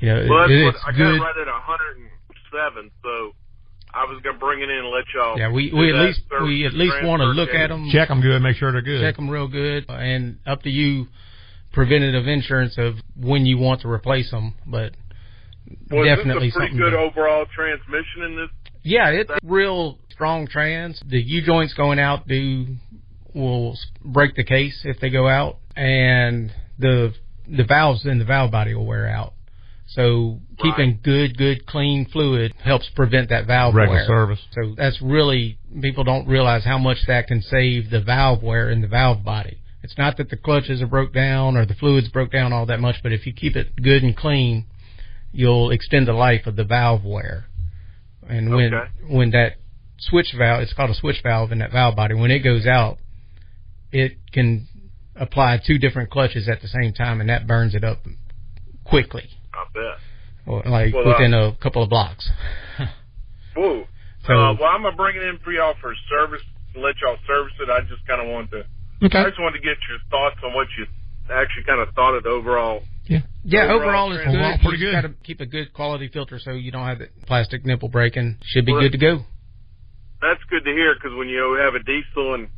you 0.00 0.08
know, 0.08 0.26
Well, 0.28 0.40
that's 0.48 0.50
it- 0.52 0.66
it's 0.68 0.78
I 0.84 0.90
got 0.92 0.96
good. 0.96 1.14
it 1.16 1.20
right 1.20 1.36
at 1.36 1.46
107. 1.48 2.90
So 3.02 3.34
I 3.92 4.04
was 4.04 4.20
gonna 4.22 4.38
bring 4.38 4.60
it 4.60 4.70
in 4.70 4.78
and 4.78 4.88
let 4.88 5.04
y'all. 5.14 5.38
Yeah, 5.38 5.50
we 5.50 5.72
we 5.72 5.90
at 5.90 5.96
least 6.06 6.20
we 6.42 6.64
at 6.66 6.74
least 6.74 6.96
want 7.02 7.20
to 7.20 7.26
look 7.26 7.50
at 7.54 7.68
them, 7.68 7.88
Check 7.90 8.08
them 8.08 8.20
good, 8.20 8.40
make 8.42 8.56
sure 8.56 8.72
they're 8.72 8.82
good. 8.82 9.00
check 9.00 9.16
them 9.16 9.28
real 9.28 9.48
good, 9.48 9.86
and 9.88 10.38
up 10.46 10.62
to 10.62 10.70
you. 10.70 11.06
Preventative 11.72 12.26
insurance 12.26 12.76
of 12.78 12.96
when 13.16 13.46
you 13.46 13.56
want 13.56 13.82
to 13.82 13.88
replace 13.88 14.28
them, 14.32 14.54
but 14.66 14.92
Was 15.88 16.04
definitely 16.04 16.48
this 16.48 16.56
a 16.56 16.58
pretty 16.58 16.72
something. 16.72 16.76
good 16.78 16.90
to- 16.90 16.98
overall 16.98 17.46
transmission 17.46 18.22
in 18.24 18.34
this? 18.34 18.48
Yeah, 18.82 19.10
it's 19.10 19.30
real 19.44 20.00
strong 20.10 20.48
trans. 20.48 20.98
The 21.06 21.22
U 21.22 21.42
joints 21.42 21.72
going 21.74 22.00
out 22.00 22.26
do 22.26 22.66
will 23.34 23.78
break 24.04 24.34
the 24.34 24.42
case 24.42 24.82
if 24.84 24.98
they 24.98 25.10
go 25.10 25.28
out, 25.28 25.58
and 25.80 26.52
the 26.78 27.14
the 27.48 27.64
valves 27.64 28.04
in 28.04 28.18
the 28.18 28.24
valve 28.24 28.50
body 28.50 28.74
will 28.74 28.86
wear 28.86 29.08
out. 29.08 29.32
So 29.86 30.38
keeping 30.62 31.00
good, 31.02 31.36
good, 31.36 31.66
clean 31.66 32.06
fluid 32.12 32.52
helps 32.62 32.88
prevent 32.94 33.30
that 33.30 33.46
valve 33.46 33.74
Regular 33.74 33.98
wear. 34.00 34.06
service. 34.06 34.38
So 34.52 34.74
that's 34.76 35.00
really 35.02 35.58
people 35.80 36.04
don't 36.04 36.28
realize 36.28 36.64
how 36.64 36.78
much 36.78 36.98
that 37.08 37.26
can 37.26 37.40
save 37.42 37.90
the 37.90 38.00
valve 38.00 38.42
wear 38.42 38.70
in 38.70 38.82
the 38.82 38.86
valve 38.88 39.24
body. 39.24 39.58
It's 39.82 39.96
not 39.98 40.18
that 40.18 40.28
the 40.28 40.36
clutches 40.36 40.82
are 40.82 40.86
broke 40.86 41.12
down 41.14 41.56
or 41.56 41.64
the 41.64 41.74
fluids 41.74 42.08
broke 42.08 42.30
down 42.30 42.52
all 42.52 42.66
that 42.66 42.78
much, 42.78 42.96
but 43.02 43.12
if 43.12 43.26
you 43.26 43.32
keep 43.32 43.56
it 43.56 43.74
good 43.82 44.02
and 44.04 44.14
clean, 44.16 44.66
you'll 45.32 45.70
extend 45.70 46.06
the 46.06 46.12
life 46.12 46.46
of 46.46 46.54
the 46.56 46.64
valve 46.64 47.04
wear. 47.04 47.46
And 48.28 48.50
when 48.54 48.74
Okay. 48.74 48.90
when 49.08 49.30
that 49.30 49.54
switch 49.98 50.32
valve, 50.36 50.60
it's 50.62 50.74
called 50.74 50.90
a 50.90 50.94
switch 50.94 51.20
valve 51.22 51.50
in 51.52 51.58
that 51.58 51.72
valve 51.72 51.96
body, 51.96 52.14
when 52.14 52.30
it 52.30 52.40
goes 52.40 52.66
out, 52.66 52.98
it 53.90 54.18
can 54.30 54.68
apply 55.20 55.60
two 55.64 55.78
different 55.78 56.10
clutches 56.10 56.48
at 56.48 56.60
the 56.62 56.68
same 56.68 56.92
time, 56.92 57.20
and 57.20 57.28
that 57.30 57.46
burns 57.46 57.74
it 57.74 57.84
up 57.84 57.98
quickly, 58.84 59.28
I 59.54 59.64
bet. 59.72 59.98
or 60.46 60.62
like 60.66 60.92
Well, 60.94 61.04
uh, 61.06 61.12
within 61.12 61.34
a 61.34 61.52
couple 61.62 61.82
of 61.82 61.90
blocks. 61.90 62.28
Whoa. 63.56 63.84
So- 64.26 64.32
uh, 64.32 64.54
well, 64.54 64.70
I'm 64.70 64.82
gonna 64.82 64.96
bring 64.96 65.16
it 65.16 65.22
in 65.22 65.38
for 65.44 65.52
y'all 65.52 65.74
for 65.80 65.94
service 66.10 66.42
and 66.74 66.82
let 66.82 66.94
y'all 67.02 67.16
service 67.26 67.52
it. 67.60 67.68
I 67.70 67.80
just 67.82 68.04
kind 68.06 68.20
of 68.20 68.28
wanted 68.28 68.50
to. 68.50 69.06
Okay. 69.06 69.18
I 69.18 69.28
just 69.28 69.40
wanted 69.40 69.58
to 69.58 69.64
get 69.64 69.76
your 69.88 69.98
thoughts 70.10 70.36
on 70.44 70.52
what 70.54 70.66
you 70.78 70.86
actually 71.32 71.64
kind 71.64 71.80
of 71.80 71.94
thought 71.94 72.14
of 72.16 72.22
the 72.24 72.28
overall. 72.30 72.82
Yeah, 73.42 73.64
Overall 73.64 74.10
overall, 74.10 74.12
it's 74.12 74.24
good. 74.24 74.28
overall, 74.36 74.52
you 74.52 74.58
pretty 74.60 74.76
just 74.76 74.84
good. 74.84 74.92
got 74.92 75.08
to 75.08 75.14
keep 75.24 75.40
a 75.40 75.46
good 75.46 75.72
quality 75.72 76.08
filter 76.12 76.38
so 76.38 76.50
you 76.52 76.70
don't 76.70 76.86
have 76.86 76.98
the 76.98 77.08
plastic 77.26 77.64
nipple 77.64 77.88
breaking. 77.88 78.36
Should 78.44 78.66
be 78.66 78.72
Well, 78.72 78.82
good 78.82 78.92
to 78.92 78.98
go. 78.98 79.24
That's 80.20 80.40
good 80.50 80.62
to 80.64 80.70
hear 80.70 80.94
because 80.94 81.16
when 81.16 81.28
you 81.28 81.56
have 81.64 81.74
a 81.74 81.82
diesel 81.82 82.34
and 82.34 82.48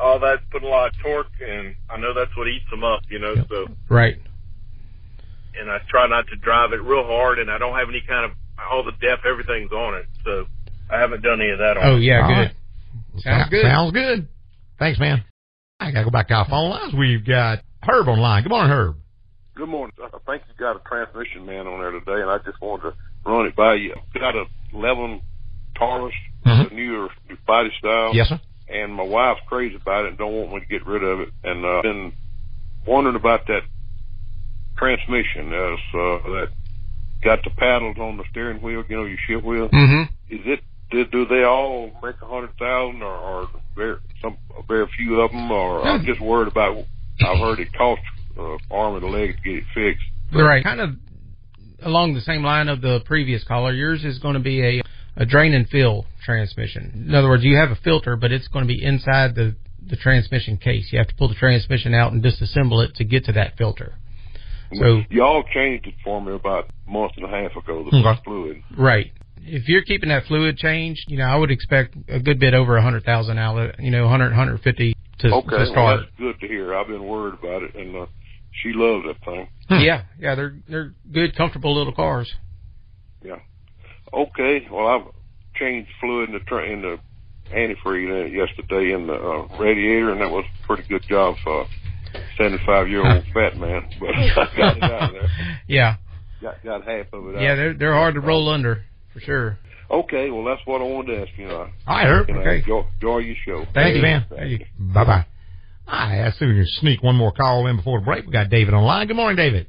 all 0.00 0.18
that's 0.18 0.42
putting 0.50 0.68
a 0.68 0.70
lot 0.70 0.88
of 0.88 0.98
torque, 1.00 1.26
and 1.46 1.74
I 1.90 1.96
know 1.98 2.12
that's 2.14 2.36
what 2.36 2.48
eats 2.48 2.68
them 2.70 2.84
up, 2.84 3.00
you 3.10 3.18
know. 3.18 3.34
Yep. 3.34 3.46
So, 3.48 3.66
Right. 3.88 4.16
and 5.58 5.70
I 5.70 5.78
try 5.88 6.06
not 6.08 6.26
to 6.28 6.36
drive 6.36 6.72
it 6.72 6.82
real 6.82 7.04
hard, 7.06 7.38
and 7.38 7.50
I 7.50 7.58
don't 7.58 7.76
have 7.78 7.88
any 7.88 8.00
kind 8.06 8.24
of 8.24 8.32
all 8.70 8.82
the 8.84 8.92
depth, 8.92 9.24
everything's 9.26 9.72
on 9.72 9.94
it. 9.94 10.06
So, 10.24 10.46
I 10.90 10.98
haven't 10.98 11.22
done 11.22 11.40
any 11.40 11.50
of 11.50 11.58
that 11.58 11.76
on 11.76 11.84
Oh 11.86 11.96
it. 11.96 12.00
yeah, 12.02 12.22
All 12.22 12.28
good. 12.28 12.34
right. 12.34 12.54
Sounds 13.22 13.50
good. 13.50 13.62
Sounds 13.62 13.92
good. 13.92 14.28
Thanks, 14.78 14.98
man. 14.98 15.22
I 15.80 15.90
gotta 15.92 16.04
go 16.04 16.10
back 16.10 16.28
to 16.28 16.34
our 16.34 16.46
phone 16.48 16.70
lines. 16.70 16.94
We've 16.94 17.24
got 17.24 17.60
Herb 17.82 18.08
on 18.08 18.18
line. 18.18 18.42
Good 18.42 18.48
morning, 18.50 18.70
Herb. 18.70 18.96
Good 19.54 19.68
morning. 19.68 19.94
I 20.02 20.08
think 20.26 20.42
you 20.48 20.54
got 20.58 20.76
a 20.76 20.80
transmission 20.80 21.46
man 21.46 21.66
on 21.66 21.78
there 21.80 21.92
today, 21.92 22.20
and 22.22 22.30
I 22.30 22.38
just 22.38 22.60
wanted 22.60 22.90
to 22.90 22.94
run 23.24 23.46
it 23.46 23.54
by 23.54 23.74
you. 23.74 23.94
Got 24.18 24.34
a 24.34 24.44
11 24.72 25.20
Taurus, 25.76 26.14
Mhm. 26.44 26.68
the 26.70 26.74
newer 26.74 27.08
new 27.28 27.36
body 27.46 27.70
style, 27.78 28.10
Yes, 28.14 28.28
sir. 28.28 28.40
And 28.68 28.94
my 28.94 29.02
wife's 29.02 29.40
crazy 29.46 29.76
about 29.76 30.04
it 30.04 30.08
and 30.08 30.18
don't 30.18 30.32
want 30.32 30.52
me 30.54 30.60
to 30.60 30.66
get 30.66 30.86
rid 30.86 31.02
of 31.02 31.20
it. 31.20 31.28
And 31.42 31.64
uh, 31.64 31.82
been 31.82 32.12
wondering 32.86 33.16
about 33.16 33.46
that 33.46 33.62
transmission, 34.76 35.52
as 35.52 35.78
uh, 35.94 36.18
that 36.34 36.48
got 37.22 37.42
the 37.44 37.50
paddles 37.50 37.96
on 37.98 38.16
the 38.16 38.24
steering 38.30 38.60
wheel, 38.62 38.84
you 38.88 38.96
know, 38.96 39.04
your 39.04 39.18
ship 39.26 39.44
wheel. 39.44 39.68
Mm-hmm. 39.68 40.34
Is 40.34 40.40
it? 40.44 40.60
Do, 40.90 41.04
do 41.06 41.26
they 41.26 41.42
all 41.44 41.90
make 42.02 42.16
a 42.20 42.26
hundred 42.26 42.56
thousand, 42.58 43.02
or, 43.02 43.14
or 43.14 43.48
very 43.74 43.96
some 44.20 44.36
a 44.56 44.62
very 44.62 44.86
few 44.96 45.20
of 45.20 45.30
them? 45.32 45.50
Or 45.50 45.82
I'm 45.82 46.04
just 46.04 46.20
worried 46.20 46.48
about. 46.48 46.84
I've 47.20 47.38
heard 47.38 47.60
it 47.60 47.72
costs 47.72 48.04
uh, 48.38 48.56
arm 48.70 48.96
and 48.96 49.04
a 49.04 49.08
leg 49.08 49.36
to 49.36 49.42
get 49.42 49.62
it 49.62 49.64
fixed. 49.74 50.04
Right. 50.32 50.62
Kind 50.62 50.80
of 50.80 50.90
along 51.82 52.14
the 52.14 52.20
same 52.20 52.42
line 52.42 52.68
of 52.68 52.80
the 52.80 53.00
previous 53.04 53.44
caller. 53.44 53.72
Yours 53.72 54.04
is 54.04 54.18
going 54.18 54.34
to 54.34 54.40
be 54.40 54.62
a 54.62 54.82
a 55.16 55.24
drain 55.24 55.54
and 55.54 55.68
fill 55.68 56.06
transmission. 56.24 57.04
In 57.08 57.14
other 57.14 57.28
words, 57.28 57.44
you 57.44 57.56
have 57.56 57.70
a 57.70 57.76
filter, 57.76 58.16
but 58.16 58.32
it's 58.32 58.48
going 58.48 58.66
to 58.66 58.72
be 58.72 58.82
inside 58.82 59.34
the 59.34 59.54
the 59.86 59.96
transmission 59.96 60.56
case. 60.56 60.88
You 60.92 60.98
have 60.98 61.08
to 61.08 61.14
pull 61.14 61.28
the 61.28 61.34
transmission 61.34 61.92
out 61.92 62.12
and 62.12 62.24
disassemble 62.24 62.82
it 62.82 62.94
to 62.96 63.04
get 63.04 63.26
to 63.26 63.32
that 63.32 63.56
filter. 63.58 63.94
So 64.72 65.02
Y'all 65.10 65.44
changed 65.54 65.86
it 65.86 65.94
for 66.02 66.22
me 66.22 66.32
about 66.32 66.70
a 66.86 66.90
month 66.90 67.12
and 67.16 67.26
a 67.26 67.28
half 67.28 67.54
ago. 67.54 67.84
The 67.90 67.96
Okay. 67.98 68.20
fluid. 68.24 68.62
Right. 68.76 69.12
If 69.42 69.68
you're 69.68 69.82
keeping 69.82 70.08
that 70.08 70.24
fluid 70.24 70.56
changed, 70.56 71.04
you 71.10 71.18
know, 71.18 71.26
I 71.26 71.36
would 71.36 71.50
expect 71.50 71.96
a 72.08 72.18
good 72.18 72.40
bit 72.40 72.54
over 72.54 72.78
a 72.78 72.82
hundred 72.82 73.04
thousand 73.04 73.38
out, 73.38 73.78
you 73.78 73.90
know, 73.90 74.04
100, 74.04 74.28
150 74.28 74.96
to, 75.18 75.32
Okay, 75.34 75.48
to 75.48 75.72
well, 75.76 75.98
that's 75.98 76.10
good 76.18 76.40
to 76.40 76.48
hear. 76.48 76.74
I've 76.74 76.88
been 76.88 77.04
worried 77.04 77.34
about 77.34 77.62
it, 77.62 77.74
and 77.74 77.94
uh, 77.94 78.06
she 78.62 78.72
loves 78.72 79.04
that 79.06 79.22
thing. 79.24 79.48
Yeah, 79.68 80.04
yeah, 80.18 80.34
they're 80.34 80.56
they're 80.68 80.94
good, 81.12 81.36
comfortable 81.36 81.76
little 81.76 81.92
cars. 81.92 82.32
Okay. 84.14 84.66
Well, 84.70 84.86
I've 84.86 85.06
changed 85.56 85.90
fluid 86.00 86.28
in 86.30 86.34
the 86.34 86.40
tra- 86.40 86.68
in 86.70 86.82
the 86.82 86.98
antifreeze 87.54 88.22
uh, 88.22 88.26
yesterday 88.26 88.92
in 88.92 89.06
the 89.06 89.14
uh, 89.14 89.46
radiator, 89.58 90.12
and 90.12 90.20
that 90.20 90.30
was 90.30 90.44
a 90.44 90.66
pretty 90.66 90.84
good 90.88 91.02
job 91.08 91.36
for 91.44 91.62
a 91.62 91.66
75 92.38 92.88
year 92.88 93.04
old 93.06 93.24
fat 93.34 93.58
man. 93.58 93.82
But 94.00 94.10
I 94.14 94.48
got 94.56 94.76
it 94.76 94.82
out 94.84 95.02
of 95.08 95.12
there. 95.12 95.28
Yeah, 95.66 95.96
Got 96.42 96.62
got 96.64 96.84
half 96.86 97.06
of 97.12 97.26
it 97.28 97.36
out. 97.36 97.42
yeah, 97.42 97.54
they're 97.54 97.74
they're 97.74 97.94
hard 97.94 98.14
to 98.14 98.20
roll 98.20 98.48
under 98.48 98.84
for 99.12 99.20
sure. 99.20 99.58
Okay. 99.90 100.30
Well, 100.30 100.44
that's 100.44 100.60
what 100.66 100.80
I 100.80 100.84
wanted 100.84 101.14
to 101.14 101.22
ask 101.22 101.30
you. 101.38 101.46
Know. 101.48 101.68
All 101.86 101.96
right, 101.96 102.06
Herb. 102.06 102.28
You 102.28 102.34
know, 102.34 102.40
Okay. 102.40 102.56
enjoy, 102.58 102.84
enjoy 103.00 103.18
your 103.18 103.36
show. 103.46 103.64
Thank 103.74 103.96
you, 103.96 104.02
man. 104.02 104.26
Thank 104.28 104.50
you. 104.60 104.66
Bye 104.78 105.04
bye. 105.04 105.26
I 105.86 106.16
asked 106.16 106.36
if 106.40 106.48
we 106.48 106.54
can 106.54 106.66
sneak 106.66 107.02
one 107.02 107.14
more 107.16 107.30
call 107.32 107.66
in 107.66 107.76
before 107.76 108.00
the 108.00 108.04
break. 108.06 108.24
We 108.26 108.32
got 108.32 108.48
David 108.48 108.72
on 108.74 108.82
line. 108.84 109.06
Good 109.06 109.16
morning, 109.16 109.36
David. 109.36 109.66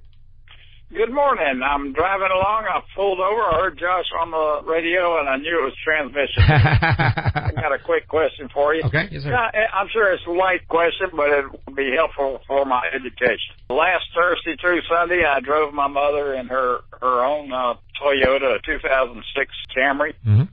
Good 0.95 1.11
morning. 1.11 1.59
I'm 1.61 1.91
driving 1.91 2.31
along. 2.31 2.63
I 2.71 2.79
pulled 2.95 3.19
over. 3.19 3.41
I 3.41 3.59
heard 3.59 3.77
Josh 3.77 4.05
on 4.17 4.31
the 4.31 4.61
radio, 4.63 5.19
and 5.19 5.27
I 5.27 5.35
knew 5.35 5.59
it 5.59 5.65
was 5.65 5.75
transmission. 5.83 6.43
I 6.47 7.51
got 7.53 7.73
a 7.73 7.79
quick 7.79 8.07
question 8.07 8.47
for 8.53 8.73
you. 8.73 8.81
Okay. 8.85 9.09
Yes, 9.11 9.23
sir. 9.23 9.31
Yeah, 9.31 9.67
I'm 9.73 9.89
sure 9.91 10.13
it's 10.13 10.25
a 10.25 10.31
light 10.31 10.65
question, 10.69 11.07
but 11.11 11.27
it 11.31 11.51
will 11.51 11.75
be 11.75 11.91
helpful 11.91 12.39
for 12.47 12.63
my 12.63 12.87
education. 12.93 13.59
Last 13.69 14.05
Thursday 14.15 14.55
through 14.55 14.81
Sunday, 14.89 15.25
I 15.25 15.41
drove 15.41 15.73
my 15.73 15.87
mother 15.87 16.33
in 16.33 16.47
her 16.47 16.79
her 17.01 17.25
own 17.25 17.51
uh, 17.51 17.73
Toyota 18.01 18.63
2006 18.63 19.51
Camry 19.75 20.13
hmm 20.23 20.43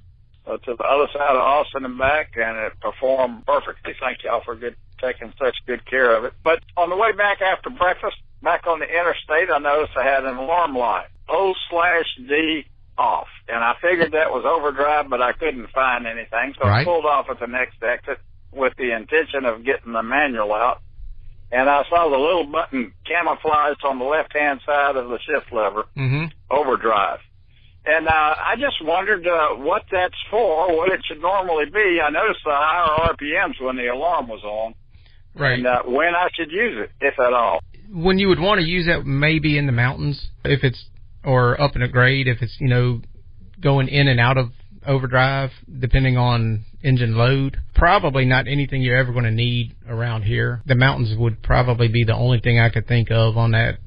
uh, 0.46 0.56
to 0.58 0.74
the 0.74 0.84
other 0.84 1.06
side 1.12 1.36
of 1.36 1.40
Austin 1.40 1.84
and 1.84 1.96
back, 1.96 2.32
and 2.34 2.56
it 2.56 2.72
performed 2.80 3.46
perfectly. 3.46 3.94
Thank 4.00 4.24
y'all 4.24 4.42
for 4.44 4.56
good, 4.56 4.74
taking 5.00 5.32
such 5.38 5.54
good 5.66 5.86
care 5.86 6.16
of 6.16 6.24
it. 6.24 6.32
But 6.42 6.60
on 6.76 6.90
the 6.90 6.96
way 6.96 7.12
back 7.12 7.40
after 7.40 7.70
breakfast, 7.70 8.16
back 8.42 8.66
on 8.66 8.80
the 8.80 8.86
interstate, 8.86 9.50
I 9.50 9.58
noticed 9.58 9.96
I 9.96 10.04
had 10.04 10.24
an 10.24 10.36
alarm 10.36 10.76
light, 10.76 11.06
O 11.28 11.54
slash 11.70 12.06
D 12.18 12.64
off, 12.98 13.28
and 13.48 13.64
I 13.64 13.74
figured 13.80 14.12
that 14.12 14.30
was 14.30 14.44
overdrive, 14.46 15.08
but 15.08 15.22
I 15.22 15.32
couldn't 15.32 15.70
find 15.70 16.06
anything, 16.06 16.54
so 16.60 16.66
I 16.68 16.84
pulled 16.84 17.06
off 17.06 17.26
at 17.30 17.40
the 17.40 17.46
next 17.46 17.82
exit 17.82 18.18
with 18.52 18.74
the 18.76 18.94
intention 18.94 19.44
of 19.46 19.64
getting 19.64 19.92
the 19.92 20.02
manual 20.02 20.52
out. 20.52 20.82
And 21.50 21.68
I 21.68 21.84
saw 21.88 22.08
the 22.08 22.16
little 22.18 22.44
button 22.46 22.92
camouflaged 23.06 23.84
on 23.84 23.98
the 23.98 24.04
left 24.06 24.32
hand 24.34 24.60
side 24.64 24.96
of 24.96 25.08
the 25.08 25.18
shift 25.20 25.52
lever 25.52 25.84
Mm-hmm. 25.96 26.26
overdrive. 26.50 27.18
And 27.84 28.06
uh, 28.06 28.12
I 28.12 28.54
just 28.60 28.76
wondered 28.84 29.26
uh, 29.26 29.56
what 29.56 29.82
that's 29.90 30.14
for, 30.30 30.76
what 30.76 30.92
it 30.92 31.00
should 31.04 31.20
normally 31.20 31.66
be. 31.66 32.00
I 32.00 32.10
noticed 32.10 32.40
the 32.44 32.52
higher 32.52 33.12
RPMs 33.14 33.60
when 33.60 33.76
the 33.76 33.88
alarm 33.88 34.28
was 34.28 34.42
on, 34.44 34.74
Right. 35.34 35.58
and 35.58 35.66
uh, 35.66 35.82
when 35.84 36.14
I 36.14 36.28
should 36.34 36.50
use 36.52 36.78
it, 36.78 36.90
if 37.00 37.18
at 37.18 37.32
all. 37.32 37.60
When 37.92 38.18
you 38.18 38.28
would 38.28 38.40
want 38.40 38.60
to 38.60 38.66
use 38.66 38.86
that 38.86 39.04
maybe 39.04 39.58
in 39.58 39.66
the 39.66 39.72
mountains 39.72 40.28
if 40.44 40.64
it's 40.64 40.86
or 41.24 41.60
up 41.60 41.76
in 41.76 41.82
a 41.82 41.88
grade 41.88 42.26
if 42.26 42.40
it's 42.40 42.56
you 42.58 42.68
know 42.68 43.00
going 43.60 43.88
in 43.88 44.08
and 44.08 44.18
out 44.18 44.38
of 44.38 44.50
overdrive 44.86 45.50
depending 45.78 46.16
on 46.16 46.64
engine 46.82 47.14
load 47.16 47.56
probably 47.74 48.24
not 48.24 48.48
anything 48.48 48.82
you're 48.82 48.96
ever 48.96 49.12
going 49.12 49.24
to 49.24 49.30
need 49.30 49.74
around 49.88 50.22
here 50.22 50.60
the 50.66 50.74
mountains 50.74 51.16
would 51.16 51.42
probably 51.42 51.86
be 51.86 52.02
the 52.02 52.14
only 52.14 52.40
thing 52.40 52.58
i 52.58 52.68
could 52.68 52.86
think 52.88 53.08
of 53.10 53.36
on 53.36 53.52
that 53.52 53.78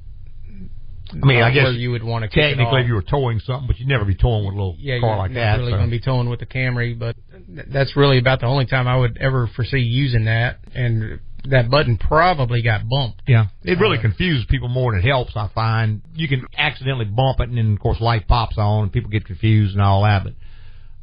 I 1.11 1.25
mean, 1.25 1.41
I 1.41 1.51
uh, 1.51 1.53
guess 1.53 1.73
you 1.75 1.91
would 1.91 2.03
want 2.03 2.23
to 2.23 2.29
Technically, 2.29 2.81
if 2.81 2.87
you 2.87 2.95
were 2.95 3.03
towing 3.03 3.39
something, 3.39 3.67
but 3.67 3.77
you'd 3.79 3.87
never 3.87 4.05
be 4.05 4.15
towing 4.15 4.45
with 4.45 4.55
a 4.55 4.57
little 4.57 4.75
yeah, 4.79 4.99
car 4.99 5.17
like 5.17 5.33
that. 5.33 5.57
really 5.57 5.71
so. 5.71 5.77
going 5.77 5.89
to 5.89 5.91
be 5.91 5.99
towing 5.99 6.29
with 6.29 6.39
the 6.39 6.45
Camry, 6.45 6.97
but 6.97 7.15
th- 7.53 7.67
that's 7.71 7.95
really 7.95 8.17
about 8.17 8.39
the 8.39 8.47
only 8.47 8.65
time 8.65 8.87
I 8.87 8.97
would 8.97 9.17
ever 9.19 9.47
foresee 9.55 9.79
using 9.79 10.25
that. 10.25 10.59
And 10.73 11.19
that 11.49 11.69
button 11.69 11.97
probably 11.97 12.62
got 12.62 12.81
bumped. 12.89 13.21
Yeah, 13.27 13.47
it 13.63 13.79
really 13.79 13.97
Uh, 13.97 14.01
confuses 14.01 14.45
people 14.45 14.67
more 14.69 14.91
than 14.91 15.01
it 15.01 15.05
helps. 15.08 15.36
I 15.36 15.47
find 15.53 16.01
you 16.15 16.27
can 16.27 16.45
accidentally 16.58 17.05
bump 17.05 17.39
it, 17.39 17.49
and 17.49 17.58
then 17.58 17.73
of 17.73 17.79
course 17.79 17.99
light 18.01 18.27
pops 18.27 18.58
on, 18.58 18.84
and 18.84 18.91
people 18.91 19.10
get 19.10 19.25
confused 19.25 19.73
and 19.73 19.81
all 19.81 20.03
that. 20.03 20.23
But 20.23 20.34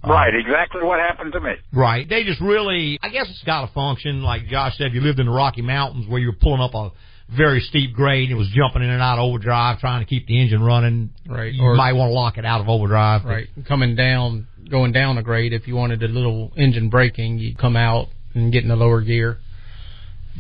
uh, 0.04 0.12
Right, 0.12 0.34
exactly 0.34 0.82
what 0.82 0.98
happened 0.98 1.32
to 1.32 1.40
me. 1.40 1.52
right, 1.72 2.08
they 2.08 2.24
just 2.24 2.40
really, 2.40 2.98
I 3.02 3.08
guess 3.08 3.28
it's 3.30 3.42
got 3.44 3.64
a 3.68 3.72
function. 3.72 4.22
Like 4.22 4.46
Josh 4.48 4.76
said, 4.76 4.88
if 4.88 4.94
you 4.94 5.00
lived 5.00 5.20
in 5.20 5.26
the 5.26 5.32
Rocky 5.32 5.62
Mountains 5.62 6.06
where 6.08 6.20
you 6.20 6.26
were 6.28 6.36
pulling 6.40 6.60
up 6.60 6.74
a 6.74 6.90
very 7.36 7.60
steep 7.60 7.94
grade, 7.94 8.28
and 8.28 8.36
it 8.36 8.38
was 8.38 8.48
jumping 8.48 8.82
in 8.82 8.90
and 8.90 9.00
out 9.00 9.18
of 9.18 9.24
overdrive, 9.24 9.78
trying 9.78 10.00
to 10.00 10.06
keep 10.06 10.26
the 10.26 10.40
engine 10.40 10.62
running. 10.62 11.10
Right, 11.26 11.52
you 11.54 11.62
or- 11.62 11.74
might 11.76 11.92
want 11.92 12.10
to 12.10 12.14
lock 12.14 12.36
it 12.36 12.44
out 12.44 12.60
of 12.60 12.68
overdrive. 12.68 13.22
but- 13.22 13.28
Right, 13.30 13.46
coming 13.64 13.94
down, 13.94 14.46
going 14.68 14.92
down 14.92 15.18
a 15.18 15.22
grade. 15.22 15.52
If 15.52 15.66
you 15.68 15.76
wanted 15.76 16.02
a 16.02 16.08
little 16.08 16.52
engine 16.56 16.88
braking, 16.88 17.38
you'd 17.38 17.56
come 17.58 17.76
out 17.76 18.08
and 18.34 18.52
get 18.52 18.62
in 18.64 18.68
the 18.68 18.76
lower 18.76 19.00
gear. 19.02 19.38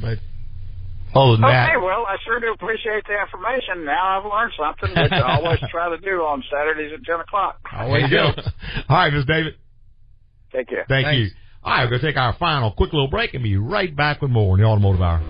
But 0.02 0.18
Other 1.14 1.36
than 1.36 1.44
Okay, 1.44 1.52
that, 1.72 1.80
well, 1.80 2.04
I 2.08 2.16
sure 2.24 2.40
do 2.40 2.52
appreciate 2.52 3.04
the 3.06 3.14
information. 3.20 3.84
Now 3.84 4.18
I've 4.18 4.24
learned 4.26 4.52
something, 4.58 4.90
which 5.00 5.12
I 5.12 5.38
always 5.38 5.60
try 5.70 5.88
to 5.88 5.98
do 5.98 6.22
on 6.26 6.42
Saturdays 6.50 6.92
at 6.92 7.04
10 7.04 7.20
o'clock. 7.20 7.60
always 7.72 8.10
There 8.10 8.26
you 8.26 8.32
go. 8.34 8.42
go. 8.42 8.48
All 8.88 8.96
right, 8.96 9.12
Miss 9.12 9.24
David. 9.24 9.54
Take 10.52 10.68
care. 10.68 10.84
Thank 10.88 11.06
Thanks. 11.06 11.30
you. 11.32 11.36
All 11.64 11.72
right, 11.72 11.84
we're 11.84 11.90
going 11.90 12.00
to 12.02 12.06
take 12.08 12.16
our 12.16 12.34
final 12.38 12.72
quick 12.72 12.92
little 12.92 13.08
break 13.08 13.34
and 13.34 13.42
be 13.44 13.56
right 13.56 13.94
back 13.94 14.20
with 14.20 14.30
more 14.32 14.56
in 14.56 14.62
the 14.62 14.68
Automotive 14.68 15.00
Hour. 15.00 15.20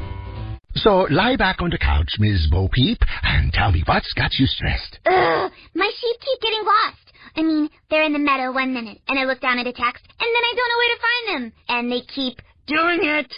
So 0.76 1.06
lie 1.10 1.36
back 1.36 1.60
on 1.60 1.68
the 1.68 1.76
couch, 1.78 2.08
Miss 2.18 2.48
Bo 2.50 2.68
Peep, 2.72 2.98
and 3.22 3.52
tell 3.52 3.70
me 3.70 3.82
what's 3.84 4.10
got 4.14 4.32
you 4.38 4.46
stressed. 4.46 4.98
Ugh, 5.04 5.52
my 5.74 5.90
sheep 6.00 6.16
keep 6.20 6.40
getting 6.40 6.64
lost. 6.64 6.96
I 7.36 7.42
mean, 7.42 7.68
they're 7.90 8.04
in 8.04 8.14
the 8.14 8.18
meadow 8.18 8.52
one 8.52 8.72
minute, 8.72 8.98
and 9.08 9.18
I 9.18 9.24
look 9.24 9.40
down 9.40 9.58
at 9.58 9.66
a 9.66 9.72
text, 9.72 10.04
and 10.08 10.28
then 10.34 10.42
I 10.44 10.54
don't 10.56 10.68
know 10.70 10.78
where 10.80 10.94
to 10.96 11.02
find 11.02 11.28
them. 11.44 11.52
And 11.68 11.92
they 11.92 12.00
keep 12.14 12.40
doing 12.66 13.00
it. 13.02 13.30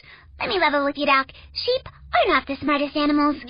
Let 0.45 0.51
me 0.53 0.61
level 0.61 0.85
with 0.85 0.99
you, 0.99 1.07
Doc. 1.07 1.29
Sheep 1.55 1.89
are 1.89 2.29
not 2.29 2.47
the 2.47 2.57
smartest 2.61 2.95
animals. 2.95 3.37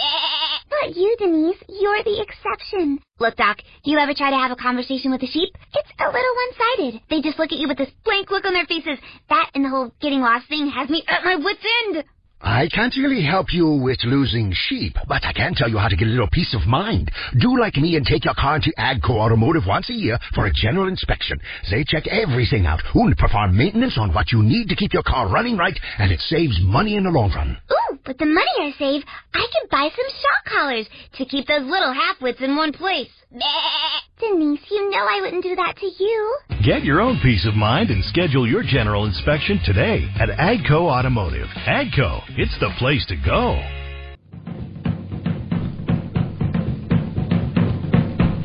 But 0.71 0.97
you, 0.97 1.17
Denise, 1.19 1.59
you're 1.69 2.03
the 2.05 2.23
exception. 2.23 2.99
Look, 3.19 3.37
Doc, 3.37 3.59
do 3.85 3.91
you 3.91 3.99
ever 3.99 4.15
try 4.15 4.31
to 4.31 4.37
have 4.37 4.51
a 4.51 4.57
conversation 4.57 5.11
with 5.11 5.23
a 5.23 5.27
sheep? 5.27 5.51
It's 5.75 5.91
a 5.99 6.07
little 6.07 6.35
one-sided. 6.35 7.01
They 7.11 7.21
just 7.21 7.39
look 7.39 7.53
at 7.53 7.59
you 7.59 7.69
with 7.69 7.79
this 7.79 7.91
blank 8.05 8.31
look 8.31 8.45
on 8.45 8.53
their 8.55 8.67
faces. 8.67 8.99
That 9.29 9.51
and 9.55 9.65
the 9.65 9.71
whole 9.71 9.93
getting 10.01 10.21
lost 10.21 10.49
thing 10.49 10.69
has 10.71 10.89
me 10.89 11.03
at 11.09 11.25
my 11.25 11.37
wit's 11.37 11.65
end. 11.85 12.05
I 12.47 12.69
can't 12.69 12.95
really 12.99 13.25
help 13.25 13.55
you 13.55 13.67
with 13.67 14.05
losing 14.05 14.53
sheep, 14.55 14.99
but 15.09 15.25
I 15.25 15.33
can 15.33 15.55
tell 15.55 15.71
you 15.71 15.79
how 15.79 15.89
to 15.89 15.97
get 15.97 16.09
a 16.09 16.11
little 16.11 16.29
peace 16.31 16.55
of 16.55 16.67
mind. 16.67 17.11
Do 17.41 17.59
like 17.59 17.77
me 17.77 17.97
and 17.97 18.05
take 18.05 18.27
your 18.27 18.35
car 18.35 18.57
into 18.57 18.71
Agco 18.79 19.17
Automotive 19.17 19.63
once 19.67 19.89
a 19.89 19.95
year 19.95 20.19
for 20.35 20.45
a 20.45 20.53
general 20.53 20.89
inspection. 20.89 21.41
They 21.71 21.85
check 21.85 22.07
everything 22.07 22.67
out 22.67 22.83
and 22.95 23.17
perform 23.17 23.57
maintenance 23.57 23.97
on 23.97 24.13
what 24.13 24.31
you 24.31 24.43
need 24.43 24.69
to 24.69 24.77
keep 24.77 24.93
your 24.93 25.03
car 25.03 25.31
running 25.31 25.57
right, 25.57 25.79
and 25.99 26.13
it 26.13 26.21
saves 26.21 26.61
money 26.63 26.97
in 26.97 27.05
the 27.05 27.11
long 27.11 27.33
run. 27.33 27.57
Ooh, 27.73 27.99
with 28.07 28.19
the 28.19 28.27
money 28.27 28.53
I 28.61 28.73
save, 28.79 29.03
I 29.33 29.47
could 29.51 29.71
buy 29.71 29.89
some 29.89 30.11
shock 30.11 30.55
collars 30.55 30.87
to 31.17 31.25
keep 31.25 31.47
those 31.47 31.65
little 31.65 31.95
half-wits 31.95 32.43
in 32.43 32.57
one 32.57 32.75
place. 32.75 33.09
Denise, 33.35 34.61
you 34.71 34.91
know 34.91 34.99
I 35.11 35.21
wouldn't 35.21 35.43
do 35.43 35.57
that 35.57 35.75
to 35.79 35.87
you. 35.87 36.39
Get 36.65 36.85
your 36.85 37.01
own 37.01 37.19
peace 37.21 37.45
of 37.49 37.55
mind 37.57 37.91
and 37.91 38.05
schedule 38.05 38.49
your 38.49 38.63
general 38.63 39.07
inspection 39.07 39.59
today 39.65 40.09
at 40.21 40.29
Agco 40.29 40.83
Automotive. 40.83 41.49
Agco, 41.67 42.23
it's 42.39 42.57
the 42.61 42.71
place 42.79 43.05
to 43.07 43.17
go. 43.17 43.57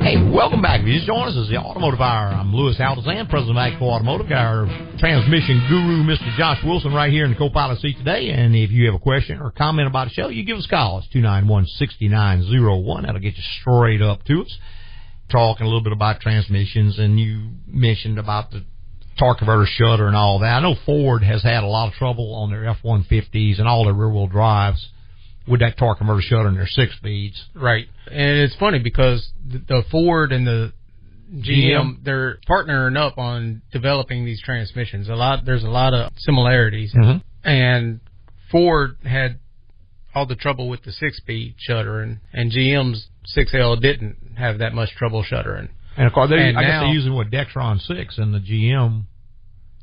Hey, 0.01 0.17
welcome 0.33 0.63
back. 0.63 0.81
If 0.81 0.87
you 0.87 0.95
just 0.95 1.05
joined 1.05 1.29
us, 1.29 1.35
this 1.35 1.43
is 1.43 1.49
the 1.49 1.57
Automotive 1.57 2.01
Hour. 2.01 2.33
I'm 2.33 2.51
Louis 2.51 2.75
Altazan, 2.79 3.29
president 3.29 3.59
of 3.59 3.79
AGCO 3.79 3.83
Automotive. 3.83 4.27
Got 4.27 4.43
our 4.43 4.65
transmission 4.97 5.61
guru, 5.69 6.01
Mr. 6.01 6.35
Josh 6.35 6.63
Wilson, 6.65 6.95
right 6.95 7.11
here 7.11 7.25
in 7.25 7.31
the 7.31 7.37
co-pilot 7.37 7.77
seat 7.77 7.97
today. 7.99 8.31
And 8.31 8.55
if 8.55 8.71
you 8.71 8.87
have 8.87 8.95
a 8.95 8.99
question 8.99 9.39
or 9.39 9.51
comment 9.51 9.87
about 9.87 10.07
the 10.07 10.13
show, 10.15 10.29
you 10.29 10.43
give 10.43 10.57
us 10.57 10.65
a 10.65 10.69
call. 10.69 10.97
It's 10.97 11.07
291-6901. 11.13 13.05
That'll 13.05 13.21
get 13.21 13.37
you 13.37 13.43
straight 13.61 14.01
up 14.01 14.23
to 14.25 14.41
us. 14.41 14.57
Talking 15.29 15.65
a 15.65 15.69
little 15.69 15.83
bit 15.83 15.93
about 15.93 16.21
transmissions, 16.21 16.97
and 16.97 17.19
you 17.19 17.51
mentioned 17.67 18.17
about 18.17 18.51
the 18.51 18.63
torque 19.19 19.39
converter 19.39 19.67
shudder 19.67 20.07
and 20.07 20.15
all 20.15 20.39
that. 20.39 20.57
I 20.57 20.59
know 20.61 20.75
Ford 20.85 21.23
has 21.23 21.43
had 21.43 21.63
a 21.63 21.67
lot 21.67 21.89
of 21.89 21.93
trouble 21.93 22.33
on 22.35 22.49
their 22.49 22.65
F-150s 22.69 23.59
and 23.59 23.67
all 23.67 23.83
their 23.83 23.93
rear-wheel 23.93 24.27
drives 24.27 24.87
with 25.47 25.59
that 25.59 25.77
torque 25.77 25.97
converter 25.97 26.21
shudder 26.21 26.47
in 26.47 26.55
their 26.55 26.67
six 26.67 26.95
speeds. 26.95 27.43
Right, 27.53 27.87
and 28.09 28.39
it's 28.39 28.55
funny 28.55 28.79
because 28.79 29.31
the, 29.45 29.83
Ford 29.91 30.31
and 30.31 30.47
the 30.47 30.73
GM, 31.31 32.03
they're 32.03 32.39
partnering 32.49 32.97
up 32.97 33.17
on 33.17 33.61
developing 33.71 34.25
these 34.25 34.41
transmissions. 34.41 35.09
A 35.09 35.15
lot, 35.15 35.45
there's 35.45 35.63
a 35.63 35.69
lot 35.69 35.93
of 35.93 36.11
similarities, 36.17 36.93
Mhm. 36.95 37.21
and 37.43 37.99
Ford 38.51 38.95
had 39.03 39.37
all 40.15 40.25
the 40.25 40.35
trouble 40.35 40.69
with 40.69 40.83
the 40.83 40.91
six-speed 40.91 41.55
shuddering, 41.57 42.19
and 42.33 42.51
GM's 42.51 43.09
6L 43.27 43.75
didn't 43.75 44.28
have 44.39 44.59
that 44.59 44.73
much 44.73 44.89
trouble 44.95 45.23
shuddering. 45.23 45.69
And 45.97 46.07
of 46.07 46.13
course, 46.13 46.29
they, 46.29 46.37
And 46.49 46.57
I 46.57 46.61
guess 46.61 46.69
now- 46.71 46.79
they're 46.81 46.93
using 46.93 47.13
what 47.13 47.29
Dexron 47.29 47.79
six 47.81 48.17
and 48.17 48.33
the 48.33 48.39
GM 48.39 49.05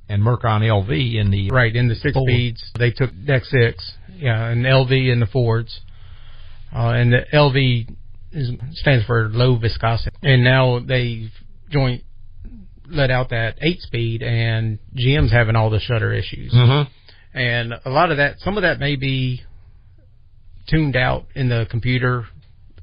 and 0.08 0.22
Mercon 0.22 0.62
LV 0.62 0.90
in 1.16 1.30
the 1.30 1.50
Right 1.50 1.74
in 1.74 1.88
the 1.88 1.94
six 1.96 2.14
Ford. 2.14 2.28
speeds, 2.30 2.70
they 2.78 2.90
took 2.90 3.10
Dex 3.26 3.50
six, 3.50 3.96
yeah, 4.16 4.46
and 4.48 4.64
LV 4.64 4.92
in 5.12 5.20
the 5.20 5.26
Fords, 5.26 5.80
uh, 6.74 6.90
and 6.90 7.12
the 7.12 7.24
LV 7.32 7.88
is, 8.32 8.52
stands 8.72 9.04
for 9.04 9.28
low 9.28 9.56
viscosity, 9.56 10.16
and 10.22 10.44
now 10.44 10.78
they've 10.78 11.30
joint 11.70 12.02
let 12.88 13.10
out 13.10 13.30
that 13.30 13.56
eight 13.62 13.80
speed, 13.82 14.22
and 14.22 14.78
GM's 14.94 15.32
having 15.32 15.56
all 15.56 15.70
the 15.70 15.80
shudder 15.80 16.12
issues, 16.12 16.52
Mhm. 16.52 16.86
and 17.34 17.74
a 17.84 17.90
lot 17.90 18.12
of 18.12 18.18
that, 18.18 18.38
some 18.40 18.56
of 18.56 18.62
that 18.62 18.78
may 18.78 18.94
be 18.94 19.42
tuned 20.68 20.94
out 20.96 21.26
in 21.34 21.48
the 21.48 21.66
computer 21.68 22.26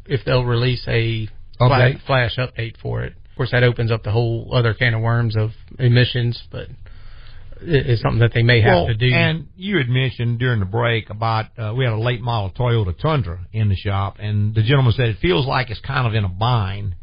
if 0.06 0.26
they'll 0.26 0.44
release 0.44 0.86
a 0.90 1.28
Update. 1.60 2.02
flash, 2.06 2.34
flash 2.36 2.38
update 2.38 2.78
for 2.82 3.04
it. 3.04 3.14
Of 3.32 3.38
course, 3.38 3.52
that 3.52 3.64
opens 3.64 3.92
up 3.92 4.04
the 4.04 4.12
whole 4.12 4.52
other 4.54 4.74
can 4.74 4.94
of 4.94 5.02
worms 5.02 5.36
of 5.36 5.52
emissions, 5.80 6.42
but 6.52 6.68
it's 7.62 8.02
something 8.02 8.20
that 8.20 8.34
they 8.34 8.44
may 8.44 8.62
have 8.62 8.74
well, 8.76 8.88
to 8.88 8.94
do. 8.96 9.10
And 9.14 9.48
you 9.56 9.78
had 9.78 9.88
mentioned 9.88 10.40
during 10.40 10.60
the 10.60 10.66
break 10.66 11.10
about 11.10 11.46
uh, 11.58 11.74
we 11.76 11.86
had 11.86 11.94
a 11.94 12.00
late 12.00 12.22
model 12.22 12.52
Toyota 12.52 12.98
Tundra 12.98 13.48
in 13.54 13.70
the 13.70 13.76
shop, 13.76 14.18
and 14.20 14.54
the 14.54 14.62
gentleman 14.64 14.94
said 14.94 15.08
it 15.10 15.18
feels 15.22 15.46
like 15.46 15.70
it's 15.70 15.80
kind 15.80 16.06
of 16.06 16.14
in 16.14 16.26
a 16.26 16.30
bind, 16.30 16.96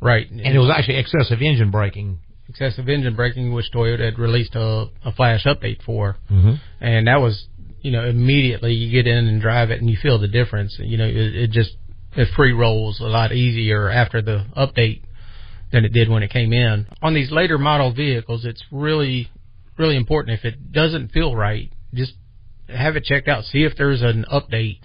right, 0.00 0.28
and 0.30 0.40
it 0.40 0.58
was 0.58 0.70
actually 0.74 0.96
excessive 0.96 1.42
engine 1.42 1.70
braking. 1.70 2.18
excessive 2.48 2.88
engine 2.88 3.14
braking, 3.14 3.52
which 3.52 3.66
Toyota 3.72 4.00
had 4.06 4.18
released 4.18 4.54
a, 4.54 4.86
a 5.04 5.12
flash 5.12 5.44
update 5.44 5.82
for, 5.82 6.16
Mm-hmm. 6.30 6.54
and 6.80 7.06
that 7.06 7.20
was 7.20 7.46
you 7.82 7.90
know 7.92 8.04
immediately 8.04 8.72
you 8.74 8.90
get 8.90 9.06
in 9.06 9.26
and 9.28 9.40
drive 9.40 9.70
it 9.70 9.80
and 9.80 9.90
you 9.90 9.96
feel 10.00 10.18
the 10.18 10.28
difference. 10.28 10.76
You 10.78 10.96
know, 10.96 11.06
it, 11.06 11.34
it 11.34 11.50
just 11.50 11.76
it 12.16 12.28
free 12.34 12.52
rolls 12.52 13.00
a 13.00 13.04
lot 13.04 13.32
easier 13.32 13.88
after 13.88 14.22
the 14.22 14.46
update 14.56 15.02
than 15.72 15.84
it 15.84 15.92
did 15.92 16.08
when 16.08 16.22
it 16.22 16.30
came 16.30 16.52
in. 16.52 16.86
On 17.02 17.14
these 17.14 17.30
later 17.30 17.58
model 17.58 17.92
vehicles, 17.92 18.44
it's 18.44 18.62
really 18.70 19.30
really 19.78 19.96
important 19.96 20.38
if 20.38 20.44
it 20.44 20.72
doesn't 20.72 21.12
feel 21.12 21.34
right, 21.34 21.72
just 21.94 22.12
have 22.68 22.96
it 22.96 23.04
checked 23.04 23.28
out. 23.28 23.44
See 23.44 23.62
if 23.62 23.74
there's 23.76 24.02
an 24.02 24.24
update. 24.30 24.80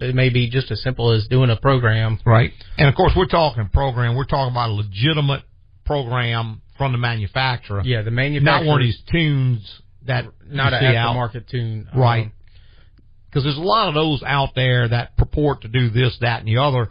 It 0.00 0.14
may 0.14 0.30
be 0.30 0.48
just 0.48 0.70
as 0.70 0.82
simple 0.82 1.12
as 1.12 1.26
doing 1.28 1.50
a 1.50 1.56
program. 1.56 2.20
Right. 2.24 2.52
And 2.76 2.88
of 2.88 2.94
course, 2.94 3.12
we're 3.16 3.26
talking 3.26 3.68
program. 3.72 4.16
We're 4.16 4.24
talking 4.24 4.52
about 4.52 4.70
a 4.70 4.72
legitimate 4.72 5.42
program 5.84 6.62
from 6.76 6.92
the 6.92 6.98
manufacturer. 6.98 7.82
Yeah, 7.84 8.02
the 8.02 8.10
manufacturer. 8.10 8.64
Not 8.64 8.66
one 8.66 8.80
of 8.80 8.86
these 8.86 9.02
tunes 9.10 9.82
that 10.06 10.26
not 10.46 10.72
an 10.72 10.80
see 10.80 10.96
out. 10.96 11.16
aftermarket 11.16 11.48
tune. 11.48 11.88
Right. 11.94 12.26
Um, 12.26 12.32
Because 13.28 13.44
there's 13.44 13.56
a 13.56 13.60
lot 13.60 13.88
of 13.88 13.94
those 13.94 14.22
out 14.24 14.54
there 14.54 14.88
that 14.88 15.16
purport 15.16 15.62
to 15.62 15.68
do 15.68 15.90
this, 15.90 16.16
that, 16.20 16.40
and 16.40 16.48
the 16.48 16.58
other. 16.58 16.90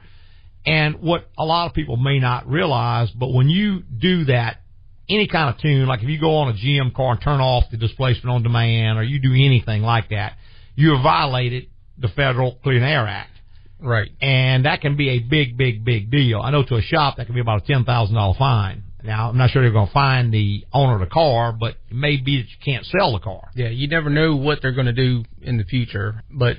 And 0.65 0.99
what 1.01 1.29
a 1.37 1.45
lot 1.45 1.67
of 1.67 1.73
people 1.73 1.97
may 1.97 2.19
not 2.19 2.47
realize, 2.47 3.09
but 3.11 3.33
when 3.33 3.49
you 3.49 3.81
do 3.81 4.25
that, 4.25 4.61
any 5.09 5.27
kind 5.27 5.53
of 5.53 5.61
tune, 5.61 5.87
like 5.87 6.03
if 6.03 6.09
you 6.09 6.19
go 6.19 6.35
on 6.35 6.49
a 6.49 6.53
GM 6.53 6.93
car 6.93 7.13
and 7.13 7.21
turn 7.21 7.39
off 7.39 7.63
the 7.71 7.77
displacement 7.77 8.29
on 8.29 8.43
demand, 8.43 8.99
or 8.99 9.03
you 9.03 9.19
do 9.19 9.31
anything 9.33 9.81
like 9.81 10.09
that, 10.09 10.33
you 10.75 10.93
have 10.93 11.01
violated 11.01 11.67
the 11.97 12.09
Federal 12.09 12.55
Clean 12.63 12.83
Air 12.83 13.07
Act. 13.07 13.31
Right. 13.79 14.09
And 14.21 14.65
that 14.65 14.81
can 14.81 14.97
be 14.97 15.09
a 15.09 15.19
big, 15.19 15.57
big, 15.57 15.85
big 15.85 16.09
deal. 16.11 16.41
I 16.41 16.51
know 16.51 16.63
to 16.63 16.75
a 16.75 16.81
shop 16.81 17.17
that 17.17 17.25
can 17.25 17.35
be 17.35 17.41
about 17.41 17.63
a 17.63 17.65
ten 17.65 17.83
thousand 17.85 18.15
dollar 18.15 18.35
fine. 18.37 18.83
Now 19.07 19.29
I'm 19.29 19.37
not 19.37 19.49
sure 19.51 19.61
they're 19.63 19.71
going 19.71 19.87
to 19.87 19.93
find 19.93 20.33
the 20.33 20.65
owner 20.73 20.95
of 20.95 20.99
the 20.99 21.05
car, 21.07 21.53
but 21.53 21.75
it 21.89 21.95
may 21.95 22.17
be 22.17 22.37
that 22.41 22.49
you 22.49 22.57
can't 22.63 22.85
sell 22.85 23.13
the 23.13 23.19
car. 23.19 23.49
Yeah, 23.55 23.69
you 23.69 23.87
never 23.87 24.09
know 24.09 24.35
what 24.35 24.59
they're 24.61 24.73
going 24.73 24.87
to 24.87 24.93
do 24.93 25.23
in 25.41 25.57
the 25.57 25.63
future, 25.63 26.23
but 26.29 26.57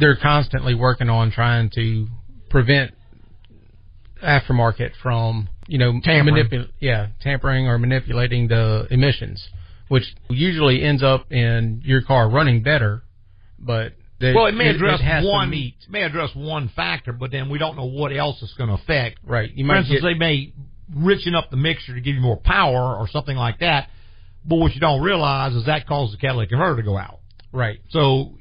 they're 0.00 0.16
constantly 0.16 0.74
working 0.74 1.08
on 1.10 1.30
trying 1.30 1.70
to 1.74 2.08
prevent 2.50 2.92
aftermarket 4.22 4.92
from, 5.02 5.48
you 5.66 5.78
know, 5.78 6.00
Tampering. 6.02 6.46
manipu- 6.46 6.68
yeah, 6.80 7.08
tampering 7.20 7.66
or 7.68 7.78
manipulating 7.78 8.48
the 8.48 8.86
emissions, 8.90 9.46
which 9.88 10.04
usually 10.30 10.82
ends 10.82 11.02
up 11.02 11.30
in 11.32 11.82
your 11.84 12.02
car 12.02 12.30
running 12.30 12.62
better, 12.62 13.02
but 13.58 13.92
they, 14.20 14.32
well, 14.32 14.46
it 14.46 14.54
may 14.54 14.68
address 14.68 15.00
has 15.02 15.22
to 15.24 15.28
one 15.30 15.50
meet. 15.50 15.74
may 15.90 16.02
address 16.02 16.30
one 16.34 16.70
factor, 16.74 17.12
but 17.12 17.30
then 17.30 17.50
we 17.50 17.58
don't 17.58 17.76
know 17.76 17.84
what 17.84 18.16
else 18.16 18.38
it's 18.40 18.54
going 18.54 18.68
to 18.70 18.74
affect. 18.82 19.18
Right. 19.22 19.50
You 19.54 19.64
For 19.64 19.68
might 19.68 19.78
instance, 19.80 20.00
get, 20.00 20.06
they 20.06 20.14
may 20.14 20.54
richen 20.94 21.34
up 21.34 21.50
the 21.50 21.56
mixture 21.56 21.94
to 21.94 22.00
give 22.00 22.14
you 22.14 22.20
more 22.20 22.36
power 22.36 22.96
or 22.96 23.08
something 23.08 23.36
like 23.36 23.60
that. 23.60 23.88
But 24.44 24.56
what 24.56 24.74
you 24.74 24.80
don't 24.80 25.02
realize 25.02 25.54
is 25.54 25.66
that 25.66 25.86
causes 25.86 26.14
the 26.14 26.20
catalytic 26.20 26.50
converter 26.50 26.76
to 26.76 26.82
go 26.82 26.96
out. 26.96 27.20
right. 27.52 27.80
So 27.90 28.34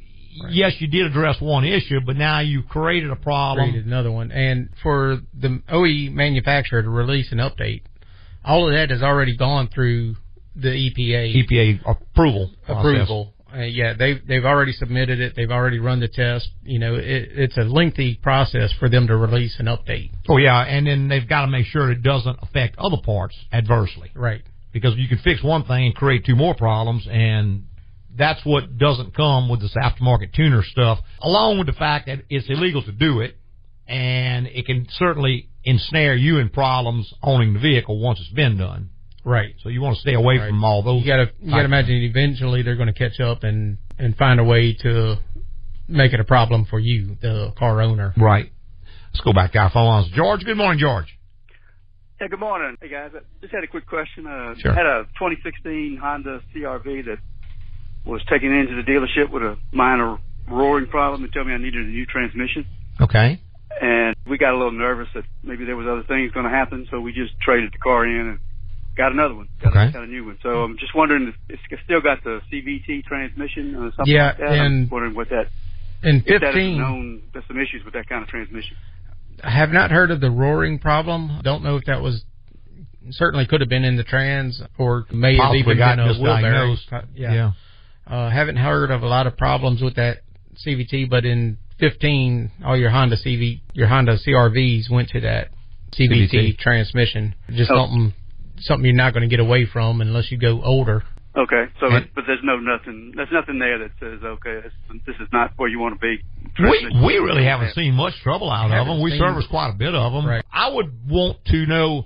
yes, 0.49 0.73
you 0.79 0.87
did 0.87 1.05
address 1.05 1.39
one 1.39 1.63
issue, 1.65 1.99
but 2.05 2.15
now 2.15 2.39
you've 2.39 2.67
created 2.67 3.09
a 3.09 3.15
problem. 3.15 3.69
created 3.69 3.85
another 3.87 4.11
one. 4.11 4.31
And 4.31 4.69
for 4.83 5.19
the 5.33 5.61
OE 5.69 6.11
manufacturer 6.11 6.83
to 6.83 6.89
release 6.89 7.31
an 7.31 7.39
update, 7.39 7.83
all 8.43 8.67
of 8.67 8.73
that 8.73 8.91
has 8.91 9.01
already 9.01 9.35
gone 9.35 9.69
through 9.73 10.15
the 10.55 10.69
EPA 10.69 11.35
EPA 11.35 11.81
approval. 11.85 12.51
approval. 12.67 13.33
Uh, 13.55 13.61
yeah, 13.61 13.93
they've 13.97 14.19
they've 14.27 14.43
already 14.43 14.73
submitted 14.73 15.19
it. 15.19 15.33
They've 15.35 15.51
already 15.51 15.79
run 15.79 15.99
the 16.01 16.07
test. 16.09 16.49
You 16.63 16.79
know, 16.79 16.95
it, 16.95 17.03
it's 17.03 17.57
a 17.57 17.61
lengthy 17.61 18.15
process 18.21 18.73
for 18.79 18.89
them 18.89 19.07
to 19.07 19.15
release 19.15 19.55
an 19.59 19.67
update. 19.67 20.11
Oh 20.27 20.37
yeah, 20.37 20.59
and 20.61 20.85
then 20.87 21.07
they've 21.07 21.27
got 21.27 21.41
to 21.41 21.47
make 21.47 21.65
sure 21.67 21.91
it 21.91 22.03
doesn't 22.03 22.37
affect 22.41 22.77
other 22.77 22.97
parts 23.03 23.35
adversely. 23.53 24.11
Right. 24.15 24.41
because 24.73 24.95
you 24.97 25.07
can 25.07 25.19
fix 25.19 25.41
one 25.41 25.63
thing 25.63 25.85
and 25.85 25.95
create 25.95 26.25
two 26.25 26.35
more 26.35 26.53
problems 26.53 27.07
and 27.09 27.63
that's 28.17 28.41
what 28.45 28.77
doesn't 28.77 29.15
come 29.15 29.47
with 29.49 29.61
this 29.61 29.75
aftermarket 29.75 30.33
tuner 30.33 30.63
stuff 30.63 30.99
along 31.21 31.57
with 31.57 31.67
the 31.67 31.73
fact 31.73 32.07
that 32.07 32.19
it's 32.29 32.49
illegal 32.49 32.83
to 32.83 32.91
do 32.91 33.21
it 33.21 33.37
and 33.87 34.47
it 34.47 34.65
can 34.65 34.85
certainly 34.97 35.47
ensnare 35.63 36.15
you 36.15 36.39
in 36.39 36.49
problems 36.49 37.13
owning 37.23 37.53
the 37.53 37.59
vehicle 37.59 37.99
once 37.99 38.19
it's 38.19 38.29
been 38.33 38.57
done 38.57 38.89
Right. 39.25 39.55
so 39.63 39.69
you 39.69 39.81
want 39.81 39.95
to 39.95 40.01
stay 40.01 40.13
away 40.13 40.37
Right. 40.37 40.49
from 40.49 40.63
all 40.63 40.81
those 40.83 41.01
You 41.01 41.07
gotta 41.07 41.31
you 41.41 41.49
gotta 41.51 41.65
imagine 41.65 41.95
eventually 42.03 42.61
they're 42.61 42.75
going 42.77 42.93
to 42.93 42.99
catch 43.03 43.19
up 43.19 43.43
and 43.43 43.77
and 43.99 44.15
find 44.15 44.39
a 44.39 44.43
way 44.43 44.73
to 44.81 45.15
make 45.87 46.13
it 46.13 46.19
a 46.19 46.23
problem 46.23 46.65
for 46.65 46.79
you, 46.79 47.17
the 47.21 47.51
car 47.57 47.81
owner. 47.81 48.13
right 48.17 48.51
let's 49.11 49.21
go 49.23 49.33
back 49.33 49.51
to 49.53 49.57
our 49.59 49.69
phone 49.71 49.87
lines 49.87 50.07
george 50.15 50.43
good 50.45 50.57
morning 50.57 50.79
george 50.79 51.17
Yeah, 52.21 52.27
good 52.27 52.39
morning. 52.39 52.77
Hey 52.81 52.87
guys, 52.89 53.11
I 53.15 53.19
just 53.41 53.53
had 53.53 53.63
a 53.63 53.67
quick 53.67 53.87
question. 53.87 54.25
Uh, 54.27 54.55
Sure. 54.61 54.71
I 54.71 54.75
had 54.75 54.85
a 54.85 55.03
2016 55.19 55.97
Honda 56.01 56.41
CRV 56.53 57.05
that 57.05 57.17
was 58.05 58.21
taken 58.29 58.53
into 58.53 58.75
the 58.75 58.83
dealership 58.83 59.29
with 59.31 59.43
a 59.43 59.57
minor 59.73 60.17
roaring 60.47 60.87
problem 60.87 61.23
and 61.23 61.33
told 61.33 61.47
me 61.47 61.53
I 61.53 61.57
needed 61.57 61.83
a 61.85 61.89
new 61.89 62.05
transmission. 62.05 62.65
okay 63.01 63.39
And 63.81 64.15
we 64.29 64.37
got 64.37 64.53
a 64.53 64.57
little 64.57 64.71
nervous 64.87 65.07
that 65.15 65.23
maybe 65.43 65.65
there 65.65 65.75
was 65.75 65.87
other 65.87 66.03
things 66.03 66.31
going 66.31 66.45
to 66.45 66.55
happen, 66.61 66.87
so 66.91 67.01
we 67.01 67.11
just 67.13 67.33
traded 67.41 67.73
the 67.73 67.79
car 67.79 68.05
in 68.05 68.27
and 68.31 68.39
got 68.95 69.11
another 69.11 69.35
one. 69.35 69.47
Got, 69.61 69.69
Okay. 69.75 69.87
a, 69.87 69.91
got 69.91 70.03
a 70.03 70.07
new 70.07 70.25
one. 70.25 70.37
So 70.41 70.63
I'm 70.63 70.77
just 70.77 70.95
wondering 70.95 71.27
if 71.49 71.59
it's 71.71 71.81
still 71.83 72.01
got 72.01 72.23
the 72.23 72.41
CVT 72.51 73.03
transmission 73.03 73.75
or 73.75 73.91
something 73.95 74.13
Yeah, 74.13 74.27
like 74.27 74.37
that. 74.37 74.47
I'm 74.51 74.65
and 74.65 74.91
wondering 74.91 75.15
what 75.15 75.29
that. 75.29 75.47
In 76.03 76.17
if 76.25 76.41
that 76.41 76.49
is 76.49 76.53
15, 76.55 76.77
known, 76.77 77.21
there's 77.33 77.45
some 77.47 77.57
issues 77.59 77.83
with 77.83 77.93
that 77.93 78.07
kind 78.07 78.21
of 78.23 78.29
transmission. 78.29 78.75
I 79.43 79.49
have 79.49 79.71
not 79.71 79.91
heard 79.91 80.11
of 80.11 80.21
the 80.21 80.29
roaring 80.31 80.79
problem. 80.79 81.41
Don't 81.43 81.63
know 81.63 81.75
if 81.77 81.85
that 81.85 82.01
was 82.01 82.23
certainly 83.11 83.45
could 83.45 83.61
have 83.61 83.69
been 83.69 83.83
in 83.83 83.97
the 83.97 84.03
trans 84.03 84.61
or 84.77 85.05
may 85.11 85.33
have 85.35 85.43
Possibly 85.43 85.59
even 85.59 85.77
got 85.77 85.97
been 85.97 86.07
a 86.07 86.13
wheel 86.13 86.35
misdiagnosed. 86.37 87.05
Yeah. 87.15 87.33
yeah 87.33 87.51
Uh, 88.07 88.29
haven't 88.29 88.55
heard 88.57 88.91
of 88.91 89.03
a 89.03 89.07
lot 89.07 89.27
of 89.27 89.37
problems 89.37 89.81
with 89.81 89.95
that 89.95 90.19
CVT, 90.65 91.09
but 91.09 91.25
in 91.25 91.57
15, 91.79 92.51
all 92.65 92.77
your 92.77 92.89
Honda 92.89 93.17
CV, 93.17 93.61
your 93.73 93.87
Honda 93.87 94.17
CRVs 94.17 94.89
went 94.89 95.09
to 95.09 95.19
that 95.21 95.49
CVT, 95.93 96.29
CVT. 96.31 96.57
transmission. 96.59 97.35
Just 97.51 97.71
Oh. 97.71 97.77
something, 97.87 98.13
something 98.59 98.85
you're 98.85 98.95
not 98.95 99.13
going 99.13 99.27
to 99.27 99.33
get 99.33 99.39
away 99.39 99.65
from 99.65 100.01
unless 100.01 100.31
you 100.31 100.37
go 100.37 100.61
older. 100.63 101.03
Okay, 101.37 101.65
so 101.81 101.87
And- 101.87 102.07
but 102.15 102.23
there's 102.27 102.39
no 102.43 102.57
nothing. 102.57 103.11
There's 103.15 103.31
nothing 103.31 103.59
there 103.59 103.77
that 103.79 103.91
says 103.99 104.23
okay, 104.23 104.61
this, 104.63 104.73
this 105.05 105.15
is 105.19 105.27
not 105.33 105.51
where 105.57 105.67
you 105.69 105.79
want 105.79 105.95
to 105.95 105.99
be. 105.99 106.23
We 106.59 106.89
we 107.03 107.17
really 107.17 107.43
haven't 107.43 107.73
seen 107.73 107.93
much 107.93 108.13
trouble 108.23 108.49
out 108.49 108.71
of 108.71 108.87
them. 108.87 109.01
We 109.01 109.11
seen- 109.11 109.19
service 109.19 109.45
quite 109.49 109.69
a 109.69 109.73
bit 109.77 109.93
of 109.93 110.13
them. 110.13 110.25
Right. 110.25 110.45
I 110.51 110.69
would 110.69 110.93
want 111.09 111.43
to 111.45 111.65
know. 111.65 112.05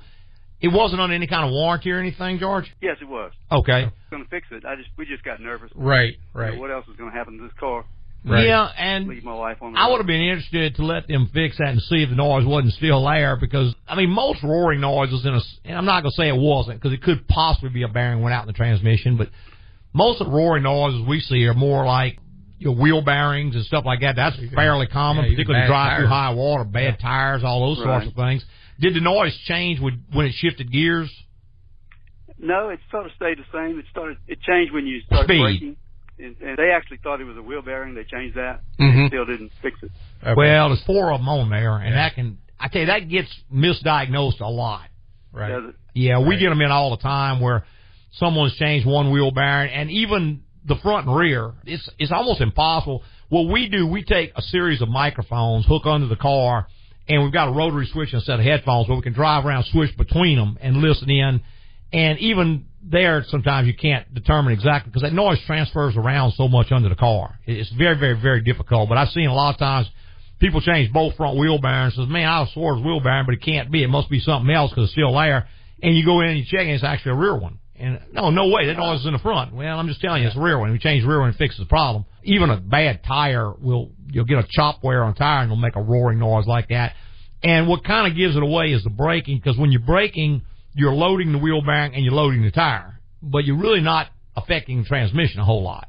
It 0.62 0.70
wasn't 0.70 1.00
on 1.00 1.12
any 1.14 1.26
kind 1.28 1.46
of 1.46 1.52
warranty 1.52 1.90
or 1.92 2.00
anything, 2.00 2.38
George. 2.40 2.70
Yes, 2.82 2.98
it 3.00 3.08
was. 3.08 3.32
Okay. 3.50 3.88
Going 4.12 4.24
to 4.24 4.30
fix 4.30 4.48
it. 4.52 4.66
I 4.66 4.76
just 4.76 4.90
we 4.98 5.06
just 5.06 5.24
got 5.24 5.40
nervous. 5.40 5.72
Right, 5.76 6.14
You 6.14 6.42
know, 6.42 6.48
right. 6.48 6.60
what 6.60 6.70
else 6.72 6.86
is 6.90 6.98
going 6.98 7.12
to 7.12 7.18
happen 7.18 7.38
to 7.38 7.44
this 7.44 7.54
car? 7.60 7.86
Right. 8.26 8.48
Yeah, 8.48 8.68
and 8.78 9.08
Leave 9.08 9.24
my 9.24 9.34
wife 9.34 9.58
on. 9.62 9.74
The 9.74 9.80
I 9.80 9.86
road. 9.86 9.92
would 9.92 9.98
have 10.00 10.08
been 10.08 10.22
interested 10.22 10.76
to 10.76 10.84
let 10.86 11.08
them 11.08 11.30
fix 11.34 11.58
that 11.58 11.70
and 11.70 11.82
see 11.84 12.04
if 12.04 12.10
the 12.10 12.16
noise 12.16 12.46
wasn't 12.46 12.74
still 12.74 13.06
there 13.06 13.38
because 13.38 13.74
I 13.88 13.96
mean 13.96 14.10
most 14.10 14.44
roaring 14.44 14.82
noise 14.82 15.10
noises 15.12 15.26
in 15.26 15.34
a 15.34 15.38
s- 15.38 15.60
and 15.64 15.78
I'm 15.78 15.86
not 15.86 16.02
going 16.04 16.12
to 16.12 16.16
say 16.16 16.28
it 16.28 16.36
wasn't 16.36 16.82
because 16.82 16.94
it 16.94 17.02
could 17.02 17.28
possibly 17.30 17.70
be 17.70 17.84
a 17.84 17.88
bearing 17.88 18.22
went 18.22 18.34
out 18.34 18.44
in 18.44 18.48
the 18.48 18.54
transmission, 18.54 19.16
but 19.16 19.30
most 19.94 20.20
of 20.20 20.28
the 20.28 20.34
roaring 20.34 20.64
noises 20.64 21.08
we 21.08 21.22
see 21.22 21.46
are 21.48 21.54
more 21.54 21.86
like 21.86 22.20
you 22.58 22.68
know, 22.68 22.74
wheel 22.74 23.02
bearings 23.02 23.56
and 23.56 23.64
stuff 23.66 23.86
like 23.86 24.02
that. 24.02 24.18
That's 24.18 24.36
fairly 24.54 24.88
common, 24.88 25.24
yeah, 25.24 25.32
particularly 25.32 25.64
bad 25.64 25.68
drive 25.68 25.98
through 26.00 26.08
high 26.08 26.32
water, 26.32 26.66
bad 26.66 27.00
tires, 27.00 27.42
all 27.46 27.74
those 27.74 27.78
sorts 27.84 28.08
of 28.08 28.14
things. 28.16 28.44
Did 28.82 28.96
the 28.96 29.00
noise 29.02 29.34
change 29.46 29.80
when 29.80 30.04
when 30.12 30.26
it 30.26 30.34
shifted 30.36 30.70
gears? 30.72 31.10
No, 32.38 32.70
it 32.70 32.80
sort 32.92 33.06
of 33.06 33.12
stayed 33.16 33.38
the 33.38 33.44
same. 33.54 33.80
It 33.80 33.86
started. 33.92 34.18
It 34.28 34.40
changed 34.42 34.74
when 34.74 34.86
you 34.88 35.02
started 35.06 35.26
Speed. 35.26 35.42
braking, 35.42 35.76
and, 36.20 36.36
and 36.42 36.58
they 36.58 36.72
actually 36.72 36.98
thought 36.98 37.22
it 37.22 37.26
was 37.26 37.38
a 37.38 37.42
wheel 37.42 37.62
bearing. 37.62 37.96
They 37.96 38.04
changed 38.04 38.36
that. 38.38 38.62
Mhm. 38.80 39.04
They 39.04 39.08
still 39.08 39.26
didn't 39.26 39.52
fix 39.62 39.82
it. 39.84 39.92
Well, 40.36 40.70
there's 40.70 40.84
four 40.84 41.12
of 41.12 41.20
them 41.20 41.30
on 41.30 41.50
there, 41.50 41.78
and 41.78 41.96
that 41.96 42.16
can 42.16 42.38
I 42.60 42.68
tell 42.68 42.82
you 42.82 42.88
that 42.88 43.08
gets 43.10 43.34
misdiagnosed 43.54 44.42
a 44.42 44.48
lot. 44.50 44.88
Right. 45.32 45.50
Does 45.50 45.70
it? 45.70 45.76
Yeah, 45.94 46.20
we 46.20 46.30
Right. 46.30 46.40
get 46.40 46.50
them 46.50 46.62
in 46.62 46.72
all 46.72 46.90
the 46.92 47.02
time 47.02 47.40
where 47.40 47.64
someone's 48.12 48.56
changed 48.56 48.86
one 48.86 49.12
wheel 49.12 49.32
bearing, 49.32 49.72
and 49.72 49.90
even 49.92 50.42
the 50.66 50.76
front 50.78 51.08
and 51.08 51.16
rear. 51.16 51.54
It's 51.66 51.90
it's 52.00 52.12
almost 52.12 52.42
impossible. 52.42 53.04
What 53.30 53.48
we 53.48 53.70
do, 53.70 53.88
we 53.88 54.04
take 54.04 54.32
a 54.36 54.42
series 54.42 54.82
of 54.82 54.90
microphones, 54.90 55.66
hook 55.66 55.86
under 55.86 56.08
the 56.08 56.16
car, 56.16 56.68
and 57.08 57.24
we've 57.24 57.32
got 57.32 57.48
a 57.48 57.52
rotary 57.52 57.86
switch 57.86 58.12
and 58.14 58.22
a 58.22 58.26
set 58.26 58.40
of 58.40 58.46
headphones 58.46 58.88
where 58.88 58.98
we 58.98 59.04
can 59.04 59.14
drive 59.14 59.46
around, 59.46 59.64
switch 59.66 59.96
between 59.98 60.38
them, 60.38 60.58
and 60.62 60.78
listen 60.78 61.10
in. 61.10 61.42
And 61.94 62.20
even 62.20 62.66
there, 62.82 63.24
sometimes 63.28 63.68
you 63.68 63.74
can't 63.74 64.14
determine 64.14 64.54
exactly 64.54 64.90
because 64.90 65.04
that 65.04 65.14
noise 65.14 65.40
transfers 65.46 65.96
around 65.98 66.34
so 66.34 66.48
much 66.48 66.72
under 66.72 66.90
the 66.90 66.96
car. 66.96 67.40
It's 67.46 67.70
very, 67.72 67.98
very, 67.98 68.20
very 68.20 68.42
difficult. 68.42 68.90
But 68.90 68.98
I've 68.98 69.10
seen 69.10 69.28
a 69.28 69.34
lot 69.34 69.54
of 69.54 69.60
times 69.60 69.88
people 70.40 70.62
change 70.62 70.92
both 70.94 71.16
front 71.16 71.38
wheel 71.38 71.60
bearings. 71.60 71.96
Says, 71.96 72.08
man, 72.08 72.28
I 72.28 72.46
swore 72.54 72.74
it 72.74 72.78
was 72.78 72.86
wheel 72.86 73.02
bearing, 73.02 73.26
but 73.26 73.36
it 73.36 73.42
can't 73.42 73.72
be. 73.72 73.84
It 73.84 73.90
must 73.90 74.10
be 74.10 74.20
something 74.20 74.54
else 74.54 74.72
because 74.72 74.86
it's 74.86 74.94
still 74.94 75.14
there. 75.14 75.48
And 75.82 75.96
you 75.96 76.06
go 76.06 76.22
in 76.22 76.30
and 76.30 76.40
you 76.40 76.46
check, 76.46 76.62
and 76.62 76.72
it's 76.72 76.84
actually 76.84 77.14
a 77.14 77.16
rear 77.16 77.36
one. 77.38 77.60
And 77.76 78.02
no, 78.12 78.30
no 78.30 78.50
way, 78.50 78.68
that 78.68 78.78
noise 78.78 79.02
is 79.02 79.06
in 79.06 79.14
the 79.14 79.20
front. 79.20 79.54
Well, 79.54 79.80
I'm 79.80 79.88
just 79.88 80.02
telling 80.02 80.22
you, 80.22 80.28
it's 80.28 80.36
a 80.36 80.42
rear 80.42 80.60
one. 80.60 80.72
We 80.72 80.80
change 80.80 81.04
the 81.04 81.10
rear 81.10 81.20
one 81.20 81.30
and 81.30 81.38
fix 81.38 81.58
the 81.58 81.66
problem. 81.66 82.06
Even 82.24 82.50
a 82.50 82.58
bad 82.58 83.04
tire 83.06 83.54
will, 83.54 83.92
you'll 84.10 84.26
get 84.26 84.38
a 84.38 84.46
chop 84.50 84.84
wear 84.84 85.04
on 85.04 85.16
tire 85.16 85.44
and 85.44 85.52
it'll 85.52 85.62
make 85.62 85.78
a 85.78 85.82
roaring 85.82 86.20
noise 86.20 86.46
like 86.46 86.68
that. 86.70 86.94
And 87.42 87.70
what 87.70 87.86
kind 87.86 88.12
of 88.12 88.18
gives 88.18 88.36
it 88.36 88.44
away 88.44 88.74
is 88.74 88.84
the 88.84 88.90
braking, 88.90 89.38
because 89.38 89.58
when 89.58 89.72
you're 89.72 89.80
braking, 89.80 90.42
you're 90.74 90.94
loading 90.94 91.32
the 91.32 91.38
wheel 91.38 91.62
bearing 91.66 91.94
and 91.96 92.04
you're 92.04 92.14
loading 92.14 92.42
the 92.42 92.52
tire, 92.52 93.00
but 93.22 93.46
you're 93.46 93.58
really 93.58 93.82
not 93.82 94.08
affecting 94.36 94.80
the 94.84 94.88
transmission 94.88 95.40
a 95.40 95.46
whole 95.46 95.64
lot. 95.64 95.88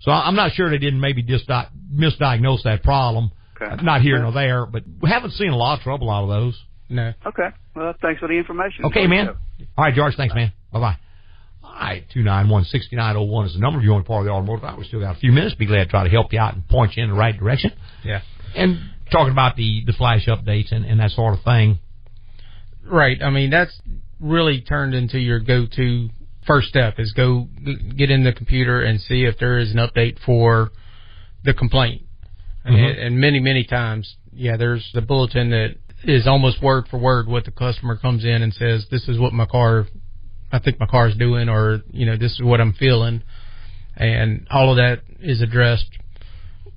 So 0.00 0.10
I- 0.10 0.26
I'm 0.26 0.34
not 0.34 0.52
sure 0.52 0.68
they 0.68 0.78
didn't 0.78 1.00
maybe 1.00 1.22
just 1.22 1.46
di- 1.46 1.68
misdiagnose 1.92 2.62
that 2.64 2.82
problem. 2.82 3.30
Okay. 3.60 3.72
Uh, 3.72 3.76
not 3.82 4.00
here 4.02 4.18
nor 4.20 4.32
there, 4.32 4.66
but 4.66 4.82
we 5.00 5.08
haven't 5.08 5.30
seen 5.32 5.50
a 5.50 5.56
lot 5.56 5.78
of 5.78 5.84
trouble 5.84 6.10
out 6.10 6.24
of 6.24 6.28
those. 6.28 6.60
No. 6.88 7.12
Okay. 7.24 7.48
Well, 7.74 7.94
thanks 8.02 8.20
for 8.20 8.28
the 8.28 8.34
information. 8.34 8.84
Okay, 8.86 9.06
man. 9.06 9.28
All 9.28 9.36
right, 9.84 9.94
George. 9.94 10.14
Thanks, 10.16 10.34
man. 10.34 10.52
Bye 10.72 10.80
bye. 10.80 10.96
All 11.62 11.72
right, 11.80 12.04
two 12.12 12.22
nine 12.22 12.48
one 12.48 12.64
sixty 12.64 12.94
nine 12.96 13.16
oh 13.16 13.22
one 13.22 13.46
is 13.46 13.54
the 13.54 13.60
number. 13.60 13.78
If 13.78 13.84
you 13.84 13.92
want 13.92 14.04
to 14.04 14.08
be 14.08 14.08
part 14.12 14.20
of 14.20 14.26
the 14.26 14.32
automotive, 14.32 14.64
hour, 14.64 14.76
we 14.78 14.84
still 14.84 15.00
got 15.00 15.16
a 15.16 15.18
few 15.18 15.32
minutes. 15.32 15.54
Be 15.54 15.66
glad 15.66 15.84
to 15.84 15.90
try 15.90 16.04
to 16.04 16.10
help 16.10 16.32
you 16.32 16.38
out 16.38 16.54
and 16.54 16.68
point 16.68 16.96
you 16.96 17.02
in 17.04 17.10
the 17.10 17.16
right 17.16 17.36
direction. 17.36 17.72
Yeah. 18.04 18.20
And 18.54 18.78
talking 19.10 19.32
about 19.32 19.56
the 19.56 19.82
the 19.86 19.92
flash 19.94 20.26
updates 20.26 20.72
and, 20.72 20.84
and 20.84 21.00
that 21.00 21.12
sort 21.12 21.34
of 21.38 21.42
thing. 21.42 21.78
Right. 22.84 23.22
I 23.22 23.30
mean, 23.30 23.50
that's 23.50 23.78
really 24.20 24.60
turned 24.60 24.94
into 24.94 25.18
your 25.18 25.40
go-to 25.40 26.10
first 26.46 26.68
step 26.68 26.94
is 26.98 27.12
go 27.12 27.48
get 27.96 28.10
in 28.10 28.24
the 28.24 28.32
computer 28.32 28.82
and 28.82 29.00
see 29.00 29.24
if 29.24 29.38
there 29.38 29.58
is 29.58 29.70
an 29.70 29.78
update 29.78 30.18
for 30.24 30.70
the 31.44 31.54
complaint. 31.54 32.02
And, 32.64 32.76
Mhm. 32.76 33.06
and 33.06 33.18
many, 33.18 33.40
many 33.40 33.64
times, 33.64 34.16
yeah, 34.32 34.56
there's 34.56 34.90
the 34.92 35.02
bulletin 35.02 35.50
that 35.50 35.76
is 36.04 36.26
almost 36.26 36.62
word 36.62 36.86
for 36.88 36.98
word 36.98 37.26
what 37.26 37.44
the 37.44 37.50
customer 37.50 37.96
comes 37.96 38.24
in 38.24 38.42
and 38.42 38.52
says, 38.52 38.86
this 38.90 39.08
is 39.08 39.18
what 39.18 39.32
my 39.32 39.46
car, 39.46 39.86
I 40.52 40.58
think 40.58 40.78
my 40.78 40.86
car's 40.86 41.14
doing, 41.16 41.48
or, 41.48 41.82
you 41.90 42.06
know, 42.06 42.16
this 42.16 42.32
is 42.32 42.42
what 42.42 42.60
I'm 42.60 42.72
feeling. 42.74 43.22
And 43.96 44.46
all 44.50 44.70
of 44.70 44.76
that 44.76 45.00
is 45.20 45.40
addressed 45.40 45.90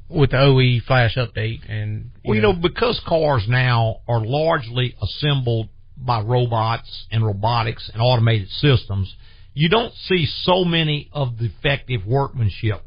with 0.09 0.31
the 0.31 0.39
OE 0.39 0.79
flash 0.79 1.15
update. 1.15 1.61
And, 1.69 2.11
Well, 2.23 2.35
you 2.35 2.41
know, 2.41 2.53
because 2.53 2.99
cars 3.01 3.47
now 3.47 3.97
are 4.07 4.23
largely 4.25 4.95
assembled 5.01 5.69
by 5.97 6.21
robots 6.21 7.05
and 7.11 7.25
robotics 7.25 7.89
and 7.93 8.01
automated 8.01 8.49
systems, 8.49 9.13
you 9.53 9.69
don't 9.69 9.93
see 9.93 10.27
so 10.43 10.63
many 10.63 11.09
of 11.11 11.37
the 11.37 11.47
defective 11.47 12.05
workmanship 12.05 12.83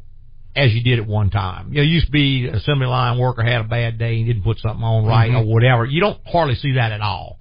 as 0.55 0.73
you 0.73 0.83
did 0.83 0.99
at 0.99 1.07
one 1.07 1.29
time. 1.29 1.69
You 1.69 1.77
know, 1.77 1.83
it 1.83 1.87
used 1.87 2.07
to 2.07 2.11
be 2.11 2.47
an 2.47 2.55
assembly 2.55 2.87
line 2.87 3.17
worker 3.17 3.43
had 3.43 3.61
a 3.61 3.65
bad 3.65 3.97
day 3.97 4.17
and 4.17 4.25
didn't 4.27 4.43
put 4.43 4.59
something 4.59 4.83
on 4.83 5.05
right 5.05 5.31
Mhm. 5.31 5.41
or 5.41 5.45
whatever. 5.45 5.85
You 5.85 6.01
don't 6.01 6.19
hardly 6.27 6.55
see 6.55 6.73
that 6.73 6.91
at 6.91 7.01
all. 7.01 7.39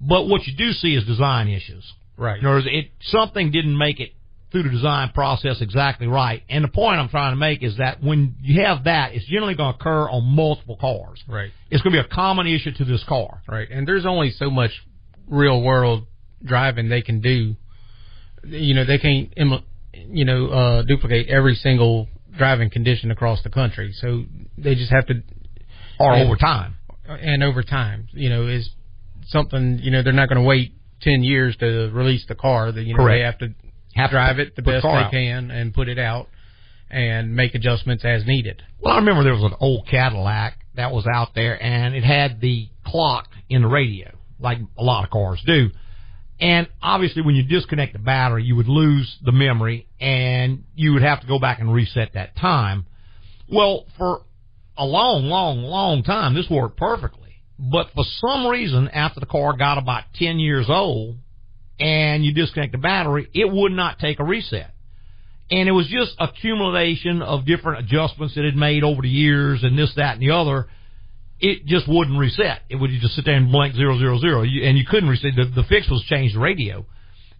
But 0.00 0.26
what 0.28 0.46
you 0.46 0.54
do 0.54 0.72
see 0.72 0.94
is 0.94 1.04
design 1.04 1.48
issues. 1.48 1.90
Right. 2.16 2.38
In 2.38 2.46
other 2.46 2.56
words, 2.56 2.66
it 2.70 2.90
something 3.00 3.50
didn't 3.50 3.76
make 3.76 4.00
it 4.00 4.12
through 4.56 4.70
the 4.70 4.76
design 4.76 5.10
process 5.12 5.60
exactly 5.60 6.06
right. 6.06 6.42
And 6.48 6.64
the 6.64 6.68
point 6.68 6.98
I'm 6.98 7.10
trying 7.10 7.32
to 7.32 7.36
make 7.36 7.62
is 7.62 7.76
that 7.76 8.02
when 8.02 8.36
you 8.40 8.62
have 8.62 8.84
that, 8.84 9.12
it's 9.12 9.26
generally 9.26 9.54
going 9.54 9.74
to 9.74 9.78
occur 9.78 10.08
on 10.08 10.24
multiple 10.24 10.78
cars. 10.80 11.22
Right. 11.28 11.50
It's 11.70 11.82
going 11.82 11.94
to 11.94 12.02
be 12.02 12.06
a 12.06 12.14
common 12.14 12.46
issue 12.46 12.72
to 12.72 12.84
this 12.84 13.04
car. 13.04 13.42
Right. 13.46 13.68
And 13.70 13.86
there's 13.86 14.06
only 14.06 14.30
so 14.30 14.48
much 14.48 14.70
real 15.28 15.60
world 15.60 16.06
driving 16.42 16.88
they 16.88 17.02
can 17.02 17.20
do. 17.20 17.56
You 18.44 18.74
know, 18.74 18.86
they 18.86 18.98
can't, 18.98 19.32
you 19.92 20.24
know, 20.24 20.46
uh, 20.46 20.82
duplicate 20.82 21.28
every 21.28 21.56
single 21.56 22.08
driving 22.38 22.70
condition 22.70 23.10
across 23.10 23.42
the 23.42 23.50
country. 23.50 23.92
So 24.00 24.24
they 24.56 24.74
just 24.74 24.90
have 24.90 25.06
to. 25.08 25.22
Or 26.00 26.14
and- 26.14 26.26
over 26.26 26.36
time. 26.36 26.76
And 27.08 27.44
over 27.44 27.62
time, 27.62 28.08
you 28.12 28.30
know, 28.30 28.48
is 28.48 28.68
something, 29.26 29.78
you 29.80 29.92
know, 29.92 30.02
they're 30.02 30.12
not 30.12 30.28
going 30.28 30.40
to 30.40 30.46
wait 30.46 30.72
10 31.02 31.22
years 31.22 31.56
to 31.58 31.88
release 31.92 32.24
the 32.26 32.34
car. 32.34 32.72
That, 32.72 32.82
you 32.82 32.96
know, 32.96 33.06
they 33.06 33.20
have 33.20 33.38
to 33.38 33.54
Have 33.96 34.10
to 34.10 34.16
drive 34.16 34.38
it 34.38 34.56
the 34.56 34.62
best 34.62 34.82
they 34.82 34.88
out. 34.88 35.10
can 35.10 35.50
and 35.50 35.74
put 35.74 35.88
it 35.88 35.98
out 35.98 36.28
and 36.90 37.34
make 37.34 37.54
adjustments 37.54 38.04
as 38.04 38.26
needed. 38.26 38.62
Well, 38.80 38.94
I 38.94 38.98
remember 38.98 39.24
there 39.24 39.34
was 39.34 39.42
an 39.42 39.56
old 39.58 39.88
Cadillac 39.88 40.58
that 40.74 40.92
was 40.92 41.06
out 41.06 41.34
there, 41.34 41.60
and 41.60 41.94
it 41.94 42.04
had 42.04 42.40
the 42.40 42.68
clock 42.84 43.28
in 43.48 43.62
the 43.62 43.68
radio, 43.68 44.12
like 44.38 44.58
a 44.76 44.82
lot 44.82 45.04
of 45.04 45.10
cars 45.10 45.42
do. 45.46 45.70
And 46.38 46.68
obviously, 46.82 47.22
when 47.22 47.34
you 47.34 47.42
disconnect 47.42 47.94
the 47.94 47.98
battery, 47.98 48.44
you 48.44 48.56
would 48.56 48.68
lose 48.68 49.16
the 49.24 49.32
memory, 49.32 49.88
and 49.98 50.64
you 50.74 50.92
would 50.92 51.02
have 51.02 51.22
to 51.22 51.26
go 51.26 51.38
back 51.38 51.60
and 51.60 51.72
reset 51.72 52.12
that 52.12 52.36
time. 52.36 52.86
Well, 53.50 53.86
for 53.96 54.22
a 54.76 54.84
long, 54.84 55.24
long, 55.24 55.62
long 55.62 56.02
time, 56.02 56.34
this 56.34 56.46
worked 56.50 56.76
perfectly. 56.76 57.22
But 57.58 57.88
for 57.94 58.04
some 58.20 58.46
reason, 58.46 58.88
after 58.88 59.20
the 59.20 59.26
car 59.26 59.56
got 59.56 59.78
about 59.78 60.04
10 60.16 60.38
years 60.38 60.66
old, 60.68 61.16
and 61.78 62.24
you 62.24 62.32
disconnect 62.32 62.72
the 62.72 62.78
battery, 62.78 63.28
it 63.34 63.50
would 63.50 63.72
not 63.72 63.98
take 63.98 64.18
a 64.20 64.24
reset 64.24 64.72
and 65.50 65.68
it 65.68 65.72
was 65.72 65.86
just 65.86 66.12
accumulation 66.18 67.22
of 67.22 67.46
different 67.46 67.84
adjustments 67.84 68.34
that 68.34 68.44
it 68.44 68.56
made 68.56 68.82
over 68.82 69.02
the 69.02 69.08
years 69.08 69.62
and 69.62 69.78
this, 69.78 69.92
that, 69.96 70.14
and 70.14 70.22
the 70.22 70.30
other. 70.32 70.66
It 71.38 71.66
just 71.66 71.86
wouldn't 71.86 72.18
reset. 72.18 72.62
It 72.68 72.76
would 72.76 72.90
just 73.00 73.14
sit 73.14 73.26
there 73.26 73.34
and 73.34 73.52
blank 73.52 73.74
zero 73.74 73.98
zero 73.98 74.18
zero, 74.18 74.42
You- 74.42 74.64
and 74.64 74.76
you 74.78 74.84
couldn't 74.84 75.08
reset. 75.08 75.36
The, 75.36 75.44
the 75.44 75.62
fix 75.68 75.88
was 75.88 76.02
change 76.08 76.32
the 76.32 76.40
radio. 76.40 76.84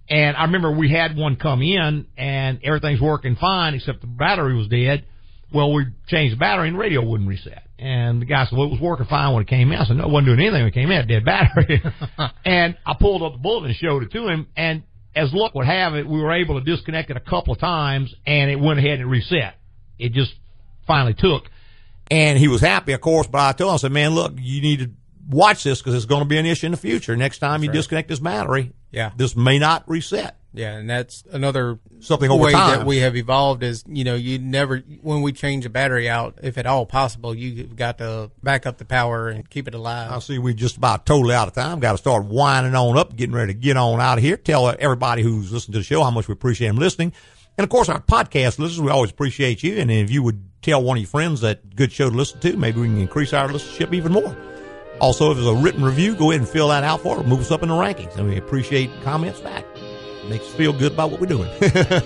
And 0.08 0.36
I 0.36 0.44
remember 0.44 0.70
we 0.70 0.88
had 0.90 1.16
one 1.16 1.34
come 1.36 1.62
in, 1.62 2.06
and 2.16 2.60
everything's 2.62 3.00
working 3.00 3.34
fine 3.36 3.74
except 3.74 4.02
the 4.02 4.06
battery 4.06 4.54
was 4.54 4.68
dead. 4.68 5.04
Well, 5.52 5.72
we 5.72 5.86
changed 6.06 6.36
the 6.36 6.38
battery, 6.38 6.68
and 6.68 6.76
the 6.76 6.80
radio 6.80 7.04
wouldn't 7.04 7.28
reset. 7.28 7.65
And 7.78 8.22
the 8.22 8.26
guy 8.26 8.46
said, 8.46 8.56
"Well, 8.56 8.68
it 8.68 8.70
was 8.70 8.80
working 8.80 9.06
fine 9.06 9.34
when 9.34 9.42
it 9.42 9.48
came 9.48 9.70
in." 9.70 9.78
I 9.78 9.84
said, 9.84 9.96
"No, 9.96 10.04
it 10.04 10.10
wasn't 10.10 10.28
doing 10.28 10.40
anything 10.40 10.60
when 10.62 10.68
it 10.68 10.74
came 10.74 10.90
in. 10.90 11.00
It 11.00 11.08
dead 11.08 11.24
battery." 11.24 11.82
and 12.44 12.76
I 12.86 12.94
pulled 12.98 13.22
up 13.22 13.32
the 13.32 13.38
bulletin 13.38 13.70
and 13.70 13.76
showed 13.76 14.02
it 14.02 14.12
to 14.12 14.28
him, 14.28 14.46
and 14.56 14.82
as 15.14 15.32
luck 15.32 15.54
would 15.54 15.66
have 15.66 15.94
it, 15.94 16.06
we 16.06 16.20
were 16.20 16.32
able 16.32 16.58
to 16.58 16.64
disconnect 16.64 17.10
it 17.10 17.16
a 17.16 17.20
couple 17.20 17.52
of 17.52 17.58
times, 17.58 18.14
and 18.26 18.50
it 18.50 18.56
went 18.56 18.78
ahead 18.78 19.00
and 19.00 19.10
reset. 19.10 19.54
It 19.98 20.12
just 20.12 20.34
finally 20.86 21.14
took. 21.14 21.50
And 22.10 22.38
he 22.38 22.48
was 22.48 22.60
happy, 22.60 22.92
of 22.92 23.00
course, 23.00 23.26
but 23.26 23.40
I 23.40 23.52
told 23.52 23.70
him, 23.70 23.74
I 23.74 23.78
said, 23.78 23.92
man, 23.92 24.10
look, 24.10 24.34
you 24.36 24.60
need 24.62 24.78
to 24.80 24.90
watch 25.28 25.64
this 25.64 25.80
because 25.80 25.94
it's 25.94 26.04
going 26.06 26.22
to 26.22 26.28
be 26.28 26.38
an 26.38 26.46
issue 26.46 26.66
in 26.66 26.72
the 26.72 26.78
future. 26.78 27.16
Next 27.16 27.38
time 27.38 27.62
you 27.62 27.68
right. 27.70 27.74
disconnect 27.76 28.08
this 28.08 28.20
battery, 28.20 28.72
Yeah. 28.90 29.10
this 29.16 29.36
may 29.36 29.58
not 29.58 29.88
reset. 29.88 30.36
Yeah, 30.52 30.76
and 30.78 30.88
that's 30.88 31.22
another 31.32 31.78
Something 32.00 32.30
over 32.30 32.44
way 32.44 32.52
time. 32.52 32.78
that 32.78 32.86
we 32.86 32.98
have 32.98 33.14
evolved 33.14 33.62
is 33.62 33.84
you 33.86 34.04
know 34.04 34.14
you 34.14 34.38
never 34.38 34.78
when 35.02 35.20
we 35.20 35.32
change 35.32 35.66
a 35.66 35.68
battery 35.70 36.08
out, 36.08 36.38
if 36.42 36.56
at 36.56 36.64
all 36.64 36.86
possible, 36.86 37.34
you've 37.34 37.76
got 37.76 37.98
to 37.98 38.30
back 38.42 38.64
up 38.64 38.78
the 38.78 38.86
power 38.86 39.28
and 39.28 39.48
keep 39.50 39.68
it 39.68 39.74
alive. 39.74 40.10
I 40.10 40.18
see 40.20 40.38
we 40.38 40.54
just 40.54 40.78
about 40.78 41.04
totally 41.04 41.34
out 41.34 41.46
of 41.48 41.52
time. 41.54 41.78
Got 41.80 41.92
to 41.92 41.98
start 41.98 42.24
winding 42.24 42.74
on 42.74 42.96
up, 42.96 43.14
getting 43.16 43.34
ready 43.34 43.52
to 43.52 43.58
get 43.58 43.76
on 43.76 44.00
out 44.00 44.16
of 44.16 44.24
here. 44.24 44.38
Tell 44.38 44.74
everybody 44.78 45.20
who's 45.22 45.52
listening 45.52 45.74
to 45.74 45.78
the 45.80 45.84
show 45.84 46.02
how 46.02 46.10
much 46.10 46.26
we 46.26 46.32
appreciate 46.32 46.68
them 46.68 46.76
listening. 46.78 47.12
And 47.58 47.62
of 47.64 47.68
course, 47.68 47.90
our 47.90 48.00
podcast 48.00 48.58
listeners, 48.58 48.80
we 48.80 48.90
always 48.90 49.10
appreciate 49.10 49.62
you. 49.62 49.76
And 49.76 49.90
if 49.90 50.10
you 50.10 50.22
would 50.22 50.42
tell 50.62 50.82
one 50.82 50.96
of 50.96 51.02
your 51.02 51.08
friends 51.08 51.42
that 51.42 51.76
good 51.76 51.92
show 51.92 52.08
to 52.08 52.16
listen 52.16 52.40
to, 52.40 52.56
maybe 52.56 52.80
we 52.80 52.86
can 52.86 52.98
increase 52.98 53.34
our 53.34 53.48
listenership 53.48 53.92
even 53.92 54.12
more. 54.12 54.34
Also, 55.00 55.30
if 55.30 55.36
there's 55.36 55.48
a 55.48 55.54
written 55.54 55.84
review, 55.84 56.14
go 56.14 56.30
ahead 56.30 56.40
and 56.40 56.48
fill 56.48 56.68
that 56.68 56.84
out 56.84 57.00
for 57.00 57.18
us. 57.18 57.26
Move 57.26 57.40
us 57.40 57.50
up 57.50 57.62
in 57.62 57.68
the 57.68 57.74
rankings. 57.74 58.16
And 58.16 58.28
we 58.28 58.36
appreciate 58.36 58.90
comments 59.02 59.40
back. 59.40 59.64
Makes 60.28 60.46
us 60.46 60.54
feel 60.54 60.72
good 60.72 60.92
about 60.92 61.10
what 61.10 61.20
we're 61.20 61.26
doing. 61.26 61.50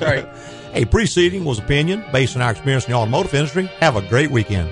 right. 0.01 0.29
Hey, 0.71 0.85
preceding 0.85 1.45
was 1.45 1.59
opinion 1.59 2.05
based 2.13 2.37
on 2.37 2.43
our 2.43 2.53
experience 2.53 2.85
in 2.85 2.93
the 2.93 2.97
automotive 2.97 3.35
industry. 3.35 3.67
Have 3.81 3.97
a 3.97 4.03
great 4.03 4.31
weekend. 4.31 4.71